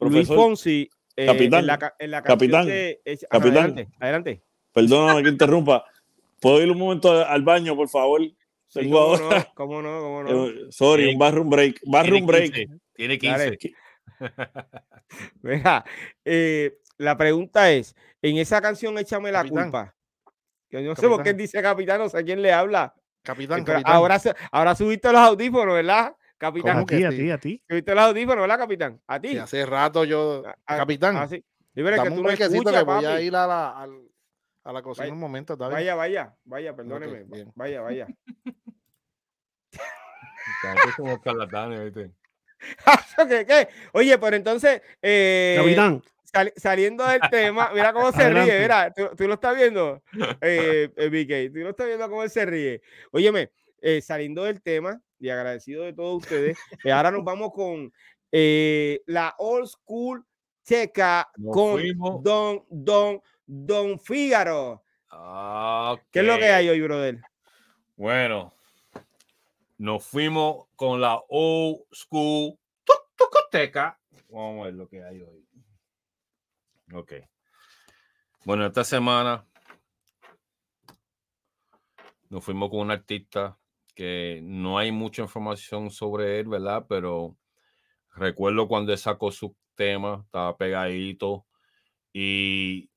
[0.00, 3.56] Luis Fonsi eh, capitán, en la, ca- en la canción capitán, de, es- ajá, capitán.
[3.70, 4.42] adelante, adelante.
[4.72, 5.84] Perdóname que interrumpa.
[6.40, 8.20] ¿Puedo ir un momento al baño, por favor?
[8.20, 9.38] Sí, Tengo cómo ahora.
[9.38, 10.46] no, cómo no, cómo no.
[10.48, 11.80] Eh, sorry, un bathroom break.
[11.80, 12.52] Tiene Bathroom break.
[12.52, 13.56] 15, Tiene Dale.
[13.58, 13.76] 15.
[15.42, 15.84] Mira,
[16.24, 19.64] eh, la pregunta es, en esa canción Échame la Capitán.
[19.64, 19.94] culpa,
[20.80, 21.36] yo no sé por qué Capitán.
[21.36, 22.94] dice capitán, no sé a quién le habla.
[23.22, 23.94] Capitán, Pero capitán.
[23.94, 24.20] ahora,
[24.52, 26.14] ahora subiste los audífonos, ¿verdad?
[26.38, 26.74] Capitán.
[26.74, 27.62] ¿Cómo A ti, a ti, a ti.
[27.68, 29.00] Subiste los audífonos, ¿verdad, capitán?
[29.06, 29.28] A ti.
[29.30, 30.42] Sí, hace rato yo.
[30.46, 31.36] A- a- capitán, ah, sí.
[31.36, 33.86] Sí, pero es que tú no escuchas, que voy a ir a la,
[34.64, 35.52] a la cocina Vaya- un momento.
[35.54, 35.76] ¿está bien?
[35.78, 37.24] Vaya, vaya, vaya, perdóneme.
[37.54, 38.06] Vaya, vaya.
[40.96, 41.18] Como
[41.84, 42.10] ¿viste?
[43.28, 43.68] ¿Qué, qué?
[43.92, 46.02] Oye, pero entonces, eh, Capitán,
[46.36, 50.02] sali- saliendo del tema, mira cómo se ríe, mira, tú, tú lo estás viendo,
[50.40, 52.82] eh, eh, BK, tú lo estás viendo cómo él se ríe.
[53.12, 53.50] Óyeme,
[53.80, 57.92] eh, saliendo del tema y agradecido de todos ustedes, eh, ahora nos vamos con
[58.32, 60.24] eh, la old school
[60.64, 62.22] checa Nos con fuimos.
[62.22, 64.82] Don, Don, Don Fígaro.
[65.10, 67.20] Ah, ¿Qué es lo que hay hoy, brother?
[67.96, 68.52] Bueno,
[69.78, 73.98] nos fuimos con la old school tu- tucoteca.
[74.28, 75.45] Vamos a ver lo que hay hoy.
[76.92, 77.12] Ok.
[78.44, 79.44] Bueno, esta semana
[82.28, 83.58] nos fuimos con un artista
[83.94, 86.86] que no hay mucha información sobre él, ¿verdad?
[86.88, 87.36] Pero
[88.14, 91.46] recuerdo cuando sacó su tema, estaba pegadito.
[92.12, 92.90] Y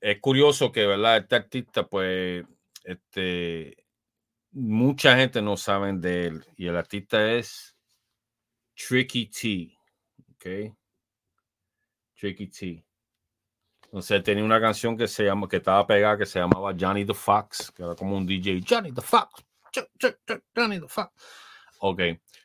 [0.00, 1.18] es curioso que, ¿verdad?
[1.18, 2.44] Este artista, pues,
[2.84, 3.76] este,
[4.52, 6.44] mucha gente no sabe de él.
[6.56, 7.76] Y el artista es
[8.74, 9.76] Tricky T.
[10.34, 10.74] ¿Ok?
[12.14, 12.85] Tricky T.
[13.96, 17.14] Entonces tenía una canción que se llama, que estaba pegada, que se llamaba Johnny the
[17.14, 18.60] Fox, que era como un DJ.
[18.68, 19.42] Johnny the Fox.
[20.54, 21.14] Johnny the Fox.
[21.78, 22.02] Ok.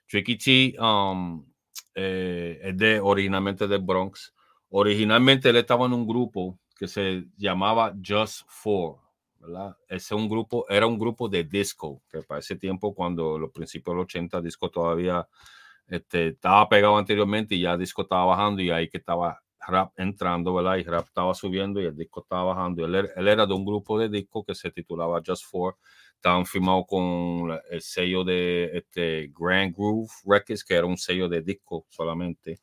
[0.07, 1.45] Tricky T um,
[1.93, 4.33] eh, es de, originalmente del Bronx.
[4.69, 8.99] Originalmente él estaba en un grupo que se llamaba Just Four.
[9.37, 9.75] ¿verdad?
[9.89, 13.93] Ese un grupo, era un grupo de disco, que para ese tiempo, cuando los principios
[13.93, 15.27] de los 80, disco todavía
[15.85, 20.53] este, estaba pegado anteriormente y ya disco estaba bajando y ahí que estaba rap entrando,
[20.53, 20.77] ¿verdad?
[20.77, 22.85] Y rap estaba subiendo y el disco estaba bajando.
[22.85, 25.77] Él, era- él era de un grupo de disco que se titulaba Just Four.
[26.15, 31.41] Estaban firmados con el sello de este, Grand Groove Records, que era un sello de
[31.41, 32.59] disco solamente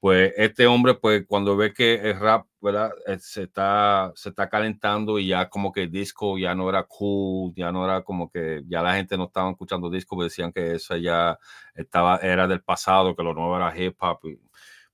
[0.00, 2.90] pues este hombre, pues cuando ve que el rap, ¿verdad?
[3.06, 6.82] Eh, Se está, se está calentando y ya como que el disco ya no era
[6.84, 10.52] cool, ya no era como que ya la gente no estaba escuchando disco, pues decían
[10.52, 11.38] que eso ya
[11.74, 14.18] estaba, era del pasado, que lo nuevo era hip hop.
[14.24, 14.40] y,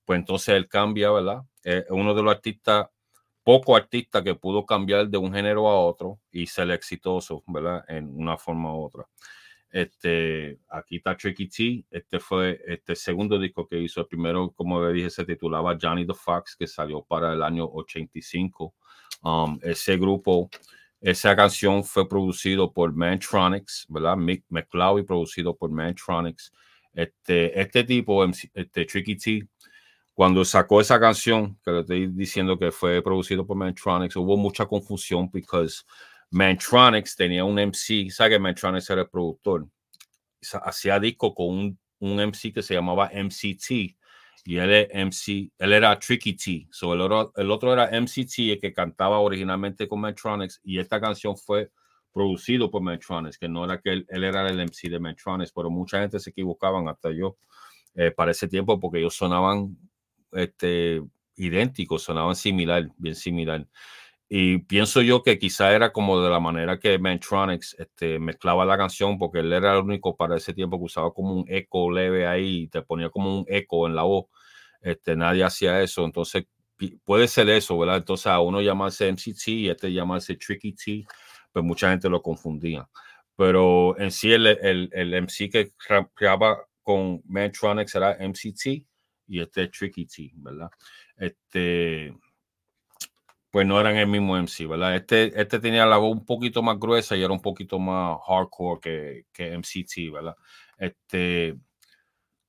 [0.08, 1.42] pues entonces él cambia, ¿verdad?
[1.62, 2.86] Es uno de los artistas,
[3.44, 7.84] poco artistas que pudo cambiar de un género a otro y ser exitoso, ¿verdad?
[7.88, 9.06] En una forma u otra.
[9.70, 11.84] Este, aquí está Tricky T.
[11.90, 14.00] Este fue este segundo disco que hizo.
[14.00, 17.68] El primero, como le dije, se titulaba Johnny the Fox, que salió para el año
[17.70, 18.74] 85.
[19.24, 20.48] Um, ese grupo,
[21.02, 24.16] esa canción fue producido por Mantronics, ¿verdad?
[24.16, 26.50] Mick McCloud producido por Mantronics.
[26.94, 29.46] Este, este tipo, este Tricky T,
[30.18, 34.66] cuando sacó esa canción, que le estoy diciendo que fue producido por Mantronics, hubo mucha
[34.66, 35.68] confusión porque
[36.32, 39.68] Mantronics tenía un MC, ¿sabe que Mantronics era el productor?
[40.64, 43.70] Hacía disco con un, un MC que se llamaba MCT
[44.44, 46.66] y él, es MC, él era Tricky T.
[46.72, 51.00] So el, otro, el otro era MCT, el que cantaba originalmente con Mantronics y esta
[51.00, 51.70] canción fue
[52.12, 55.70] producido por Mantronics, que no era que él, él era el MC de Mantronics, pero
[55.70, 57.36] mucha gente se equivocaban, hasta yo,
[57.94, 59.76] eh, para ese tiempo, porque ellos sonaban
[60.32, 61.02] este,
[61.36, 63.66] idénticos, sonaban similar, bien similar.
[64.28, 68.76] y pienso yo que quizá era como de la manera que Mantronics este, mezclaba la
[68.78, 72.26] canción, porque él era el único para ese tiempo que usaba como un eco leve
[72.26, 74.26] ahí, y te ponía como un eco en la voz.
[74.82, 76.46] Este, nadie hacía eso, entonces
[77.04, 77.98] puede ser eso, ¿verdad?
[77.98, 81.06] Entonces a uno llamarse MCT y este llamarse Tricky T,
[81.52, 82.88] pues mucha gente lo confundía.
[83.36, 88.84] Pero en sí el, el, el MC que rapeaba con Mantronics era MCT
[89.28, 90.70] y este Tricky T, ¿verdad?
[91.16, 92.14] Este,
[93.50, 94.96] pues no eran el mismo MC, ¿verdad?
[94.96, 98.80] Este, este tenía la voz un poquito más gruesa y era un poquito más hardcore
[98.80, 100.36] que, que MCT, ¿verdad?
[100.78, 101.56] Este,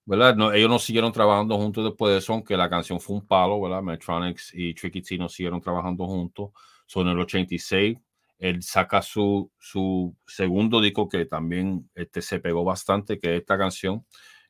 [0.06, 0.35] ¿verdad?
[0.35, 3.61] No, ellos no siguieron trabajando juntos después de eso, aunque la canción fue un palo,
[3.61, 3.81] ¿verdad?
[3.81, 6.51] Metronics y Tricky T no siguieron trabajando juntos.
[6.85, 7.97] Son el 86.
[8.39, 13.57] Él saca su, su segundo disco que también este, se pegó bastante, que es esta
[13.57, 14.06] canción,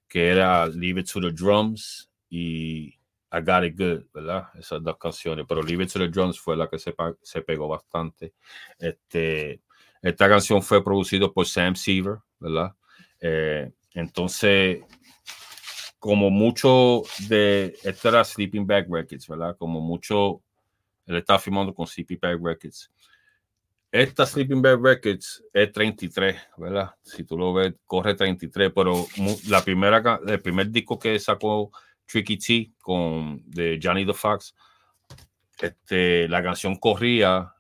[0.08, 3.00] que era Leave It to the Drums y
[3.32, 4.50] I Got It Good, ¿verdad?
[4.56, 7.68] Esas dos canciones, pero Leave It to the Drums fue la que se, se pegó
[7.68, 8.34] bastante.
[8.78, 9.62] Este,
[10.02, 12.74] esta canción fue producida por Sam Seaver, ¿verdad?
[13.20, 14.82] Eh, entonces,
[16.00, 19.56] como mucho de, esta era Sleeping Bag Records, ¿verdad?
[19.58, 20.42] Como mucho,
[21.06, 22.92] él estaba firmando con Sleeping Bag Records.
[23.92, 26.92] Esta Sleeping Bag Records es 33, ¿verdad?
[27.02, 29.06] Si tú lo ves, corre 33, pero
[29.48, 31.72] la primera, el primer disco que sacó
[32.10, 34.56] Tricky T con de Johnny the Fox,
[35.60, 37.54] este, la canción corría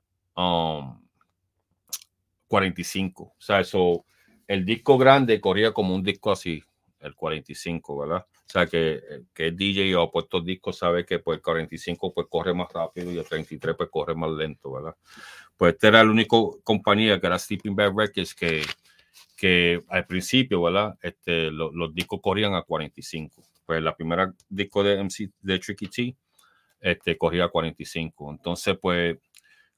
[2.47, 3.23] 45.
[3.23, 4.05] Um, o sea, eso,
[4.47, 6.63] el disco grande corría como un disco así,
[6.99, 8.25] el 45, ¿verdad?
[8.27, 8.99] O sea, que,
[9.33, 13.11] que el DJ o puesto discos sabe que pues, el 45 pues corre más rápido
[13.11, 14.95] y el 33 pues corre más lento, ¿verdad?
[15.55, 18.63] Pues esta era la única compañía que era Sleeping Bag Records que,
[19.35, 20.97] que al principio, ¿verdad?
[21.01, 26.15] Este, los discos corrían a 45 pues la primera disco de MC de Tricky T
[26.79, 28.31] este, corría 45.
[28.31, 29.19] Entonces, pues,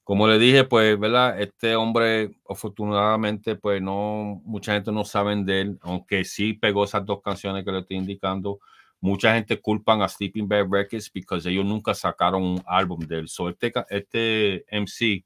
[0.02, 1.38] como le dije, pues, ¿verdad?
[1.38, 7.04] Este hombre, afortunadamente, pues, no, mucha gente no sabe de él, aunque sí pegó esas
[7.04, 8.60] dos canciones que le estoy indicando.
[8.98, 13.28] Mucha gente culpan a Sleeping Bad Records porque ellos nunca sacaron un álbum de él.
[13.28, 15.22] So, este, este MC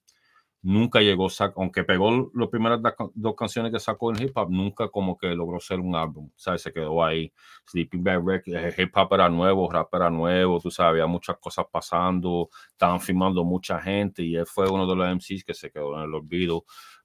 [0.67, 2.81] nunca llegó, aunque pegó las primeras
[3.15, 6.63] dos canciones que sacó en hip hop, nunca como que logró ser un álbum, ¿sabes?
[6.63, 7.33] Se quedó ahí.
[7.71, 11.67] Sleeping Bag Records, hip hop era nuevo, rap era nuevo, tú sabes, había muchas cosas
[11.71, 15.97] pasando, estaban filmando mucha gente y él fue uno de los MCs que se quedó
[15.99, 16.65] en el olvido.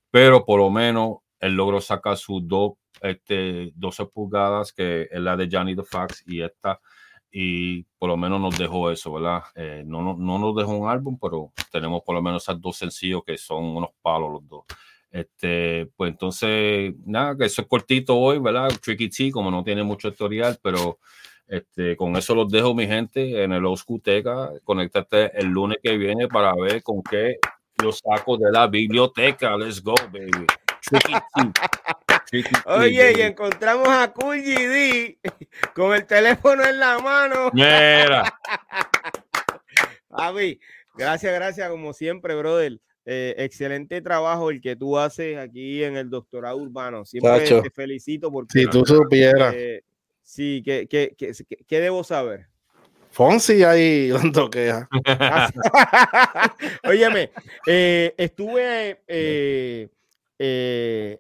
[0.10, 5.38] Pero por lo menos él logró sacar sus dos, este, 12 pulgadas, que es la
[5.38, 6.80] de Johnny the Fox y esta
[7.32, 9.44] y por lo menos nos dejó eso, ¿verdad?
[9.56, 12.78] Eh, no, no, no, nos dejó un álbum, pero tenemos por lo menos esos dos
[12.78, 14.66] sencillos que son unos palos los dos.
[15.10, 18.70] Este, pues entonces, nada, que eso es cortito hoy, ¿verdad?
[18.82, 20.99] Tricky T, como no tiene mucho historial, pero
[21.48, 24.52] este, con eso los dejo, mi gente, en el Oscuteca.
[24.64, 27.40] Conéctate el lunes que viene para ver con qué
[27.82, 29.58] los saco de la biblioteca.
[29.58, 30.48] Let's go, baby.
[30.82, 31.52] Tricky T.
[32.66, 35.18] Oye, y encontramos a Cool GD
[35.76, 37.52] con el teléfono en la mano.
[37.53, 38.34] Mira.
[40.10, 40.60] Javi,
[40.95, 42.80] gracias, gracias, como siempre, brother.
[43.03, 47.03] Eh, excelente trabajo el que tú haces aquí en el doctorado urbano.
[47.03, 48.60] Siempre te felicito porque.
[48.60, 49.53] Si tú supieras.
[49.58, 49.84] Eh,
[50.22, 52.48] sí, ¿qué, qué, debo saber?
[53.10, 54.88] Fonsi ahí dando quejas.
[56.84, 57.32] Óyeme,
[57.66, 59.90] eh, estuve eh,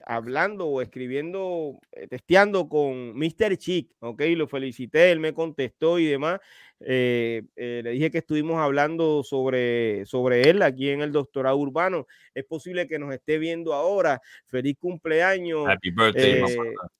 [0.05, 3.57] hablando o escribiendo, eh, testeando con Mr.
[3.57, 6.39] Chick, ok, lo felicité, él me contestó y demás.
[6.79, 12.07] Eh, le dije que estuvimos hablando sobre, sobre él aquí en el doctorado urbano.
[12.33, 14.21] Es posible que nos esté viendo ahora.
[14.45, 15.67] Feliz cumpleaños,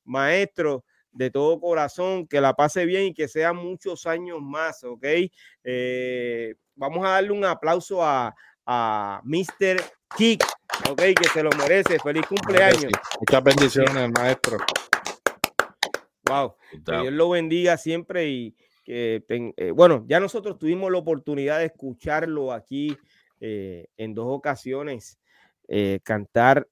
[0.03, 5.06] maestro de todo corazón, que la pase bien y que sean muchos años más, ¿ok?
[6.76, 8.34] vamos a darle un aplauso a,
[8.65, 9.81] a Mr.
[10.17, 10.43] Kick,
[10.89, 11.97] ok, que se lo merece.
[11.99, 12.91] Feliz cumpleaños.
[13.19, 14.57] Muchas bendiciones, maestro.
[16.25, 16.55] Wow,
[16.85, 21.65] que Dios lo bendiga siempre y que, eh, bueno, ya nosotros tuvimos la oportunidad de
[21.65, 22.97] escucharlo aquí
[23.39, 25.19] eh, en dos ocasiones,
[25.67, 26.67] eh, cantar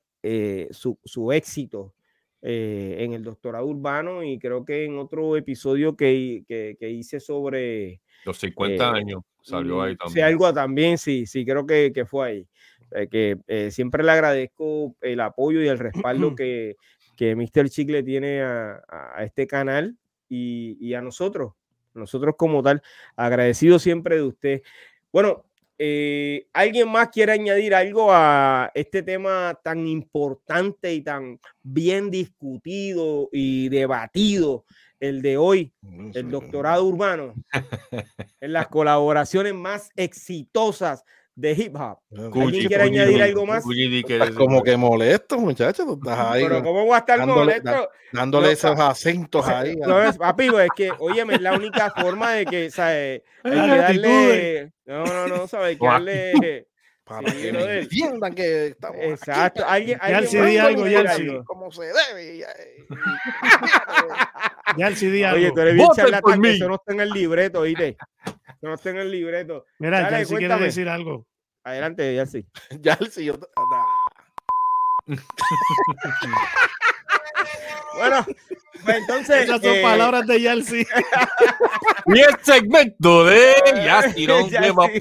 [0.71, 1.93] su, su, éxito
[2.41, 8.01] en el doctorado urbano y creo que en otro episodio que, que, que hice sobre...
[8.25, 10.13] Los 50 años salió ahí también.
[10.13, 12.47] Sí, algo también, sí, sí, creo que, que fue ahí.
[12.91, 16.75] Eh, que eh, siempre le agradezco el apoyo y el respaldo que,
[17.15, 17.69] que Mr.
[17.69, 18.81] Chicle tiene a,
[19.19, 19.97] este canal
[20.27, 21.53] y, a nosotros,
[21.93, 22.81] nosotros como tal,
[23.15, 24.61] agradecido siempre de usted.
[25.11, 25.45] Bueno,
[25.77, 33.29] eh, ¿alguien más quiere añadir algo a este tema tan importante y tan bien discutido
[33.31, 34.65] y debatido,
[34.99, 35.73] el de hoy,
[36.13, 37.33] el doctorado urbano,
[38.41, 41.05] en las colaboraciones más exitosas
[41.39, 41.99] de hip hop.
[42.35, 43.63] ¿Alguien quiere añadir algo más?
[43.65, 45.85] Estás como que molesto, muchacho.
[45.85, 47.89] Tú estás ahí Pero ¿cómo voy a estar dándole- molesto?
[48.11, 49.75] dándole no, esos acentos ahí.
[49.77, 53.21] No, es, papi, pues, es que, óyeme, es la única forma de que, ¿sabes?
[53.43, 54.71] Hay que darle...
[54.85, 55.67] No, no, no, ¿sabes?
[55.67, 56.67] Hay que darle...
[57.09, 59.61] para Sí, que entiendan que estamos aquí Exacto.
[59.61, 61.21] para- Alguien, alguien más di quiere algo, Yalsi.
[61.29, 61.43] algo?
[61.45, 62.35] como se debe.
[62.35, 62.43] y- y-
[64.77, 65.53] Ya el CD Oye, algo.
[65.55, 67.97] tú eres bien charlatán, que eso no está en el libreto, ¿oíste?
[68.25, 69.65] Eso no está en el libreto.
[69.79, 71.25] Mira, Dale, ya si quiere decir algo.
[71.63, 72.45] Adelante, Yalsi.
[72.79, 73.33] Ya el si yo.
[73.33, 75.15] nah.
[77.97, 78.25] Bueno,
[78.85, 79.43] pues entonces...
[79.43, 80.85] Esas son eh, palabras de Yalsi.
[82.05, 84.99] Y el segmento de Ya tiró Ya lleva sí.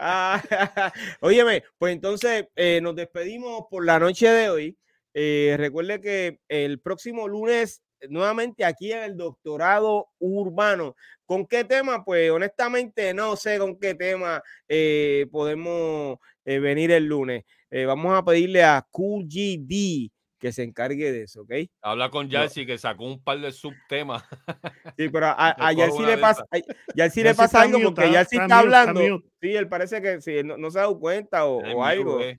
[0.00, 0.40] Ah,
[1.20, 4.78] Óyeme, pues entonces eh, nos despedimos por la noche de hoy.
[5.12, 10.94] Eh, recuerde que el próximo lunes, nuevamente aquí en el doctorado urbano.
[11.26, 12.04] ¿Con qué tema?
[12.04, 17.44] Pues honestamente no sé con qué tema eh, podemos venir el lunes.
[17.70, 21.52] Vamos a pedirle a Cool GD que se encargue de eso, ¿ok?
[21.82, 24.22] Habla con Yalsi que sacó un par de subtemas.
[24.96, 26.58] Sí, pero a, a Yalsi le pasa, a
[26.94, 29.22] Yalsi le pasa algo mute, porque Yalsi está está mute, está hablando.
[29.40, 32.20] Sí, él parece que sí, no, no se ha dado cuenta o, algo.
[32.20, 32.38] eh.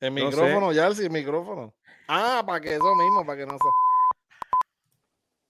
[0.00, 0.24] El No sé.
[0.26, 1.74] micrófono, el si- micrófono.
[2.08, 3.58] Ah, para que eso mismo, para que no se.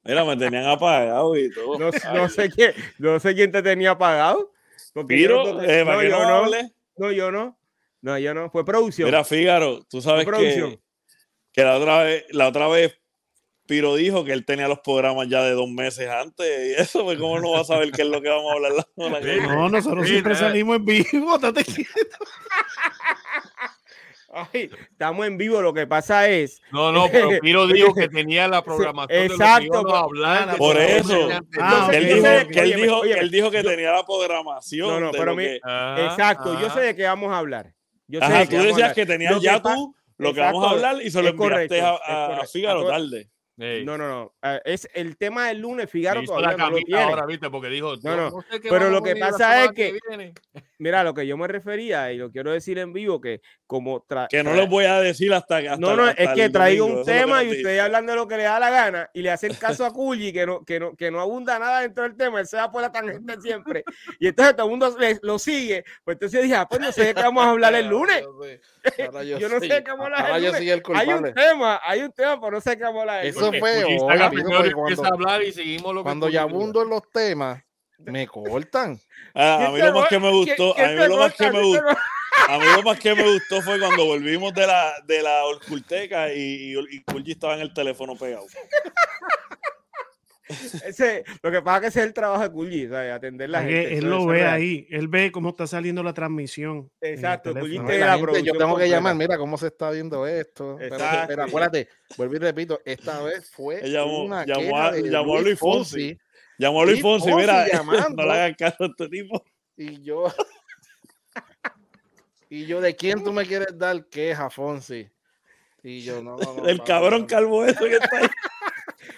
[0.04, 1.78] Mira, me tenían apagado y todo.
[1.78, 4.52] No, no sé quién, no sé quién te tenía pagado.
[4.94, 6.50] porque yo Piro, no- eh, no, yo no, no,
[6.96, 7.58] no, yo no.
[8.00, 8.50] No, yo no.
[8.50, 9.06] Fue producción.
[9.06, 10.70] Mira, Fígaro, tú sabes producción.
[10.72, 10.80] que,
[11.58, 12.98] que la otra vez, la otra vez
[13.66, 17.18] Piro dijo que él tenía los programas ya de dos meses antes y eso, pues
[17.18, 18.86] cómo no va a saber qué es lo que vamos a hablar la?
[19.46, 21.36] No, nosotros Sí, siempre salimos en vivo.
[21.38, 22.16] date quieto.
[24.30, 25.60] Ay, estamos en vivo.
[25.62, 26.60] Lo que pasa es.
[26.70, 30.50] No, no, pero Piro dijo que tenía la programación de lo que exacto, a hablar.
[30.52, 31.28] de Por eso.
[31.58, 34.88] Ah, él dijo, que él óyeme, dijo, óyeme, él dijo que yo- tenía la programación.
[34.88, 36.60] No, no, de pero lo mi- que- Ah, exacto.
[36.60, 36.74] Yo ah.
[36.74, 37.72] sé de qué vamos a hablar.
[38.06, 40.64] Yo sé Ajá, de tú qué decías que tenías ya pa- tú lo que vamos
[40.66, 43.30] a hablar y se lo correcto, enviaste a, a, a tarde.
[43.84, 44.32] No, no, no.
[44.42, 45.90] eh, Es el tema del lunes.
[45.90, 47.02] Figaro todavía no lo tiene.
[47.02, 47.50] ahora, ¿viste?
[47.50, 50.32] Porque dijo, No, no, "Yo sé qué pero lo que pasa es que- viene".
[50.80, 54.06] Mira, lo que yo me refería y lo quiero decir en vivo, que como...
[54.06, 56.84] tra- Que no los voy a decir hasta, hasta No, no, hasta es que traigo
[56.84, 59.22] domingo, un lo tema y ustedes hablan de lo que le da la gana y
[59.22, 62.16] le hacen caso a Culli que no, que no, que no abunda nada dentro del
[62.16, 63.82] tema, él se va por la tangente siempre.
[64.20, 65.82] Y entonces todo el mundo le- lo sigue.
[66.04, 68.22] Pues entonces dije, ah, pues no sé de qué vamos a hablar el lunes.
[69.24, 70.60] Yo, Yo no sé de qué vamos a hablar el lunes.
[70.94, 73.26] Hay un tema, hay un tema, pero no sé de qué vamos a hablar.
[73.26, 77.02] el Eso fue porque cuando- a hablar y seguimos lo Cuando ya abundo en los
[77.12, 77.62] temas,
[77.98, 79.00] me cortan.
[79.34, 81.50] Ah, a ¿Quién mí lo más que me gustó, a mí lo más que me
[81.50, 81.88] ¿Quién te gustó,
[82.48, 86.32] a mí lo más que me gustó fue cuando volvimos de la de la Orculteca
[86.32, 88.46] y, y, y estaba en el teléfono pegado.
[90.84, 93.12] Ese, lo que pasa es que ese es el trabajo de Culli, ¿sabes?
[93.12, 93.88] atender la Es gente.
[93.88, 94.86] que él eso- lo eso ve ahí.
[94.90, 96.90] Él ve cómo está saliendo la transmisión.
[97.00, 97.52] Exacto.
[97.52, 100.76] Culli Tiene la gente, yo tengo que llamar, mira cómo se está viendo esto.
[100.78, 101.24] Pero, Exacto.
[101.28, 105.36] pero acuérdate, vuelvo y repito, esta vez fue Él llamó- una llamó a- de llamó
[105.36, 106.18] a Luis Fonsi.
[106.58, 108.08] Llamó a Luis Luis Fonsi, Fonsi mira, llamando.
[108.22, 109.44] no le hagan caso a este tipo.
[109.76, 110.24] Y yo.
[112.50, 115.08] y yo, ¿de quién tú me quieres dar queja, Fonsi?
[115.82, 118.26] Y yo, no, no, no, El cabrón calvo ese que está ahí.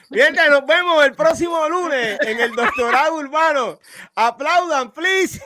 [0.09, 3.79] Bien, que nos vemos el próximo lunes en el doctorado urbano.
[4.15, 5.41] Aplaudan, please.